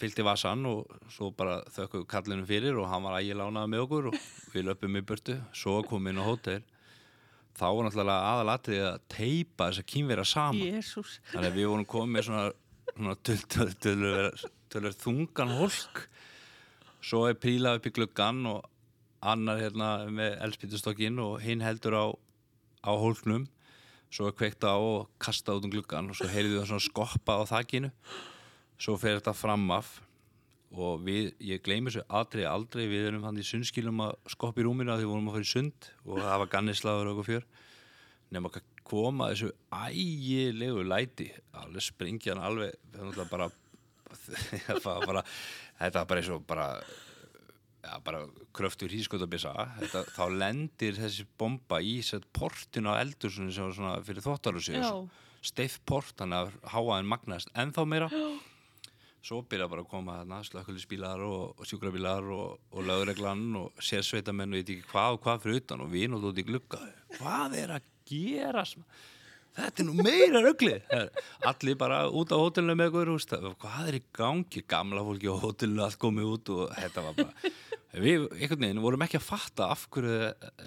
fylgdi 0.00 0.24
vasan 0.26 0.66
og 0.68 0.90
svo 1.12 1.30
bara 1.36 1.60
þökkum 1.72 2.02
við 2.02 2.08
kallinu 2.10 2.46
fyrir 2.48 2.78
og 2.80 2.88
hann 2.90 3.04
var 3.06 3.18
ægir 3.20 3.38
lánaði 3.40 3.72
með 3.72 3.84
okkur 3.86 4.08
og 4.10 4.18
við 4.54 4.68
löpum 4.68 4.98
í 4.98 5.04
burtu. 5.06 5.38
Svo 5.56 5.80
kom 5.86 6.06
við 6.06 6.14
inn 6.14 6.22
á 6.22 6.28
hótel. 6.28 6.60
Þá 7.56 7.66
var 7.66 7.86
náttúrulega 7.86 8.30
aðalatrið 8.34 8.84
að 8.90 9.02
teipa 9.14 9.70
þessa 9.70 9.86
kýmverja 9.88 10.28
saman. 10.28 10.76
Jésús. 10.76 11.16
þannig 11.32 11.50
að 11.50 11.58
við 11.58 11.68
vorum 11.72 11.88
komið 11.88 12.12
með 12.12 12.26
svona, 12.28 12.46
svona 12.92 13.16
tölur 14.76 14.96
þungan 15.00 15.54
hólk. 15.56 16.02
Svo 17.00 17.24
er 17.30 17.38
prílað 17.40 17.80
upp 17.80 17.88
í 17.88 17.94
gluggan 17.96 18.44
og 18.50 18.66
annar 19.26 19.62
hérna 19.62 19.90
með 20.12 20.36
elspítustokkin 20.44 21.20
og 21.22 21.38
hinn 21.40 21.64
heldur 21.64 21.96
á, 21.96 22.06
á 22.84 22.92
hólknum. 22.92 23.46
Svo 24.12 24.28
er 24.28 24.36
kveikt 24.36 24.64
á 24.68 24.76
og 24.76 25.08
kastað 25.22 25.62
út 25.62 25.68
um 25.68 25.72
gluggan 25.72 26.12
og 26.12 26.18
svo 26.18 26.28
heyrðu 26.30 26.60
það 26.60 26.68
svona 26.74 26.84
skoppa 26.84 27.40
á 27.40 27.42
þakkinu 27.48 27.90
svo 28.78 28.96
fer 29.00 29.18
þetta 29.18 29.34
fram 29.36 29.64
af 29.74 29.96
og 30.76 31.04
við, 31.06 31.30
ég 31.46 31.62
gleymi 31.64 31.88
þessu 31.88 32.04
aldrei 32.18 32.44
aldrei, 32.48 32.84
við 32.90 33.10
erum 33.10 33.24
hann 33.24 33.38
í 33.40 33.44
sundskilum 33.46 34.02
að 34.04 34.16
skoppa 34.32 34.60
í 34.60 34.66
rúminu 34.66 34.92
að 34.92 35.00
því 35.00 35.06
við 35.06 35.12
vorum 35.14 35.30
að 35.30 35.36
fara 35.38 35.46
í 35.46 35.52
sund 35.52 35.90
og 36.04 36.18
það 36.20 36.40
var 36.42 36.50
gannislaður 36.52 37.12
og 37.12 37.28
fjör. 37.28 37.46
Nema 38.34 38.50
að 38.50 38.66
koma 38.86 39.30
þessu 39.30 39.52
ægilegu 39.72 40.82
læti. 40.84 41.30
Alveg 41.62 41.86
springja 41.86 42.34
hann 42.34 42.44
alveg. 42.44 42.74
Náttúrulega 42.92 43.30
bara, 43.30 43.48
bara 45.08 45.22
þetta 45.80 46.04
bara 46.10 46.22
eins 46.22 46.32
og 46.34 46.44
bara 46.48 46.66
ja, 47.86 48.00
bara 48.04 48.24
kröftur 48.56 48.92
hískotabissa 48.92 49.52
þetta, 49.80 50.02
þá 50.16 50.24
lendir 50.34 50.98
þessi 50.98 51.26
bomba 51.38 51.80
í 51.84 51.98
sett 52.06 52.26
portin 52.36 52.88
á 52.90 52.98
eldursunni 52.98 53.54
sem 53.54 53.66
var 53.68 53.76
svona 53.76 53.94
fyrir 54.06 54.24
þóttarúsi 54.24 54.76
Já. 54.78 54.90
steif 55.44 55.78
port, 55.88 56.14
þannig 56.18 56.46
að 56.46 56.72
háaðin 56.74 57.10
magnast 57.12 57.52
ennþá 57.54 57.86
meira 57.88 58.10
svo 59.26 59.42
byrja 59.42 59.66
bara 59.70 59.82
að 59.82 59.90
koma 59.90 60.20
þarna 60.20 60.38
slökkulisbílar 60.46 61.24
og, 61.26 61.56
og 61.58 61.66
sjúkrabílar 61.66 62.30
og, 62.36 62.62
og 62.70 62.86
lögreglan 62.86 63.44
og 63.58 63.82
sérsveitamenn 63.82 64.54
og 64.54 64.60
ég 64.60 64.64
veit 64.64 64.72
ekki 64.76 64.90
hvað 64.92 65.16
og 65.18 65.20
hvað 65.26 65.44
fyrir 65.44 65.60
utan 65.64 65.82
og 65.82 65.92
við 65.92 66.08
náttúrulega 66.12 66.32
út 66.32 66.40
í 66.42 66.46
glugga. 66.46 66.80
Hvað 67.16 67.60
er 67.64 67.76
að 67.76 67.92
gera 68.06 68.64
þetta 69.56 69.82
er 69.82 69.88
nú 69.88 70.04
meira 70.04 70.42
röggli 70.44 70.74
allir 71.48 71.78
bara 71.80 72.04
út 72.06 72.32
á 72.32 72.36
hótelinu 72.36 72.76
með 72.76 72.90
ykkur 72.90 73.12
húst, 73.14 73.34
hvað 73.62 73.90
er 73.90 73.98
í 73.98 74.02
gangi? 74.16 74.62
Gamla 74.68 75.04
fólki 75.06 75.30
á 75.32 75.36
hótelinu 75.42 75.84
allt 75.86 76.00
komið 76.02 76.32
út 76.34 76.52
og 76.54 76.74
þetta 76.76 77.06
var 77.06 77.20
bara 77.22 77.52
við 77.96 78.26
einhvern 78.36 78.66
veginn 78.66 78.82
vorum 78.84 79.06
ekki 79.06 79.20
að 79.20 79.28
fatta 79.30 79.70
af 79.72 79.86
hverju 79.92 80.18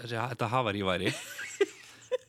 þetta 0.10 0.50
hafar 0.50 0.80
í 0.80 0.86
væri 0.88 1.14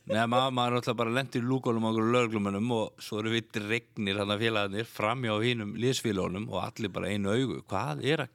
nema 0.09 0.47
maður 0.49 0.79
náttúrulega 0.79 0.97
bara 0.97 1.13
lendir 1.13 1.43
lúkólum 1.45 1.85
á 1.85 1.89
einhverju 1.91 2.13
lögreglumennum 2.15 2.71
og 2.73 3.03
svo 3.03 3.19
eru 3.21 3.33
við 3.35 3.51
dregnir 3.57 4.21
hann 4.21 4.33
að 4.33 4.45
félagarnir 4.45 4.87
framjá 4.89 5.35
hínum 5.43 5.75
liðsfélónum 5.77 6.47
og 6.49 6.63
allir 6.63 6.93
bara 6.93 7.11
einu 7.11 7.33
augu. 7.35 7.59
Hvað 7.69 8.01
er 8.09 8.25
að, 8.25 8.31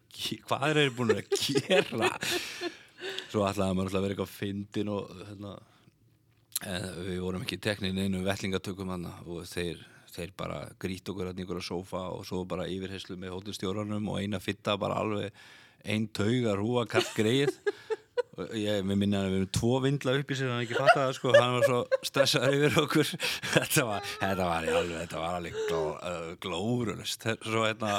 þeir 0.46 0.92
búin 0.96 1.16
að 1.16 1.24
gera? 1.66 2.12
Svo 3.32 3.42
ætlaði 3.48 3.74
maður 3.74 3.90
náttúrulega 3.90 3.98
að 3.98 4.06
vera 4.06 4.14
eitthvað 4.14 4.32
fyndin 4.36 4.92
og 4.94 5.12
hérna, 5.26 5.52
við 7.10 7.20
vorum 7.26 7.44
ekki 7.44 7.60
teknin 7.66 8.00
einu 8.00 8.22
vellingatökum 8.26 8.94
hann 8.94 9.10
og 9.26 9.44
þeir, 9.50 9.82
þeir 10.14 10.32
bara 10.38 10.62
grít 10.80 11.10
okkur 11.10 11.34
ykkur 11.34 11.60
á 11.60 11.64
sófa 11.66 12.06
og 12.14 12.24
svo 12.28 12.44
bara 12.48 12.70
yfirheyslu 12.70 13.18
með 13.20 13.34
hótelstjóranum 13.36 14.12
og 14.12 14.22
eina 14.22 14.40
fitta 14.40 14.78
bara 14.80 15.02
alveg 15.02 15.34
ein 15.86 16.08
tauga 16.14 16.56
rúa 16.58 16.86
kallt 16.90 17.12
greið 17.18 17.58
ég, 18.58 18.84
minna 18.88 19.22
að 19.22 19.30
við 19.30 19.38
erum 19.40 19.52
tvo 19.56 19.80
vindla 19.84 20.16
upp 20.20 20.30
í 20.30 20.38
sig 20.38 20.50
hann 20.50 20.64
ekki 20.64 20.76
fatta 20.78 21.06
það 21.06 21.14
sko, 21.18 21.32
hann 21.36 21.56
var 21.56 21.66
svo 21.68 21.80
stressaður 22.10 22.58
yfir 22.58 22.78
okkur. 22.84 23.14
Þetta 23.56 23.86
var, 23.88 24.12
þetta 24.20 24.50
var 24.50 24.68
alveg 24.74 24.92
þetta 25.00 25.22
var 25.22 25.40
alveg 25.40 25.58
gló, 25.70 25.82
uh, 25.96 26.30
glórulust 26.42 27.26
svo 27.40 27.64
hérna 27.64 27.96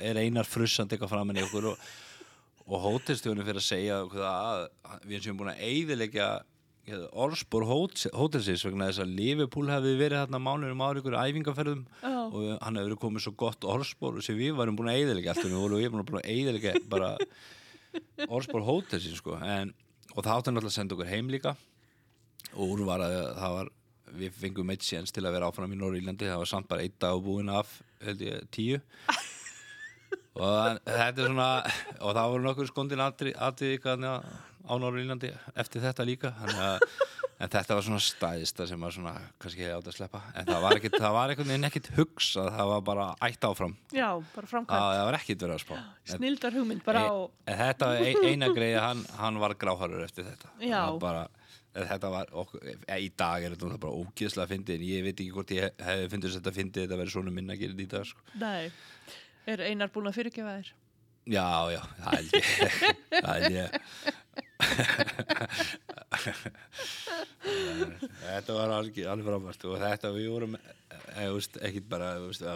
er 0.00 0.20
einar 0.20 0.48
frussand 0.48 0.92
eitthvað 0.92 1.12
framan 1.12 1.40
í 1.40 1.44
okkur 1.44 1.72
og, 1.72 1.88
og 2.68 2.84
hótelstjóðinu 2.86 3.46
fyrir 3.46 3.60
að 3.60 3.66
segja 3.66 4.00
að 4.04 5.02
við 5.08 5.26
séum 5.26 5.40
búin 5.40 5.52
að 5.52 5.64
eyðilegja 5.66 6.30
orðspor 6.90 7.66
hótelsins 7.68 8.64
vegna 8.66 8.88
þess 8.88 9.02
að 9.04 9.14
Liverpool 9.18 9.68
hefði 9.70 9.92
verið 10.00 10.22
þarna 10.22 10.40
mánuðum 10.42 10.82
ári 10.82 11.02
ykkur 11.02 11.16
æfingaferðum 11.20 11.82
Já. 12.00 12.14
og 12.16 12.46
hann 12.48 12.78
hefði 12.78 12.88
verið 12.88 13.00
komið 13.04 13.24
svo 13.26 13.32
gott 13.38 13.66
orðspor 13.68 14.18
sem 14.24 14.38
við 14.38 14.56
varum 14.58 14.78
búin 14.78 14.90
að 14.90 15.02
eyðilegja 15.02 15.34
allt 15.34 15.44
og 15.44 15.76
við 15.76 15.90
vorum 15.92 16.08
búin 16.08 16.22
að 16.22 16.30
eyðilegja 16.32 16.74
bara 16.90 17.12
orðspor 18.28 18.64
hótelsin 18.66 19.16
sko 19.18 19.36
en, 19.42 19.72
og 20.14 20.22
það 20.24 20.32
áttu 20.36 20.52
náttúrulega 20.54 20.72
að 20.72 20.76
senda 20.78 20.96
okkur 20.96 21.10
heim 21.10 21.28
líka. 21.32 21.54
Og 22.56 22.72
úr 22.74 22.84
var 22.88 23.02
að 23.04 23.16
það 23.38 23.54
var 23.58 23.70
við 24.20 24.38
fengum 24.42 24.70
eitt 24.74 24.82
séns 24.82 25.12
til 25.14 25.22
að 25.26 25.36
vera 25.36 25.48
áfram 25.52 25.70
í 25.74 25.78
Norrýlandi 25.78 26.26
það 26.26 26.40
var 26.42 26.50
samt 26.50 26.68
bara 26.70 26.82
eitt 26.86 26.96
dag 27.02 27.20
búin 27.22 27.50
af 27.54 27.76
held 28.02 28.22
ég, 28.26 28.46
tíu. 28.50 28.80
Og 30.40 30.46
það- 30.46 30.80
þetta 30.86 31.22
er 31.22 31.26
svona 31.28 31.48
og 32.00 32.14
það 32.16 32.30
voru 32.32 32.42
nokkur 32.46 32.68
skondin 32.70 33.02
aðrið 33.04 33.36
á 34.70 34.74
Norrýlandi 34.78 35.30
eftir 35.58 35.82
þetta 35.82 36.06
líka 36.06 36.30
þannig 36.40 36.60
að 36.66 36.78
En 37.40 37.48
þetta 37.48 37.72
var 37.78 37.84
svona 37.86 38.02
stæðista 38.04 38.66
sem 38.68 38.82
var 38.84 38.92
svona 38.92 39.14
kannski 39.40 39.62
hefði 39.64 39.76
átt 39.78 39.86
að 39.88 39.94
sleppa. 39.96 40.18
En 40.36 40.44
það 40.50 40.58
var 40.66 40.74
ekkit, 40.76 40.96
það 41.00 41.14
var 41.16 41.30
einhvern 41.32 41.48
veginn 41.48 41.68
ekkit 41.70 41.86
hugsað, 41.96 42.48
það 42.52 42.66
var 42.70 42.80
bara 42.90 43.06
ætt 43.24 43.46
áfram. 43.48 43.72
Já, 43.96 44.08
bara 44.10 44.44
Það, 44.44 44.50
framkvæmt. 44.50 44.82
það 44.84 45.04
var 45.08 45.16
ekkit 45.20 45.44
verið 45.46 45.54
að 45.54 45.62
spá. 45.62 45.72
Snildar 46.12 46.52
hugmynd 46.58 46.82
bara 46.84 47.04
á... 47.08 47.16
en 47.48 47.56
þetta 47.62 47.84
var 47.88 47.96
ein, 48.10 48.20
eina 48.28 48.48
greið, 48.58 48.76
hann, 48.84 49.00
hann 49.22 49.36
var 49.40 49.54
gráharur 49.64 50.02
eftir 50.04 50.28
þetta. 50.28 50.48
Já. 50.60 50.82
Það 50.82 51.00
Bara, 51.06 51.24
þetta 51.78 52.08
var, 52.12 52.26
okkur, 52.44 52.60
e, 52.76 53.00
í 53.00 53.08
dag 53.24 53.40
er 53.48 53.56
þetta 53.56 53.80
bara 53.86 53.96
ógeðslega 54.04 54.44
að 54.44 54.52
fyndi, 54.52 54.76
en 54.76 54.84
ég 54.90 55.00
veit 55.08 55.16
ekki 55.16 55.32
hvort 55.38 55.54
ég 55.56 55.64
hefði 55.86 56.12
fyndið 56.12 56.36
þetta 56.36 56.52
að 56.52 56.58
fyndi 56.60 56.84
þetta 56.84 57.00
verið 57.00 57.12
svona 57.16 57.32
minna 57.40 57.56
að 57.56 57.60
gera 57.64 57.72
þetta 57.72 57.86
í 57.86 57.88
dag, 57.96 58.04
sko. 58.10 58.20
Nei. 58.44 58.64
Er 59.48 59.64
einar 59.64 59.88
búin 59.94 60.10
að 60.12 60.18
fyrirgefa 60.20 60.52
þér? 60.60 60.68
Já, 61.30 61.46
já, 61.72 61.80
það 62.04 62.12
held 62.20 62.32
ég. 63.56 63.68
ég. 67.50 68.04
þetta 68.24 68.56
var 68.56 68.74
alveg, 68.76 69.00
alveg 69.12 69.28
frábært 69.28 69.66
og 69.68 69.80
þetta 69.82 70.12
við 70.14 70.30
vorum 70.32 70.56
veist, 71.34 71.58
ekkit 71.60 71.88
bara, 71.90 72.10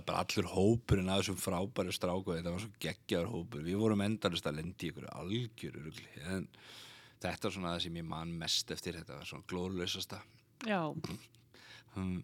bara 0.06 0.22
allur 0.22 0.48
hópurinn 0.52 1.10
af 1.10 1.22
þessum 1.22 1.40
frábæri 1.40 1.94
stráku 1.94 2.36
þetta 2.36 2.54
var 2.54 2.62
svo 2.62 2.72
geggjaður 2.82 3.32
hópur 3.32 3.66
við 3.66 3.80
vorum 3.80 4.04
endarist 4.04 4.48
að 4.48 4.58
lendi 4.60 4.88
í 4.88 4.92
ykkur 4.92 5.10
algjöru 5.12 5.84
rugli 5.84 6.24
en 6.30 6.48
þetta 7.24 7.48
er 7.48 7.56
svona 7.56 7.74
það 7.74 7.84
sem 7.86 8.00
ég 8.00 8.08
man 8.08 8.34
mest 8.40 8.74
eftir 8.74 8.98
þetta 9.00 9.18
var 9.18 9.28
svona 9.28 9.48
glóðlausasta 9.50 10.22
Já. 10.64 10.80
hmm. 11.94 12.18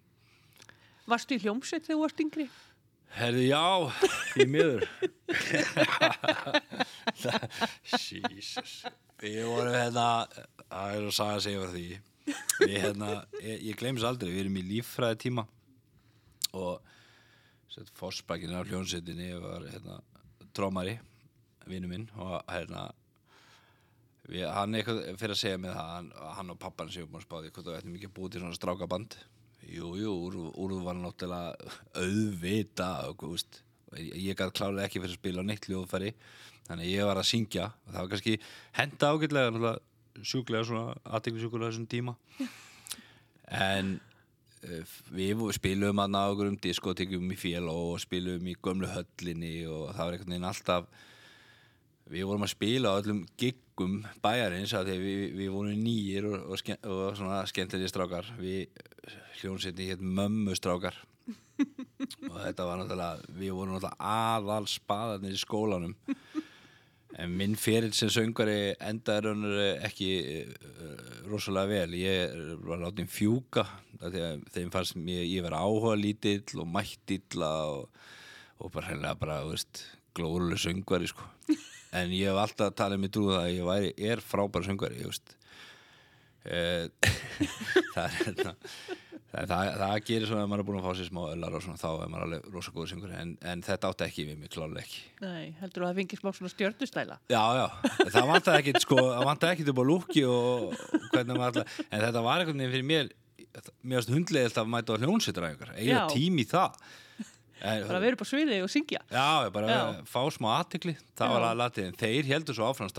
Varstu 1.10 1.36
í 1.36 1.42
hljómsveit 1.42 1.86
þegar 1.86 1.96
þú 1.96 2.02
varst 2.04 2.22
yngri? 2.24 2.46
Herði, 3.10 3.48
já, 3.50 3.90
því 4.30 4.44
miður 4.54 4.84
Jesus 7.90 8.74
Við 9.20 9.42
vorum 9.44 9.74
hérna 9.74 10.06
það 10.70 10.94
er 10.94 11.08
að 11.08 11.16
saga 11.16 11.34
að 11.34 11.42
segja 11.44 11.64
var 11.64 11.72
því 11.74 11.88
við 12.60 12.76
hérna, 12.84 13.10
ég, 13.40 13.66
ég 13.70 13.78
gleymis 13.80 14.06
aldrei. 14.06 14.32
Við 14.32 14.44
erum 14.44 14.60
í 14.60 14.66
líffræði 14.68 15.20
tíma 15.26 15.46
og 16.56 16.80
sett 17.70 17.90
fórsbakinn 17.94 18.56
á 18.56 18.66
hljónsettinni 18.66 19.30
var 19.38 19.66
hérna 19.70 20.00
trómari, 20.56 20.96
vinnu 21.70 21.90
minn 21.90 22.08
og 22.18 22.40
hérna 22.50 22.88
við, 24.26 24.46
hann 24.50 24.74
eitthvað 24.78 25.02
fyrir 25.20 25.36
að 25.36 25.42
segja 25.42 25.60
mig 25.62 25.74
það 25.74 25.90
hann, 25.94 26.08
hann 26.38 26.54
og 26.54 26.60
pappan 26.62 26.90
séu 26.92 27.06
búin 27.06 27.20
að 27.20 27.26
spáði 27.28 27.52
hvort 27.54 27.68
það 27.68 27.78
ættum 27.78 27.98
ekki 27.98 28.10
að 28.10 28.16
búið 28.18 28.32
til 28.34 28.42
svona 28.44 28.58
strákaband. 28.58 29.18
Jú, 29.70 29.92
jú, 30.00 30.14
úr, 30.26 30.38
úr 30.58 30.74
var 30.82 30.96
náttúrulega 30.98 31.74
auðvita 32.00 32.88
og 33.10 33.26
veist, 33.28 33.60
ég, 33.98 34.14
ég 34.30 34.38
gæti 34.38 34.56
klálega 34.58 34.88
ekki 34.88 35.02
fyrir 35.02 35.14
að 35.14 35.20
spila 35.20 35.44
á 35.44 35.48
neitt 35.48 35.68
hljóðfæri. 35.68 36.14
Þannig 36.66 36.86
að 36.86 36.92
ég 36.94 37.08
var 37.10 37.20
að 37.20 37.30
syngja 37.30 37.70
og 37.70 37.92
það 37.92 38.00
var 38.00 38.10
kannski 38.14 38.36
henda 38.78 39.12
ágætlega 39.14 39.74
sjúklega 40.22 40.66
svona 40.68 40.94
aðtekli 41.04 41.42
sjúklega 41.42 41.70
þessum 41.70 41.86
tíma. 41.90 42.14
En 43.50 43.94
eh, 44.62 44.82
við 45.14 45.36
vo- 45.40 45.52
spiluðum 45.54 46.02
að 46.04 46.12
ná 46.14 46.20
okkur 46.30 46.50
um 46.52 46.58
diskotekjum 46.62 47.30
í 47.34 47.38
fél 47.40 47.66
og 47.72 47.96
spiluðum 48.02 48.50
í 48.52 48.56
gömlu 48.62 48.90
höllinni 48.92 49.54
og 49.70 49.90
það 49.94 50.04
var 50.04 50.16
einhvern 50.18 50.34
veginn 50.34 50.50
alltaf 50.50 50.90
við 52.10 52.24
vorum 52.26 52.42
að 52.46 52.52
spila 52.56 52.90
á 52.90 52.98
öllum 52.98 53.20
giggum 53.38 54.00
bæjarins 54.22 54.72
að 54.74 54.88
því 54.88 54.94
að 54.96 55.04
við, 55.06 55.20
við 55.38 55.52
vorum 55.54 55.82
nýjir 55.84 56.26
og, 56.26 56.38
og, 56.50 56.58
ske, 56.58 56.76
og 56.90 57.04
svona 57.18 57.42
skemmtilegir 57.46 57.92
strákar. 57.92 58.32
Við 58.40 58.82
hljónsetni 59.40 59.86
hétt 59.92 60.02
mömmu 60.02 60.56
strákar. 60.58 60.98
Og 62.30 62.36
þetta 62.40 62.64
var 62.64 62.78
náttúrulega 62.80 63.34
við 63.36 63.50
vorum 63.52 63.74
náttúrulega 63.76 64.10
aðal 64.10 64.64
spaðarnir 64.72 65.34
í 65.36 65.40
skólanum 65.40 65.92
en 67.20 67.34
minn 67.36 67.56
ferill 67.58 67.92
sem 67.96 68.10
söngari 68.12 68.72
endaði 68.80 69.26
raunur 69.26 69.56
ekki 69.86 70.10
uh, 70.46 70.92
rosalega 71.28 71.70
vel. 71.70 71.96
Ég 72.00 72.36
var 72.64 72.80
látið 72.84 73.10
fjúka 73.12 73.66
af 74.00 74.06
því 74.06 74.22
að 74.26 74.46
þeim 74.54 74.70
fannst 74.74 74.96
mér 74.96 75.26
ég 75.26 75.44
vera 75.44 75.60
áhuga 75.60 75.96
lítill 76.00 76.62
og 76.62 76.70
mættill 76.70 77.44
og, 77.44 78.00
og 78.60 78.72
bara 78.72 78.88
hreinlega 78.88 79.20
bara, 79.20 79.42
þú 79.44 79.52
veist, 79.56 79.84
glóruleg 80.16 80.62
söngvari 80.62 81.10
sko. 81.10 81.28
En 81.90 82.12
ég 82.14 82.30
hef 82.30 82.38
alltaf 82.38 82.74
talið 82.78 83.00
mér 83.02 83.10
trúið 83.10 83.36
að 83.40 83.48
ég 83.50 83.64
væri, 83.66 83.88
er 84.12 84.20
frábæra 84.22 84.68
söngvari, 84.68 85.00
ég 85.02 85.08
veist. 85.10 85.32
Eh, 86.46 86.86
það 87.96 88.04
er 88.04 88.18
hérna 88.20 88.52
það, 89.30 89.68
það, 89.78 89.94
gerir 90.08 90.28
svona 90.30 90.44
að 90.44 90.50
maður 90.50 90.62
er 90.62 90.66
búin 90.68 90.78
að 90.80 90.86
fá 90.86 90.98
sér 90.98 91.08
smá 91.10 91.20
öllar 91.28 91.56
og 91.56 91.62
svona 91.64 91.80
þá 91.80 91.88
er 91.90 92.10
maður 92.10 92.24
alveg 92.26 92.48
rosa 92.54 92.74
góður 92.74 92.90
syngur 92.90 93.12
en, 93.14 93.32
en 93.52 93.62
þetta 93.66 93.90
átti 93.92 94.06
ekki 94.06 94.26
við 94.26 94.40
mig 94.40 94.50
klálega 94.50 94.82
ekki 94.82 95.00
Nei, 95.22 95.44
heldur 95.60 95.84
þú 95.84 95.86
að 95.86 95.90
það 95.90 96.00
fengi 96.00 96.18
smá 96.20 96.30
svona 96.36 96.52
stjörnustæla? 96.54 97.18
Já, 97.30 97.44
já, 97.60 97.66
það 98.16 98.30
vantaði 98.32 98.62
ekkit 98.64 98.80
sko, 98.86 98.96
það 98.98 99.28
vantaði 99.30 99.56
ekkit 99.56 99.70
upp 99.72 99.82
á 99.82 99.84
lúki 99.90 100.24
og 100.26 100.74
hvernig 101.12 101.34
maður 101.36 101.46
alltaf, 101.50 101.78
en 101.86 102.04
þetta 102.06 102.24
var 102.26 102.42
einhvern 102.42 102.64
veginn 102.64 102.74
fyrir 102.74 102.88
mér 102.90 103.12
mér 103.82 104.00
varst 104.00 104.12
hundlegilegt 104.14 104.58
að 104.62 104.70
mæta 104.70 104.94
á 104.94 105.00
hljónsitræðingar 105.02 105.70
eiga 105.76 105.94
Já. 105.94 106.02
tími 106.10 106.44
í 106.44 106.50
það 106.50 106.70
en, 107.60 107.86
Bara 107.86 108.02
vera 108.02 108.16
upp 108.16 108.24
á 108.24 108.28
sviði 108.30 108.58
og 108.64 108.70
syngja? 108.72 109.02
Já, 109.10 109.50
bara 109.54 109.66
Já. 109.70 109.80
fá 110.08 110.22
smá 110.32 110.48
aðtikli 110.56 110.94
það 111.18 111.26
Já. 111.26 111.32
var 111.34 111.46
að 111.50 111.60
latið, 111.60 111.88
en 111.90 111.98
þeir 112.02 112.30
heldur 112.30 112.56
svo 112.56 112.70
áfram 112.70 112.90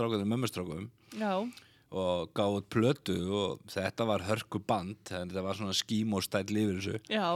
og 1.92 2.30
gáðu 2.36 2.60
út 2.62 2.68
plötu 2.72 3.16
og 3.36 3.66
þetta 3.72 4.06
var 4.08 4.24
hörku 4.28 4.62
band 4.64 5.00
þetta 5.10 5.44
var 5.44 5.58
svona 5.58 5.76
skímóstæll 5.76 6.48
yfir 6.48 6.78
þessu. 6.80 7.02
Já, 7.12 7.26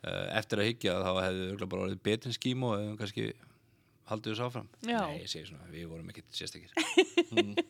Eh, 0.00 0.26
eftir 0.38 0.62
að 0.62 0.70
hyggja 0.70 0.96
þá 1.04 1.10
örugglega 1.28 1.68
bara 1.68 1.86
orðið 1.86 1.98
betri 2.08 2.30
en 2.30 2.36
skímó 2.36 2.70
eða 2.72 2.92
kannski 2.96 3.24
haldið 4.08 4.32
þessu 4.32 4.44
áfram. 4.46 4.68
Já. 4.80 5.00
Nei, 5.04 5.18
ég 5.20 5.28
segi 5.28 5.48
svona, 5.50 5.66
við 5.68 5.90
vorum 5.90 6.08
ekkit 6.08 6.38
sérstakir. 6.38 6.72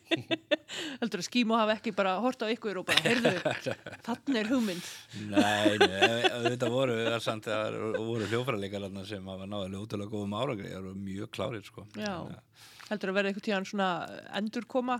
Heldur 1.01 1.19
að 1.21 1.27
skímu 1.27 1.57
hafa 1.59 1.75
ekki 1.75 1.91
bara 1.97 2.13
hort 2.23 2.39
á 2.39 2.47
ykkur 2.53 2.79
og 2.79 2.87
bara, 2.87 3.03
heyrðu, 3.03 3.33
þannig 4.07 4.39
er 4.39 4.49
hugmynd. 4.53 4.87
Nei, 5.27 5.75
nei, 5.83 6.21
þetta 6.47 6.71
voru 6.71 6.95
að 7.11 7.77
voru 7.99 8.31
hljófæraleikar 8.31 8.87
sem 9.11 9.27
hafa 9.27 9.49
náðilega 9.51 9.83
útrúlega 9.83 10.13
góðum 10.15 10.37
árangri 10.39 10.71
það 10.71 10.87
voru 10.87 11.03
mjög 11.11 11.33
klárir 11.35 11.67
sko. 11.67 11.85
Já, 11.99 12.15
En, 12.15 12.39
heldur 12.91 13.11
að 13.13 13.17
vera 13.17 13.31
eitthvað 13.31 13.47
tíðan 13.47 13.67
svona 13.71 13.89
endurkoma 14.39 14.99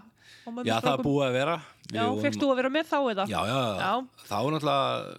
Já, 0.66 0.78
það 0.82 0.94
er 0.96 1.02
búið 1.06 1.26
að 1.28 1.34
vera. 1.36 1.56
Við 1.92 1.98
Já, 2.00 2.04
vorum- 2.08 2.22
fegst 2.24 2.40
þú 2.42 2.48
að 2.54 2.60
vera 2.62 2.70
með 2.72 2.86
þá 2.90 2.98
eða? 3.12 3.26
Já, 3.30 3.40
já, 3.52 3.58
Já. 3.82 3.92
þá 4.32 4.38
náttúrulega 4.56 5.18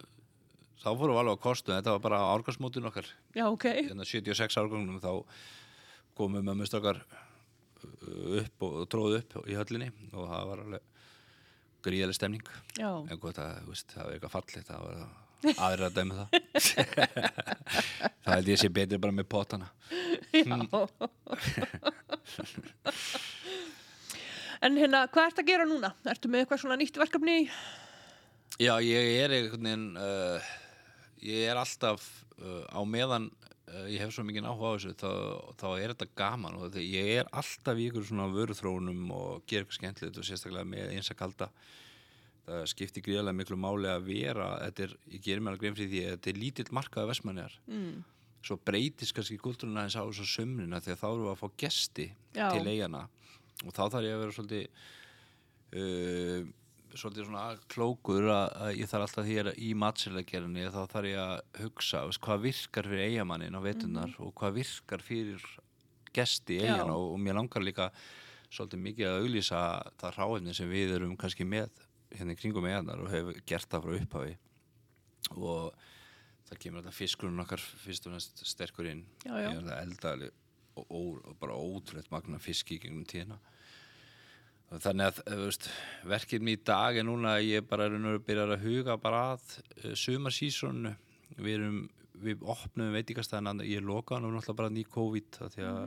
þá 0.82 0.88
fórum 0.98 1.12
við 1.14 1.20
alveg 1.22 1.36
á 1.36 1.44
kostu 1.46 1.70
þetta 1.76 1.92
var 1.94 2.00
bara 2.06 2.20
árgangsmótin 2.32 2.88
okkar. 2.90 3.10
Já, 3.36 3.44
ok. 3.52 3.66
hérna 3.86 4.06
76 4.08 4.56
árgangnum 4.58 4.98
þá 5.04 5.12
komum 6.18 6.42
mömmustrakar 6.48 7.02
upp 8.40 8.64
og, 8.66 8.80
tróðu 8.90 9.20
upp 9.22 9.36
í 9.46 9.54
höllinni 9.58 9.90
og 10.12 10.26
það 10.30 10.48
var 10.50 10.64
alveg 10.64 10.88
gríðaleg 11.86 12.14
stemning. 12.18 12.44
Já, 12.78 12.88
en 13.10 13.18
gott 13.22 13.38
að 13.42 13.60
þú 13.62 13.72
veist, 13.74 13.92
það 13.94 14.04
var 14.08 14.16
eitthvað 14.16 14.34
fallið 14.36 14.66
það 14.70 14.82
var 14.88 14.98
aðra 15.50 15.88
að 15.88 15.96
dæmi 15.98 16.14
það 16.18 16.28
það 18.22 18.34
held 18.34 18.48
ég 18.52 18.60
sé 18.60 18.68
betri 18.72 18.98
bara 19.02 19.14
með 19.16 19.26
potana 19.32 19.66
já. 20.32 20.42
en 24.62 24.78
hérna, 24.78 25.08
hvað 25.10 25.26
ert 25.28 25.38
að 25.42 25.50
gera 25.50 25.64
núna? 25.68 25.90
Ertu 26.06 26.28
með 26.30 26.40
eitthvað 26.44 26.62
svona 26.62 26.80
nýtt 26.80 27.00
verkefni? 27.00 27.38
Já, 28.60 28.74
ég 28.84 29.02
er 29.18 29.30
einhvern 29.34 29.66
veginn 29.66 29.96
uh, 29.98 30.38
ég 31.24 31.38
er 31.50 31.56
alltaf 31.58 32.00
uh, 32.38 32.64
á 32.70 32.80
meðan 32.86 33.26
uh, 33.72 33.86
ég 33.90 33.98
hef 34.02 34.10
svo 34.14 34.22
mikið 34.28 34.46
áhuga 34.46 34.68
á 34.70 34.72
þessu 34.76 34.92
þá, 35.00 35.12
þá 35.58 35.68
er 35.72 35.88
þetta 35.94 36.16
gaman 36.22 36.58
og 36.60 36.66
ég 36.78 37.06
er 37.22 37.26
alltaf 37.32 37.76
í 37.80 37.84
ykkur 37.90 38.04
svona 38.06 38.32
vöruþróunum 38.32 39.02
og 39.16 39.30
gera 39.50 39.62
eitthvað 39.64 39.78
skemmtilegt 39.80 40.20
og 40.20 40.26
sérstaklega 40.28 40.66
með 40.68 40.84
eins 40.94 41.10
að 41.10 41.20
kalda 41.24 41.46
það 42.46 42.64
skiptir 42.72 43.04
gríðarlega 43.06 43.38
miklu 43.38 43.56
máli 43.60 43.90
að 43.92 44.06
vera 44.08 44.48
þetta 44.64 44.86
er, 44.88 44.94
ég 45.14 45.22
gerir 45.26 45.42
mér 45.44 45.52
alveg 45.54 45.62
grein 45.66 45.76
fyrir 45.78 45.92
því 45.92 46.00
að 46.06 46.14
þetta 46.16 46.32
er 46.32 46.40
lítill 46.42 46.72
markaða 46.78 47.10
vestmannjar 47.12 47.58
Mm. 47.70 48.00
svo 48.42 48.56
breytist 48.66 49.14
kannski 49.14 49.36
kultúruna 49.38 49.84
eins 49.86 49.94
á 49.94 50.02
þessu 50.02 50.26
sömrina 50.26 50.80
því 50.82 50.96
að 50.96 51.02
þá 51.02 51.06
erum 51.12 51.26
við 51.28 51.32
að 51.36 51.42
fá 51.42 51.48
gesti 51.62 52.06
Já. 52.34 52.48
til 52.50 52.66
eigana 52.66 53.04
og 53.62 53.70
þá 53.76 53.82
þarf 53.94 54.02
ég 54.08 54.16
að 54.16 54.22
vera 54.24 54.34
svolítið 54.34 54.66
uh, 55.78 56.50
svolítið 56.92 57.24
svona 57.28 57.44
klókur 57.72 58.26
að, 58.28 58.48
að 58.66 58.72
ég 58.82 58.90
þarf 58.90 59.06
alltaf 59.06 59.28
því 59.28 59.36
að 59.42 59.52
í 59.64 59.68
matsilegerinni 59.80 60.66
þá 60.74 60.80
þarf 60.92 61.08
ég 61.08 61.20
að 61.22 61.62
hugsa 61.62 62.02
veist, 62.08 62.20
hvað 62.26 62.42
virkar 62.48 62.88
fyrir 62.90 63.06
eigamannin 63.06 63.56
á 63.56 63.60
vetunar 63.64 64.12
og 64.20 64.34
hvað 64.36 64.58
virkar 64.58 65.04
fyrir 65.06 65.46
gesti 66.12 66.58
eigana 66.60 66.92
og, 66.98 67.14
og 67.14 67.22
mér 67.24 67.38
langar 67.38 67.64
líka 67.64 67.86
svolítið 68.52 68.82
mikið 68.84 69.08
að 69.08 69.22
auglýsa 69.22 69.62
það 70.02 70.18
ráefni 70.18 70.52
sem 70.58 70.68
við 70.68 70.98
erum 70.98 71.14
kannski 71.16 71.46
með 71.48 71.70
hérna 72.18 72.36
í 72.36 72.38
kringum 72.38 72.68
eiganar 72.68 73.02
og 73.02 73.10
hefur 73.12 73.40
gert 73.48 73.70
það 73.70 73.86
frá 73.86 73.96
upphafi. 73.98 74.36
Og 75.36 75.88
það 76.48 76.60
kemur 76.64 76.82
þetta 76.82 76.96
fiskurinn 76.96 77.44
okkar 77.44 77.62
fyrst 77.84 78.08
og 78.08 78.16
næst 78.16 78.44
sterkur 78.48 78.90
inn. 78.90 79.06
Já, 79.24 79.34
já. 79.38 79.48
ég 79.48 79.60
er 79.60 79.68
það 79.68 79.86
eldaðali 79.86 80.30
og, 80.32 80.84
og, 80.84 81.08
og 81.30 81.38
bara 81.40 81.56
ótrúleitt 81.58 82.12
magna 82.12 82.40
fiski 82.42 82.78
í 82.78 82.82
gegnum 82.82 83.06
tíðina. 83.08 83.38
Og 84.72 84.80
þannig 84.80 85.18
að 85.20 85.66
verkefni 86.08 86.56
í 86.56 86.62
dag 86.64 86.96
er 86.96 87.04
núna 87.04 87.36
að 87.36 87.48
ég 87.50 87.66
bara 87.68 87.88
er 87.88 87.96
að 87.98 88.22
byrja 88.24 88.46
að 88.48 88.62
huga 88.64 88.96
bara 89.00 89.24
að 89.34 89.58
uh, 89.58 89.92
sumarsísonu 89.98 90.94
við 91.36 91.58
erum, 91.58 91.82
við 92.24 92.44
opnum 92.54 92.94
veitingastæðan 92.96 93.64
ég 93.68 93.84
lokaði 93.84 94.22
hann 94.22 94.36
náttúrulega 94.36 94.60
bara 94.62 94.72
ný 94.72 94.84
COVID 94.88 95.40
af 95.44 95.54
því 95.54 95.68
að 95.68 95.82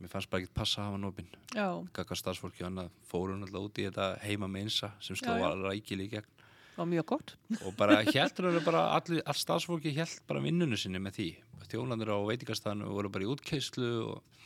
mér 0.00 0.10
fannst 0.12 0.30
bara 0.32 0.42
ekki 0.42 0.54
passa 0.56 0.84
að 0.84 0.94
hafa 0.94 1.24
Já, 1.54 1.68
gaggar 1.94 2.18
starfsfólki 2.18 2.64
og 2.64 2.70
annað. 2.70 2.94
Fórum 3.08 3.40
náttúrulega 3.40 3.68
út 3.68 3.78
í 3.80 3.86
þetta 3.88 4.06
heima 4.24 4.48
með 4.50 4.66
einsa 4.66 4.90
sem 5.00 5.16
sló 5.16 5.34
Já, 5.34 5.38
já. 5.38 5.46
alveg 5.50 5.70
rækilega 5.70 6.06
í 6.06 6.14
gegn. 6.16 6.30
Það 6.74 6.80
var 6.82 6.90
mjög 6.90 7.06
gott. 7.06 7.34
og 7.62 7.76
bara 7.78 7.98
heldur 8.02 8.48
hann 8.50 8.64
bara 8.66 8.84
allir, 8.96 9.22
all 9.30 9.38
starfsfólki 9.38 9.92
held 9.94 10.16
bara 10.26 10.42
vinnunni 10.42 10.78
sinni 10.80 10.98
með 11.02 11.18
því. 11.18 11.28
Þjólandir 11.70 12.10
á 12.10 12.18
veitingastæðinu 12.26 12.90
voru 12.90 13.12
bara 13.14 13.24
í 13.24 13.30
útkeislu 13.30 13.90
og 14.08 14.42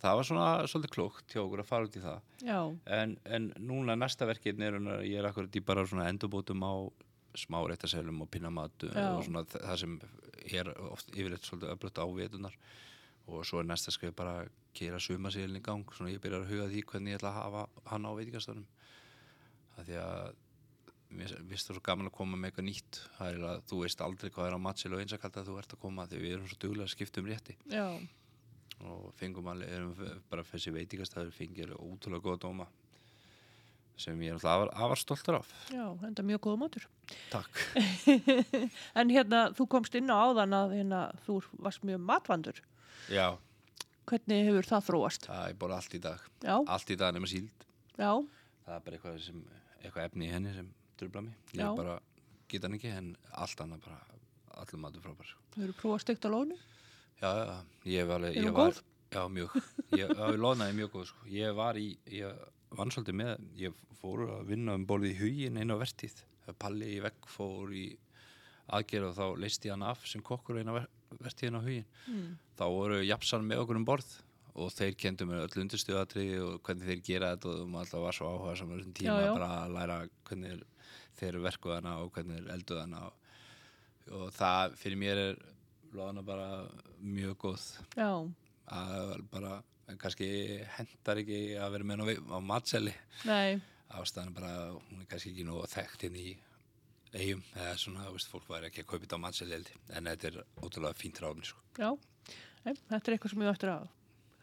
það 0.00 0.18
var 0.18 0.26
svona 0.26 0.48
svolítið 0.70 0.94
klókt 0.96 1.30
hjá 1.30 1.42
okkur 1.44 1.62
að 1.62 1.70
fara 1.70 1.86
út 1.86 1.96
í 2.00 2.02
það. 2.02 2.18
En, 2.98 3.14
en 3.24 3.48
núna 3.62 3.96
næsta 3.98 4.26
verkefni 4.28 4.66
er 4.66 4.80
ég 5.06 5.20
er 5.20 5.30
akkurat 5.30 5.56
í 5.56 5.62
bara 5.64 5.86
svona 5.86 6.08
endurbótum 6.10 6.66
á 6.66 6.74
smá 7.38 7.60
réttaselum 7.70 8.24
og 8.24 8.30
pinnamatu 8.32 8.90
og 8.90 9.22
svona 9.26 9.44
það 9.46 9.76
sem 9.84 9.98
er 10.50 10.70
oft 10.90 11.12
yfirleitt 11.14 11.46
svolítið 11.46 11.74
öflutt 11.76 12.00
á 12.02 12.06
vetunar 12.16 12.56
og 13.30 13.46
svo 13.46 13.62
er 13.62 13.68
næsta 13.68 13.94
skrif 13.94 14.14
bara 14.16 14.42
að 14.42 14.52
gera 14.76 15.00
sumasílinn 15.02 15.58
í 15.60 15.64
gang. 15.64 15.86
Svona 15.94 16.12
ég 16.12 16.22
byrjar 16.22 16.44
að 16.44 16.52
huga 16.52 16.68
því 16.70 16.84
hvernig 16.92 17.14
ég 17.14 17.20
ætla 17.20 17.32
að 17.32 17.40
hafa 17.40 17.90
hann 17.90 18.06
á 18.06 18.10
veitingastöðunum 18.18 18.68
af 19.80 19.88
því 19.88 19.98
að 20.02 20.38
mér 21.10 21.34
finnst 21.50 21.70
það 21.70 21.78
svo 21.78 21.84
gaman 21.88 22.10
að 22.10 22.16
koma 22.20 22.38
með 22.38 22.50
eitthvað 22.50 22.68
nýtt. 22.68 23.00
Það 23.16 23.34
er 23.34 23.46
að 23.50 23.62
þú 23.70 23.82
veist 23.84 24.04
aldrei 24.06 24.30
hvað 24.30 24.48
er 24.48 24.56
á 24.58 24.66
matsil 24.66 24.92
og 24.94 25.02
eins 25.02 25.16
að 25.16 25.40
þú 25.48 25.58
ert 25.58 25.74
að 25.74 25.82
koma 25.84 26.06
því 26.10 26.22
við 26.22 26.34
erum 26.36 26.50
svo 26.50 26.60
duglega 26.62 26.86
að 26.86 26.94
skipta 26.94 27.22
um 27.22 27.30
rétti. 27.30 27.56
Já, 27.70 27.86
og 28.80 29.10
fengum 29.18 29.48
alveg, 29.50 29.72
erum 29.76 30.20
bara 30.30 30.46
þessi 30.46 30.72
veitingastæður 30.74 31.34
fengið 31.36 31.74
ótrúlega 31.76 32.24
góða 32.24 32.42
dóma 32.46 32.68
sem 34.00 34.20
ég 34.24 34.32
er 34.32 34.38
alltaf 34.38 34.70
afar, 34.72 34.96
stoltur 34.96 35.36
af. 35.40 35.48
Já, 35.68 35.84
enda 36.06 36.24
mjög 36.24 36.46
góða 36.46 36.60
mátur. 36.62 36.86
Takk. 37.32 37.60
En 39.00 39.12
hérna, 39.12 39.50
þú 39.56 39.66
komst 39.74 39.96
inn 39.98 40.08
á 40.08 40.16
áðan 40.16 40.56
að 40.56 40.76
hérna, 40.78 41.00
þú 41.26 41.40
varst 41.60 41.84
mjög 41.84 42.00
matvandur. 42.08 42.62
Já, 43.08 43.28
Hvernig 44.10 44.46
hefur 44.48 44.66
það 44.66 44.86
þróast? 44.88 45.26
það 45.30 45.48
er 45.48 45.56
bara 45.60 45.76
allt 45.80 45.94
í 45.94 46.00
dag 46.02 46.22
Já, 46.42 46.54
allt 46.74 46.90
í 46.90 46.96
dag 46.98 47.14
nema 47.14 47.30
síld 47.30 47.66
já, 48.00 48.10
það 48.66 48.74
er 48.76 48.84
bara 48.86 48.96
eitthvað, 48.98 49.18
sem, 49.24 49.42
eitthvað 49.82 50.04
efni 50.08 50.26
í 50.28 50.32
henni 50.34 50.54
sem 50.56 50.70
trubla 51.00 51.22
mig 51.26 51.34
ég 51.54 51.62
Já. 51.62 51.70
bara 51.78 51.98
geta 52.50 52.66
hann 52.68 52.76
ekki 52.78 52.90
en 52.96 53.10
allt 53.32 53.60
annað 53.64 53.84
bara 53.86 54.00
allum 54.60 54.82
matur 54.84 55.04
frábær 55.04 55.34
þú 55.54 55.62
eru 55.66 55.76
prófað 55.78 56.02
steikt 56.04 56.26
á 56.26 56.30
lónu. 56.32 56.56
Já, 57.20 57.30
já, 57.30 57.56
ég 57.84 58.02
hef 58.04 58.10
alveg 58.16 58.36
Er 58.40 58.48
hún 58.48 58.56
góð? 58.56 58.80
Já, 59.10 59.22
mjög 59.28 59.54
Ég, 59.98 60.10
ég 60.10 60.36
loðnaði 60.40 60.74
mjög 60.78 60.90
góð 60.94 61.06
sko. 61.10 61.24
Ég 61.34 61.54
var 61.58 61.76
í, 61.80 61.86
ég 62.14 62.42
vann 62.78 62.92
svolítið 62.94 63.16
með 63.18 63.46
ég 63.58 63.80
fór 64.00 64.22
að 64.38 64.44
vinna 64.52 64.76
um 64.78 64.84
bólið 64.88 65.12
í 65.14 65.18
hugin 65.20 65.58
einu 65.60 65.76
á 65.76 65.82
vertíð 65.82 66.14
Palli 66.58 66.92
í 66.96 67.00
vegg 67.04 67.26
fór 67.30 67.72
í 67.76 67.84
aðgerð 68.74 69.10
og 69.10 69.16
þá 69.18 69.24
leisti 69.42 69.70
hann 69.72 69.82
af 69.86 70.06
sem 70.08 70.22
kokkur 70.24 70.58
einu 70.62 70.72
á 70.74 70.78
ver 70.80 70.86
vertíðin 71.18 71.58
á 71.58 71.62
hugin 71.64 71.86
Mm. 72.08 72.36
þá 72.58 72.64
voru 72.70 73.00
japsan 73.04 73.46
með 73.46 73.62
okkur 73.64 73.76
um 73.80 73.84
borð 73.88 74.10
og 74.54 74.70
þeir 74.74 74.94
kendu 74.98 75.26
mér 75.26 75.44
öll 75.46 75.62
undirstöðatriði 75.62 76.38
og 76.42 76.60
hvernig 76.66 76.86
þeir 76.90 77.02
gera 77.06 77.32
þetta 77.36 77.52
og 77.54 77.68
maður 77.70 77.80
alltaf 77.86 78.00
var 78.04 78.12
svo 78.18 78.30
áhuga 78.34 78.56
saman 78.58 78.78
þessum 78.80 78.94
tíma 78.98 79.16
Já, 79.20 79.26
já. 79.26 79.32
bara 79.38 79.50
að 79.64 79.74
læra 79.76 79.98
hvernig 80.28 80.62
þeir 81.20 81.38
verkuð 81.44 81.74
hana 81.78 81.96
og 82.02 82.12
hvernig 82.14 82.38
þeir 82.40 82.52
elduð 82.56 82.80
hana 82.84 83.02
og 83.06 83.16
og 84.10 84.32
það 84.34 84.72
fyrir 84.80 84.98
mér 84.98 85.18
er 85.22 85.36
loðana 85.94 86.22
bara 86.26 86.46
mjög 87.02 87.34
góð. 87.44 87.64
Já, 87.94 88.08
að 88.74 89.12
bara 89.30 89.62
kannski 90.00 90.26
hendar 90.76 91.20
ekki 91.22 91.38
að 91.58 91.70
vera 91.76 91.84
með 91.86 92.02
henn 92.08 92.30
á, 92.30 92.38
matseli. 92.42 92.94
Nei, 93.26 93.60
ástæðan 93.90 94.34
bara, 94.34 94.50
hún 94.90 95.00
er 95.04 95.06
kannski 95.10 95.30
ekki 95.30 95.44
nú 95.46 95.60
þekkt 95.66 96.04
inn 96.08 96.16
í 96.18 96.28
eigum 97.14 97.42
eða 97.56 97.76
svona, 97.80 98.04
þú 98.08 98.16
veist, 98.16 98.30
fólk 98.30 98.50
væri 98.50 98.68
ekki 98.70 98.84
að 98.84 98.90
kaupa 98.90 99.04
þetta 99.06 99.18
á 99.18 99.24
ég. 99.26 99.72
en 99.96 100.10
þetta 100.10 100.28
er 100.30 100.36
ótrúlega 100.62 100.98
fínt 101.00 101.20
ráðni 101.22 101.48
sko. 101.48 101.58
já. 101.78 101.90
Nei, 102.64 102.74
þetta 102.90 103.00
er 103.08 103.16
eitthvað 103.16 103.32
sem 103.32 103.42
ég 103.42 103.54
ættir 103.54 103.72
að 103.72 103.88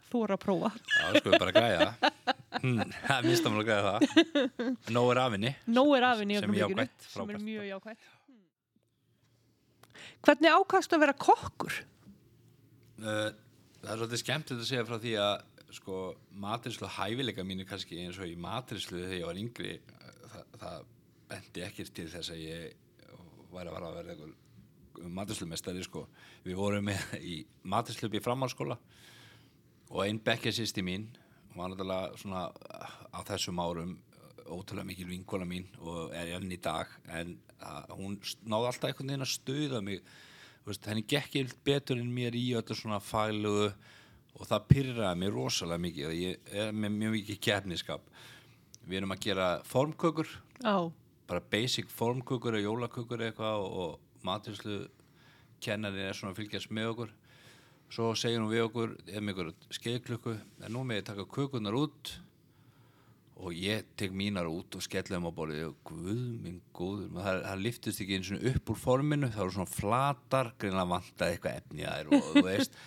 þóra 0.08 0.36
að 0.36 0.42
prófa. 0.42 0.70
Já, 0.98 1.20
sko 1.20 1.38
bara 1.38 1.54
græja 1.54 1.78
það 1.84 2.36
Hm, 2.58 2.78
Það 3.06 3.12
er 3.18 3.26
minnstamlega 3.28 3.60
að 3.60 3.66
græja 3.68 3.82
það 3.92 4.94
Nóg 4.96 5.10
er 5.12 5.20
afinni 5.22 5.50
Nóg 5.68 5.90
er 5.98 6.06
afinn 6.08 6.32
í 6.32 6.38
Sem 6.40 6.54
jákvætt, 6.56 7.04
sem 7.12 7.30
er 7.34 7.42
mjög 7.44 7.66
jákvætt. 7.68 8.06
Hvernig 10.26 10.56
ákast 10.56 10.94
að 10.96 11.02
vera 11.04 11.14
kokkur? 11.14 11.76
Uh, 12.98 13.28
Það 13.78 13.92
er 13.92 14.00
svolítið 14.00 14.22
skemmtilegt 14.24 14.64
að 14.64 14.70
segja 14.72 14.86
frá 14.88 14.96
því 14.98 15.12
að 15.22 15.34
sko, 15.76 15.98
matrislu 16.42 16.88
hæfileika 16.90 17.44
mínu 17.46 17.66
kannski 17.68 18.00
eins 18.02 18.18
og 18.18 18.26
í 18.26 18.34
matrislu 18.40 19.04
þegar 19.04 19.18
ég 19.20 19.28
var 19.28 19.38
yngri 19.38 19.74
uh, 19.78 20.08
það, 20.32 20.48
það 20.64 20.88
bendi 21.28 21.64
ekkert 21.64 21.94
til 21.96 22.08
þess 22.12 22.32
að 22.34 22.44
ég 22.44 22.76
væri 23.52 23.70
að 23.70 23.74
vara 23.74 23.90
að 23.90 23.98
verða 24.00 24.14
einhver 24.14 24.36
matrislumestari 25.18 25.84
sko. 25.86 26.06
Við 26.44 26.58
vorum 26.58 26.90
í 27.20 27.38
matrislu 27.68 28.08
upp 28.08 28.18
í 28.18 28.24
framhalskóla 28.24 28.78
og 29.88 30.02
einn 30.04 30.20
bekkjarsýsti 30.24 30.84
mín 30.84 31.08
var 31.54 31.72
náttúrulega 31.72 32.18
svona 32.20 32.46
á 33.10 33.18
þessum 33.26 33.60
árum 33.62 33.96
ótrúlega 34.48 34.88
mikil 34.88 35.08
vinkona 35.08 35.46
mín 35.48 35.68
og 35.80 36.14
er 36.16 36.34
enn 36.36 36.52
í 36.52 36.60
dag 36.62 36.90
en 37.12 37.36
uh, 37.60 37.84
hún 37.96 38.16
náði 38.48 38.70
alltaf 38.70 38.90
einhvern 38.90 39.12
veginn 39.12 39.26
að 39.26 39.34
stuða 39.34 39.82
mig. 39.84 40.02
Veist, 40.66 40.84
henni 40.88 41.04
gekk 41.08 41.38
ég 41.38 41.54
betur 41.64 42.00
en 42.00 42.12
mér 42.12 42.36
í 42.36 42.50
öllu 42.58 42.76
svona 42.76 43.00
fælugu 43.00 43.70
og 44.38 44.46
það 44.46 44.66
pyrraði 44.70 45.20
mig 45.22 45.32
rosalega 45.34 45.84
mikið 45.84 46.08
og 46.08 46.18
ég 46.18 46.52
er 46.62 46.74
með 46.76 46.96
mjög 46.98 47.14
mikið 47.16 47.40
kefniskap 47.48 48.10
við 48.88 49.00
erum 49.00 49.14
að 49.14 49.24
gera 49.26 49.48
formkökur. 49.68 50.30
Já, 50.62 50.90
bara 51.28 51.44
basic 51.52 51.90
formkökur 51.92 52.56
og 52.58 52.64
jólakökur 52.64 53.24
eitthvað 53.26 53.64
og 53.66 54.24
maturslu 54.24 54.86
kennari 55.62 56.06
er 56.06 56.16
svona 56.16 56.32
að 56.32 56.42
fylgjast 56.42 56.72
með 56.74 56.92
okkur. 56.92 57.12
Svo 57.92 58.12
segir 58.18 58.40
hún 58.40 58.50
við 58.52 58.66
okkur 58.66 58.96
ef 59.06 59.20
með 59.24 59.34
ykkur 59.34 59.76
skeiðklukku 59.78 60.34
en 60.38 60.74
nú 60.74 60.84
með 60.86 61.02
ég 61.02 61.06
taka 61.08 61.28
kökunar 61.36 61.76
út. 61.78 62.14
Og 63.38 63.54
ég 63.54 63.86
tek 63.94 64.10
mínar 64.18 64.48
út 64.50 64.74
og 64.74 64.82
skelli 64.82 65.14
þeim 65.14 65.28
á 65.30 65.32
borðið. 65.34 65.68
Og 65.70 65.76
guð 65.86 66.22
minn 66.42 66.62
góður 66.74 67.12
það, 67.14 67.42
það 67.44 67.64
liftist 67.66 68.02
ekki 68.02 68.16
eins 68.18 68.32
og 68.34 68.48
upp 68.50 68.72
úr 68.72 68.80
forminu 68.82 69.30
það 69.30 69.44
eru 69.44 69.56
svona 69.56 69.74
flatar, 69.74 70.54
greinlega 70.58 70.92
vantaði 70.94 71.36
eitthvað 71.36 71.60
efni 71.60 71.86
að 71.86 72.00
þær 72.00 72.10
og 72.16 72.32
þú 72.32 72.44
veist 72.48 72.80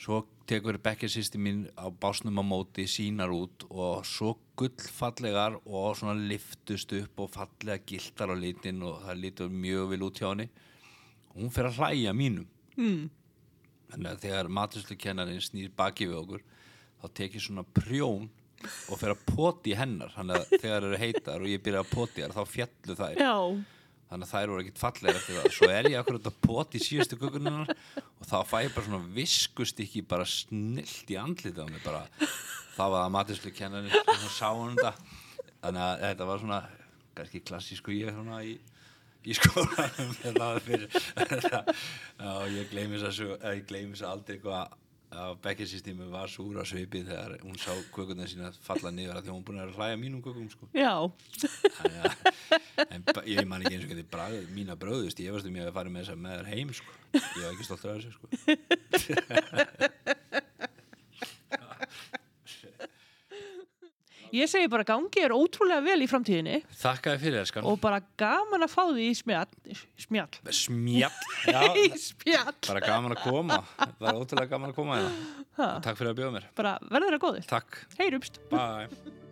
svo 0.00 0.24
tekur 0.48 0.78
bekkjarsýsti 0.84 1.40
mín 1.40 1.64
á 1.80 1.88
básnum 1.88 2.40
á 2.40 2.44
móti 2.44 2.84
sínar 2.90 3.32
út 3.32 3.64
og 3.70 4.04
svo 4.04 4.34
gullfallegar 4.58 5.58
og 5.64 5.96
svona 5.96 6.14
liftust 6.18 6.92
upp 6.98 7.24
og 7.24 7.32
fallega 7.32 7.80
giltar 7.86 8.32
á 8.32 8.36
litin 8.36 8.82
og 8.84 9.02
það 9.06 9.20
lítur 9.22 9.52
mjög 9.64 9.90
vel 9.94 10.06
út 10.08 10.20
hjá 10.20 10.30
henni. 10.30 10.48
Hún 11.34 11.50
fer 11.50 11.70
að 11.70 11.78
hlæja 11.80 12.12
mínum. 12.12 12.48
Mm. 12.76 13.10
þannig 13.94 14.10
að 14.10 14.22
þegar 14.24 14.48
maturslu 14.50 14.96
snýr 15.46 15.70
baki 15.76 16.08
við 16.10 16.16
okkur 16.18 16.40
þá 16.98 17.04
tek 17.14 17.36
ég 17.36 17.44
svona 17.44 17.62
prjón 17.62 18.28
og 18.88 18.98
fer 18.98 19.12
að 19.12 19.22
poti 19.28 19.74
hennar. 19.76 20.12
Þannig 20.14 20.40
að 20.40 20.52
þegar 20.54 20.80
það 20.80 20.88
eru 20.88 21.00
heitar 21.02 21.44
og 21.44 21.50
ég 21.52 21.62
byrja 21.62 21.82
að 21.84 21.90
poti 21.92 22.24
þar 22.24 22.34
þá 22.34 22.52
fjallu 22.54 22.96
þær. 22.98 23.20
Já, 23.20 23.34
þannig 24.14 24.28
að 24.28 24.34
þær 24.34 24.52
voru 24.52 24.62
ekkit 24.62 24.80
fallega 24.80 25.18
eftir 25.18 25.38
það. 25.40 25.48
Svo 25.56 25.70
er 25.74 25.88
ég 25.90 25.98
akkurat 25.98 26.28
að 26.30 26.36
poti 26.44 26.80
síðustu 26.82 27.18
kökunnar 27.18 27.72
og 27.74 28.28
þá 28.30 28.36
fæ 28.46 28.56
ég 28.62 28.76
bara 28.76 28.86
svona 28.86 29.14
viskustykki 29.16 30.04
bara 30.14 30.28
snilt 30.28 31.10
í 31.10 31.18
andlitið 31.18 31.58
á 31.58 31.66
mig 31.66 31.82
bara. 31.82 32.04
Þá 32.76 32.84
var 32.84 33.00
það 33.00 33.14
maturslu 33.16 33.52
kennarinn 33.58 33.90
sem 33.90 34.30
sá 34.36 34.48
hún 34.54 34.78
þetta. 34.78 34.94
Þannig 35.64 35.82
að 35.88 36.06
þetta 36.06 36.30
var 36.30 36.44
svona 36.44 36.60
kannski 37.18 37.42
klassísku 37.50 37.96
ég 37.96 38.14
svona 38.14 38.38
í 38.46 38.54
í 39.24 39.34
skólanum 39.38 40.10
það 40.20 40.58
fyrir 40.66 40.96
já, 41.54 41.60
ég 42.52 42.66
gleymi 42.68 42.98
þess 43.00 43.22
að 43.24 43.54
ég 43.56 43.62
gleymi 43.70 43.94
þess 43.94 44.04
að 44.04 44.10
aldrei 44.10 44.34
eitthvað 44.36 44.74
að 45.14 45.34
bekkjarsýstími 45.44 46.06
var 46.12 46.28
súra 46.32 46.64
svipið 46.66 47.08
þegar 47.10 47.34
hún 47.44 47.58
sá 47.60 47.72
kökunna 47.94 48.26
sína 48.30 48.50
falla 48.66 48.90
niður 48.94 49.18
að 49.20 49.24
því 49.28 49.32
hún 49.34 49.44
búin 49.46 49.60
að 49.64 49.74
hlæja 49.78 49.96
mínum 50.00 50.22
kökum 50.24 50.48
sko. 50.52 50.68
já, 50.74 50.94
Þannig 51.78 52.00
að- 52.04 53.28
ég 53.34 53.46
man 53.46 53.62
ekki 53.62 53.74
eins 53.78 53.84
og 53.86 53.90
hvernig 53.92 54.08
bragð, 54.10 54.48
mína 54.56 54.76
bröðust 54.76 55.20
ég 55.22 55.32
veist 55.34 55.46
um 55.46 55.56
ég 55.60 55.68
að 55.70 55.76
fara 55.78 55.90
með 55.94 56.04
þess 56.04 56.14
að 56.16 56.22
með 56.24 56.38
þær 56.40 56.50
heim 56.54 56.72
sko. 56.80 56.92
ég 57.14 57.42
var 57.44 57.52
ekki 57.54 57.68
stoltur 57.68 57.90
af 57.90 57.96
þessu 58.00 58.12
sko. 58.18 59.90
Ég 64.34 64.50
segi 64.50 64.68
bara 64.72 64.86
gangi 64.86 65.22
er 65.24 65.34
ótrúlega 65.34 65.82
vel 65.84 66.04
í 66.04 66.08
framtíðinni. 66.10 66.60
Þakkaði 66.80 67.22
fyrir 67.22 67.40
það 67.40 67.50
skan 67.50 67.68
og 67.70 67.80
bara 67.82 68.00
gaman 68.20 68.66
að 68.66 68.72
fá 68.74 68.82
því 68.90 69.08
í 69.08 69.16
smjall, 69.18 69.48
smjall, 70.06 70.38
smjall? 70.60 71.12
Í 71.84 71.88
smjall, 72.00 72.56
bara 72.68 72.84
gaman 72.84 73.16
að 73.16 73.24
koma. 73.24 73.60
Það 73.78 74.08
er 74.10 74.22
ótrúlega 74.22 74.52
gaman 74.54 74.72
að 74.72 74.78
koma 74.78 75.02
hérna. 75.02 75.68
Takk 75.84 76.00
fyrir 76.00 76.14
að 76.14 76.22
bjóða 76.22 76.38
mér. 76.38 76.48
Bara 76.58 76.78
verður 76.88 77.18
það 77.18 77.22
góðir, 77.28 77.52
takk, 77.54 77.84
heyrumst. 78.00 78.42
bye. 78.52 79.22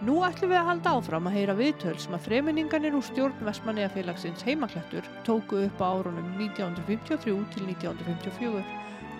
Nú 0.00 0.14
ætlum 0.24 0.48
við 0.48 0.56
að 0.56 0.68
halda 0.70 0.92
áfram 0.96 1.26
að 1.28 1.34
heyra 1.36 1.54
viðtöl 1.58 1.98
sem 2.00 2.14
að 2.16 2.22
þreminninganir 2.24 2.94
úr 2.96 3.04
stjórn 3.04 3.42
Vestmanneafélagsins 3.44 4.44
heimaklættur 4.48 5.04
tóku 5.26 5.58
upp 5.66 5.82
á 5.84 5.92
árunum 5.92 6.30
1953 6.40 7.34
til 7.52 7.66
1954 7.68 8.62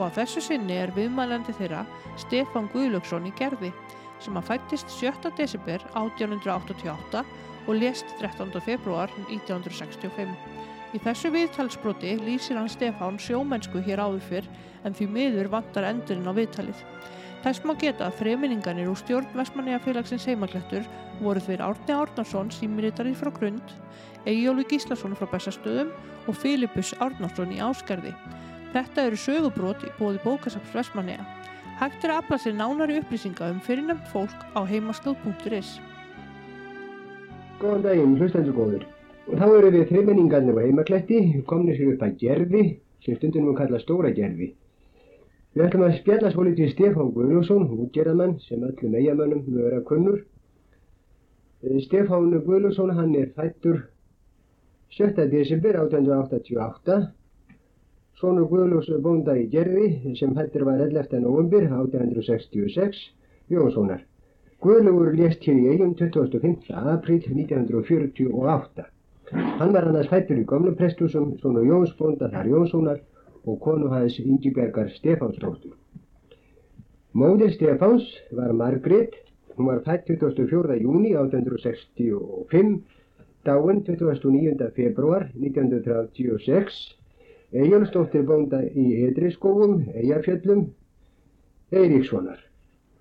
og 0.01 0.07
að 0.09 0.23
þessu 0.23 0.41
sinni 0.47 0.79
er 0.81 0.93
viðmælandi 0.97 1.53
þeirra 1.59 1.85
Stefán 2.19 2.71
Guðlöksson 2.73 3.29
í 3.29 3.35
Gerði 3.37 3.69
sem 4.21 4.37
að 4.41 4.49
fættist 4.49 4.93
7. 4.97 5.29
desember 5.37 5.85
1888 5.93 7.23
og 7.69 7.77
lést 7.77 8.09
13. 8.19 8.55
februar 8.65 9.13
1965. 9.29 10.33
Í 10.97 10.99
þessu 11.05 11.31
viðtalsbroti 11.35 12.17
lýsir 12.25 12.59
hann 12.59 12.73
Stefán 12.73 13.21
sjómennsku 13.21 13.83
hér 13.85 14.01
áður 14.01 14.25
fyrr 14.31 14.49
en 14.89 14.97
því 14.97 15.09
miður 15.13 15.53
vantar 15.53 15.87
endurinn 15.93 16.27
á 16.27 16.33
viðtalið. 16.35 16.81
Þess 17.45 17.65
má 17.65 17.73
geta 17.81 18.09
að 18.09 18.19
þreminninganir 18.21 18.89
úr 18.91 18.99
stjórn 19.01 19.29
Vestmanneafélagsins 19.37 20.27
heimaklættur 20.29 20.89
voru 21.21 21.41
þeir 21.45 21.63
Árni 21.65 21.97
Árnarsson 21.97 22.53
símiritarið 22.53 23.17
frá 23.21 23.31
Grund, 23.37 23.77
Egjólu 24.29 24.65
Gíslason 24.69 25.17
frá 25.17 25.29
Bessastöðum 25.31 25.93
og 26.29 26.37
Filipus 26.37 26.93
Árnarsson 27.01 27.53
í 27.57 27.61
Áskerði. 27.65 28.13
Þetta 28.71 29.03
eru 29.09 29.19
sögubrót 29.19 29.81
í 29.83 29.89
bóði 29.99 30.21
bókasaps 30.23 30.75
Vestmannea. 30.77 31.25
Hægt 31.81 32.05
er 32.07 32.13
að 32.15 32.21
afla 32.21 32.37
sér 32.39 32.55
nánari 32.55 33.01
upplýsinga 33.01 33.49
um 33.51 33.59
fyrirnefnt 33.67 34.07
fólk 34.13 34.45
á 34.55 34.63
heimaslóð.is. 34.69 35.73
Góðan 37.59 37.83
daginn, 37.89 38.15
hlustendur 38.21 38.55
góður. 38.55 38.87
Og 39.27 39.35
þá 39.43 39.47
eru 39.49 39.73
við 39.75 39.91
þreimenningarnir 39.91 40.63
á 40.63 40.63
heimaklætti, 40.69 41.21
komnir 41.51 41.81
sér 41.81 41.97
upp 41.97 42.07
að 42.07 42.17
gerfi, 42.23 42.65
sem 43.03 43.19
stundum 43.19 43.51
við 43.51 43.59
kalla 43.59 43.83
stóra 43.83 44.15
gerfi. 44.15 44.53
Við 45.57 45.67
ætlum 45.67 45.87
að 45.89 45.97
spjalla 45.99 46.31
svolítið 46.31 46.71
Stefán 46.77 47.11
Guðlússon, 47.17 47.67
útgerðamann, 47.75 48.39
sem 48.47 48.63
öllum 48.63 48.99
eigamönnum 49.01 49.47
vera 49.57 49.83
kunnur. 49.89 50.23
Eh, 51.67 51.81
Stefán 51.83 52.31
Guðlússon, 52.39 52.95
hann 52.95 53.17
er 53.19 53.33
fættur 53.35 53.89
7. 54.95 55.27
desember 55.33 55.83
1888. 55.83 57.17
Sónur 58.21 58.51
Guðlús 58.51 58.89
bónda 59.01 59.33
í 59.41 59.47
gerfi, 59.49 60.13
sem 60.19 60.35
fættur 60.37 60.67
var 60.69 60.81
11. 60.85 61.23
november 61.23 61.63
1866, 61.65 62.99
Jónssonar. 63.49 64.03
Guðlaugur 64.61 65.15
lést 65.17 65.47
hér 65.49 65.57
í 65.57 65.71
eigum 65.71 65.95
25. 65.97 66.69
apríl 66.93 67.23
1948. 67.31 68.85
Hann 69.31 69.73
var 69.73 69.89
annars 69.89 70.13
fættur 70.13 70.37
í 70.37 70.45
gömlum 70.53 70.77
prestúsum, 70.77 71.31
svona 71.41 71.65
Jónsbónda 71.65 72.29
þar 72.35 72.53
Jónssonar 72.53 73.01
og 73.49 73.59
konu 73.65 73.89
hans 73.95 74.21
Ingibergar 74.21 74.93
Stefánsdóttur. 74.99 75.73
Móðir 77.17 77.57
Stefáns 77.57 78.05
var 78.37 78.53
Margrét, 78.53 79.17
hún 79.57 79.73
var 79.73 79.81
fætt 79.89 80.13
24. 80.13 80.77
júni 80.85 81.17
1865, 81.17 82.81
dáin 83.49 83.85
29. 83.89 84.73
februar 84.77 85.31
1936, 85.41 87.00
Eyjálfsdóttir 87.51 88.23
bónda 88.23 88.61
í 88.63 88.85
Edriskóum, 89.09 89.81
Eyjafjöllum, 89.91 90.69
Eiríkssonar. 91.75 92.39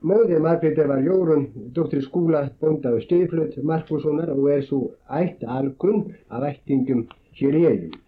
Móðir 0.02 0.40
Margrétar 0.42 0.88
var 0.90 1.04
Jórun, 1.06 1.44
dóttir 1.76 2.02
skúla, 2.02 2.48
bónda 2.58 2.96
og 2.96 3.04
stiðflut 3.04 3.60
Markussonar 3.62 4.32
og 4.34 4.48
er 4.50 4.64
svo 4.66 4.80
ætt 5.12 5.44
alkunn 5.44 6.16
af 6.34 6.48
ættingum 6.50 7.04
hér 7.38 7.60
í 7.60 7.66
eigum. 7.68 8.00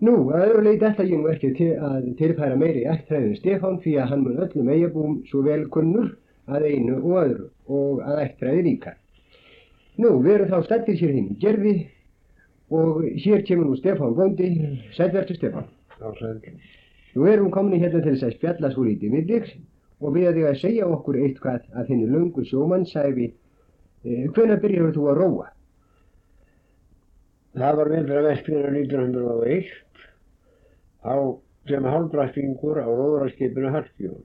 Nú, 0.00 0.14
að 0.30 0.46
öðru 0.46 0.64
leiti 0.64 0.88
ætla 0.88 1.04
ég 1.10 1.20
nú 1.20 1.28
ekki 1.28 1.52
til 1.58 1.70
að 1.76 2.08
tilfæra 2.22 2.56
meiri 2.56 2.86
ættræðin 2.88 3.36
Stefán 3.36 3.80
því 3.84 3.96
að 3.98 4.10
hann 4.14 4.24
mun 4.24 4.40
öllum 4.46 4.72
eigabúum 4.72 5.20
svo 5.28 5.42
vel 5.44 5.64
kunnur 5.74 6.12
að 6.46 6.68
einu 6.70 7.00
og 7.02 7.20
öðru 7.26 7.48
og 7.68 8.00
að 8.06 8.24
ættræði 8.24 8.64
líka. 8.70 8.96
Nú, 9.98 10.22
við 10.22 10.38
erum 10.38 10.52
þá 10.54 10.68
stættir 10.70 11.00
sér 11.02 11.16
hinn 11.18 11.32
í 11.34 11.40
gerði 11.42 11.74
og 12.70 13.02
hér 13.16 13.44
kemur 13.46 13.70
nú 13.70 13.76
Stefán 13.76 14.14
Bóndi, 14.14 14.48
sætvertu 14.92 15.34
Stefán. 15.34 15.68
Já, 16.00 16.12
sæl. 16.18 16.40
Nú 17.14 17.26
erum 17.26 17.50
komin 17.50 17.80
hérna 17.80 18.02
til 18.02 18.14
þess 18.14 18.28
að 18.28 18.36
spjalla 18.36 18.70
svo 18.70 18.84
lítið 18.84 19.14
við 19.16 19.30
þig 19.32 19.52
og 20.00 20.14
við 20.14 20.28
að 20.28 20.36
þig 20.36 20.48
að 20.48 20.60
segja 20.62 20.88
okkur 20.94 21.16
eitthvað 21.22 21.64
að 21.74 21.88
þinni 21.88 22.10
löngu 22.12 22.44
sjómannsæfi. 22.44 23.32
Eh, 24.04 24.28
hvenær 24.34 24.60
byrjar 24.62 24.92
þú 24.94 25.08
að 25.10 25.20
róa? 25.22 25.48
Það 27.58 27.76
var 27.80 27.90
vindra 27.90 28.22
vestfyrir 28.28 28.76
1901 28.76 29.72
á 31.02 31.16
sem 31.68 31.84
hálfdrættingur 31.84 32.78
á 32.78 32.86
róðraskipinu 32.86 33.72
Harkjón. 33.72 34.22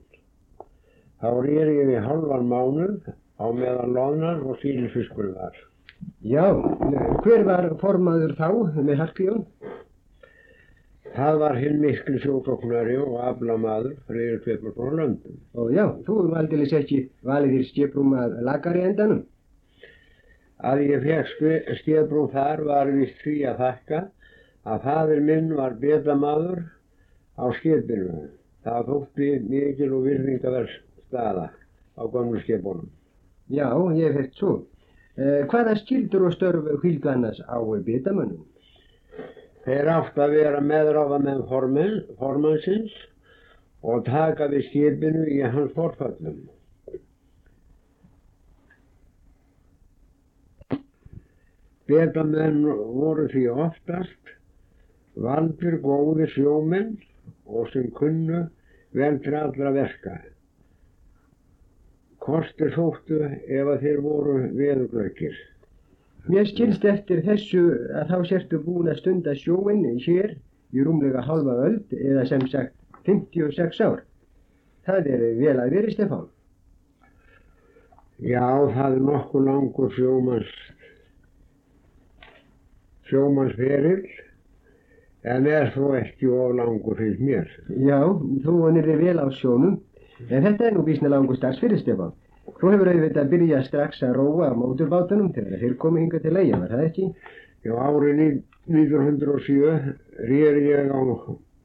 Þá 1.20 1.30
rýr 1.40 1.70
ég 1.72 1.88
við 1.88 2.04
halvan 2.04 2.48
mánuð 2.48 3.08
á 3.40 3.46
meðan 3.50 3.96
loðnar 3.96 4.44
og 4.44 4.60
sílfiskur 4.60 5.32
var. 5.34 5.56
Já, 6.24 6.46
hver 7.24 7.42
var 7.44 7.66
formaður 7.82 8.32
þá 8.38 8.48
með 8.80 9.00
Harkjón? 9.02 9.42
Það 11.14 11.36
var 11.38 11.58
hinn 11.60 11.76
miklu 11.78 12.18
sjókoknari 12.18 12.96
og 12.98 13.18
aflamaður 13.22 13.92
Freyr 14.08 14.40
Pepparsson 14.42 14.96
Löndum. 14.98 15.36
Og 15.54 15.70
já, 15.70 15.84
þú 16.06 16.16
erum 16.22 16.34
aldrei 16.40 16.64
ekki 16.66 16.98
valið 17.28 17.54
þér 17.54 17.68
skiprum 17.68 18.16
að 18.18 18.34
lagari 18.48 18.82
endanum. 18.88 19.20
Að 20.64 20.82
ég 20.88 21.04
fekk 21.04 21.70
skefbrún 21.82 22.32
þar 22.32 22.64
var 22.66 22.90
vist 22.96 23.20
því 23.22 23.36
að 23.50 23.62
þakka 23.62 24.02
að 24.64 24.84
fadir 24.88 25.22
minn 25.28 25.54
var 25.54 25.78
betamaður 25.84 26.64
á 27.38 27.46
skipinu. 27.60 28.28
Það 28.64 28.90
þótti 28.90 29.30
mikil 29.44 29.92
og 29.92 30.06
virðingaverð 30.08 30.76
staða 31.06 31.50
á 32.00 32.02
gamlu 32.10 32.40
skipunum. 32.42 32.88
Já, 33.52 33.68
ég 33.94 34.08
hef 34.08 34.22
hert 34.22 34.40
svo. 34.40 34.54
Eh, 35.14 35.44
hvaða 35.46 35.76
skildur 35.78 36.24
og 36.26 36.32
störf 36.34 36.64
hvildu 36.82 37.06
annars 37.06 37.38
á 37.46 37.54
betamönnum? 37.86 38.42
Þeir 39.62 39.90
átt 39.92 40.18
að 40.18 40.34
vera 40.34 40.60
meðráða 40.60 41.20
með 41.22 41.44
formen, 41.48 41.94
formansins 42.18 42.96
og 43.86 44.02
taka 44.08 44.48
við 44.50 44.66
skipinu 44.66 45.22
í 45.30 45.38
hans 45.46 45.70
forfallum. 45.78 46.42
Betamenn 51.86 52.60
voru 52.66 53.30
því 53.30 53.46
oftast 53.54 54.34
valdir 55.14 55.78
góði 55.84 56.26
sjómenn 56.34 56.96
og 57.46 57.70
sem 57.70 57.90
kunnu 57.94 58.48
vel 58.98 59.20
til 59.22 59.38
allra 59.38 59.70
verka. 62.24 62.44
Kostir 62.44 62.72
þóttu 62.72 63.18
ef 63.48 63.66
að 63.68 63.80
þeir 63.82 64.00
voru 64.00 64.50
veðuglökir. 64.56 65.34
Mér 66.28 66.46
skilst 66.46 66.84
eftir 66.84 67.22
þessu 67.22 67.90
að 67.92 68.08
þá 68.08 68.28
sértu 68.28 68.58
búin 68.64 68.88
að 68.88 68.98
stunda 68.98 69.34
sjóin 69.34 69.84
hér 70.00 70.36
í 70.72 70.82
rúmlega 70.82 71.20
halva 71.20 71.66
öld 71.66 71.92
eða 71.92 72.24
sem 72.26 72.46
sagt 72.48 72.74
56 73.04 73.80
ár. 73.84 74.04
Það 74.86 75.06
er 75.06 75.36
vel 75.36 75.58
að 75.60 75.70
veri 75.70 75.92
Stefán. 75.92 76.28
Já, 78.20 78.72
það 78.72 78.94
er 78.94 79.00
nokkuð 79.04 79.44
langur 79.44 79.90
sjómans, 79.92 80.50
sjómansferill 83.10 84.06
en 85.24 85.46
er 85.46 85.72
þó 85.74 85.96
ekki 85.98 86.28
of 86.30 86.54
langur 86.56 86.96
fyrir 86.96 87.20
mér. 87.20 87.50
Já, 87.68 88.00
þú 88.44 88.56
vonir 88.62 88.86
þig 88.88 89.02
vel 89.02 89.18
á 89.20 89.28
sjónum 89.34 89.76
en 90.30 90.46
þetta 90.46 90.68
er 90.68 90.76
nú 90.76 90.84
vísna 90.86 91.10
langur 91.12 91.36
starfs 91.38 91.60
fyrir 91.62 91.80
Stefán. 91.80 92.14
Þú 92.60 92.72
hefur 92.72 92.90
auðvitað 92.92 93.30
byrjað 93.32 93.64
strax 93.68 94.02
að 94.04 94.16
róa 94.18 94.50
á 94.52 94.54
móturbátunum 94.56 95.32
þegar 95.34 95.62
þeir 95.62 95.76
komið 95.80 96.04
hinga 96.04 96.20
til 96.24 96.34
leiða, 96.36 96.60
var 96.60 96.74
það 96.74 96.84
ekki? 96.88 97.06
Já, 97.64 97.72
árið 97.80 98.20
1907 98.68 99.94
rýr 100.28 100.60
ég 100.64 100.92
á 100.92 101.00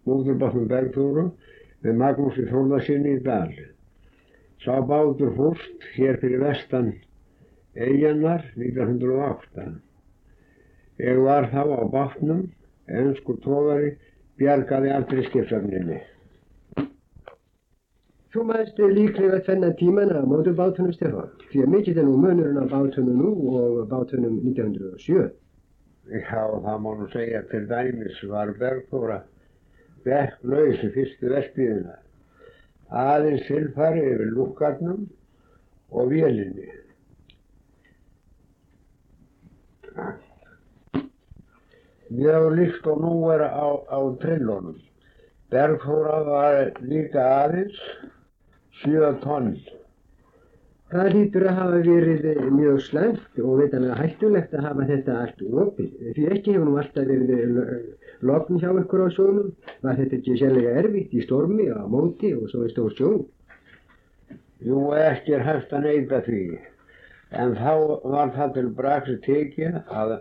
móturbátunum 0.07 0.69
Bergþóru 0.71 1.25
með 1.83 1.99
Magnúsi 2.03 2.47
Þórðarsinni 2.49 3.17
í 3.17 3.21
Dal. 3.23 3.51
Sá 4.63 4.79
bátur 4.83 5.35
fórst 5.37 5.85
hér 5.95 6.19
fyrir 6.19 6.41
vestan 6.43 6.93
Eyjannar 7.79 8.43
1908. 8.59 9.69
Ég 10.99 11.19
var 11.23 11.47
þá 11.53 11.61
á 11.63 11.83
bátnum, 11.87 12.47
ennsku 12.91 13.37
tóðari, 13.43 13.93
bjargaði 14.39 14.91
aldrei 14.91 15.23
skipsafninni. 15.29 16.01
Þú 18.29 18.43
maðurst 18.45 18.77
líklega 18.93 19.37
tvenna 19.41 19.71
tíman 19.77 20.11
að 20.13 20.27
móturbátunum 20.29 20.91
Stefán, 20.93 21.31
því 21.49 21.61
að 21.63 21.71
mikill 21.73 21.95
er 21.97 22.05
nú 22.05 22.17
munurinn 22.21 22.59
á 22.61 22.65
bátunum 22.69 23.15
nú 23.17 23.29
og 23.57 23.77
bátunum 23.89 24.35
1907. 24.45 25.31
Já, 26.13 26.43
það 26.61 26.77
má 26.83 26.89
nú 26.99 27.07
segja 27.09 27.39
til 27.49 27.63
dæmis 27.71 28.19
var 28.29 28.51
Bergþóra 28.59 29.17
vekklaus 30.05 30.83
í 30.85 30.89
fyrstu 30.93 31.31
vestbíðina. 31.31 31.95
Aðeins 33.01 33.47
tilfari 33.47 34.05
yfir 34.11 34.29
lúkarnum 34.35 35.07
og 35.89 36.13
vélinni. 36.13 36.69
Mjög 42.13 42.47
líkt 42.61 42.93
og 42.93 43.01
nú 43.01 43.15
er 43.33 43.47
á, 43.49 43.73
á 43.89 43.99
trillunum. 44.21 44.77
Bergþóra 45.49 46.21
var 46.29 46.71
líka 46.85 47.25
aðeins 47.41 47.83
7 48.83 49.19
tonn. 49.23 49.53
Það 50.89 51.09
hlýtur 51.13 51.43
að 51.45 51.57
hafa 51.59 51.79
verið 51.85 52.37
mjög 52.55 52.77
slæmt 52.81 53.39
og 53.43 53.59
veitanlega 53.59 53.97
hættulegt 53.99 54.53
að 54.57 54.63
hafa 54.65 54.85
þetta 54.89 55.17
allt 55.23 55.41
opið. 55.63 55.89
Því 56.15 56.23
ekki 56.33 56.53
hefur 56.55 56.65
nú 56.65 56.77
alltaf 56.81 57.09
verið 57.11 57.59
lokn 58.25 58.61
hjá 58.61 58.71
ykkur 58.81 59.03
á 59.05 59.09
sjónum. 59.13 59.51
Var 59.83 59.99
þetta 59.99 60.17
ekki 60.17 60.37
sérlega 60.39 60.71
erfitt 60.81 61.13
í 61.13 61.25
stormi 61.27 61.67
og 61.69 61.83
á 61.83 61.85
móti 61.93 62.31
og 62.33 62.47
svo 62.49 62.63
í 62.65 62.71
stór 62.73 62.95
sjón? 62.97 63.19
Jú, 64.65 64.79
ekki 64.97 65.35
er 65.37 65.45
hægt 65.45 65.75
að 65.77 65.85
neyta 65.85 66.21
því. 66.25 66.41
En 67.37 67.53
þá 67.59 67.73
var 68.09 68.33
það 68.39 68.55
til 68.55 68.71
braksi 68.79 69.17
tekið 69.27 69.77
að, 69.93 70.15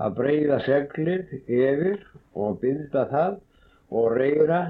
að 0.00 0.16
breyða 0.16 0.62
seglið 0.64 1.36
yfir 1.44 2.00
og 2.32 2.56
binda 2.64 3.04
það 3.12 3.36
og 3.92 4.08
reyra 4.16 4.62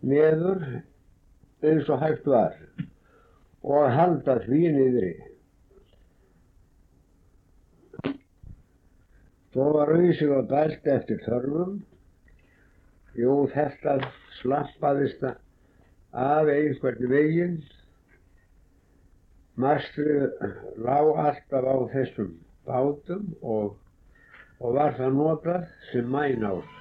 neður 0.00 0.64
eins 1.64 1.88
og 1.88 2.02
hægt 2.02 2.26
var 2.26 2.56
og 3.62 3.92
halda 3.94 4.38
því 4.42 4.62
niðri. 4.74 5.12
Þó 9.52 9.64
var 9.76 9.92
auðsig 9.92 10.32
og 10.32 10.48
dælt 10.50 10.86
eftir 10.88 11.20
þörfum. 11.26 11.76
Jú, 13.20 13.34
þetta 13.52 13.98
slappaðist 14.40 15.22
af 15.28 16.48
einhvern 16.48 17.10
veginn. 17.12 17.58
Mastrið 19.60 20.30
lág 20.80 21.12
alltaf 21.26 21.68
á 21.68 21.76
þessum 21.92 22.34
bátum 22.66 23.34
og, 23.44 23.76
og 24.58 24.78
var 24.80 24.96
það 24.96 25.18
notað 25.20 25.66
sem 25.92 26.08
mænás 26.08 26.78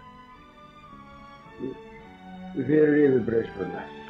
fyrir 2.55 2.95
yfirbreyslunar. 3.09 4.00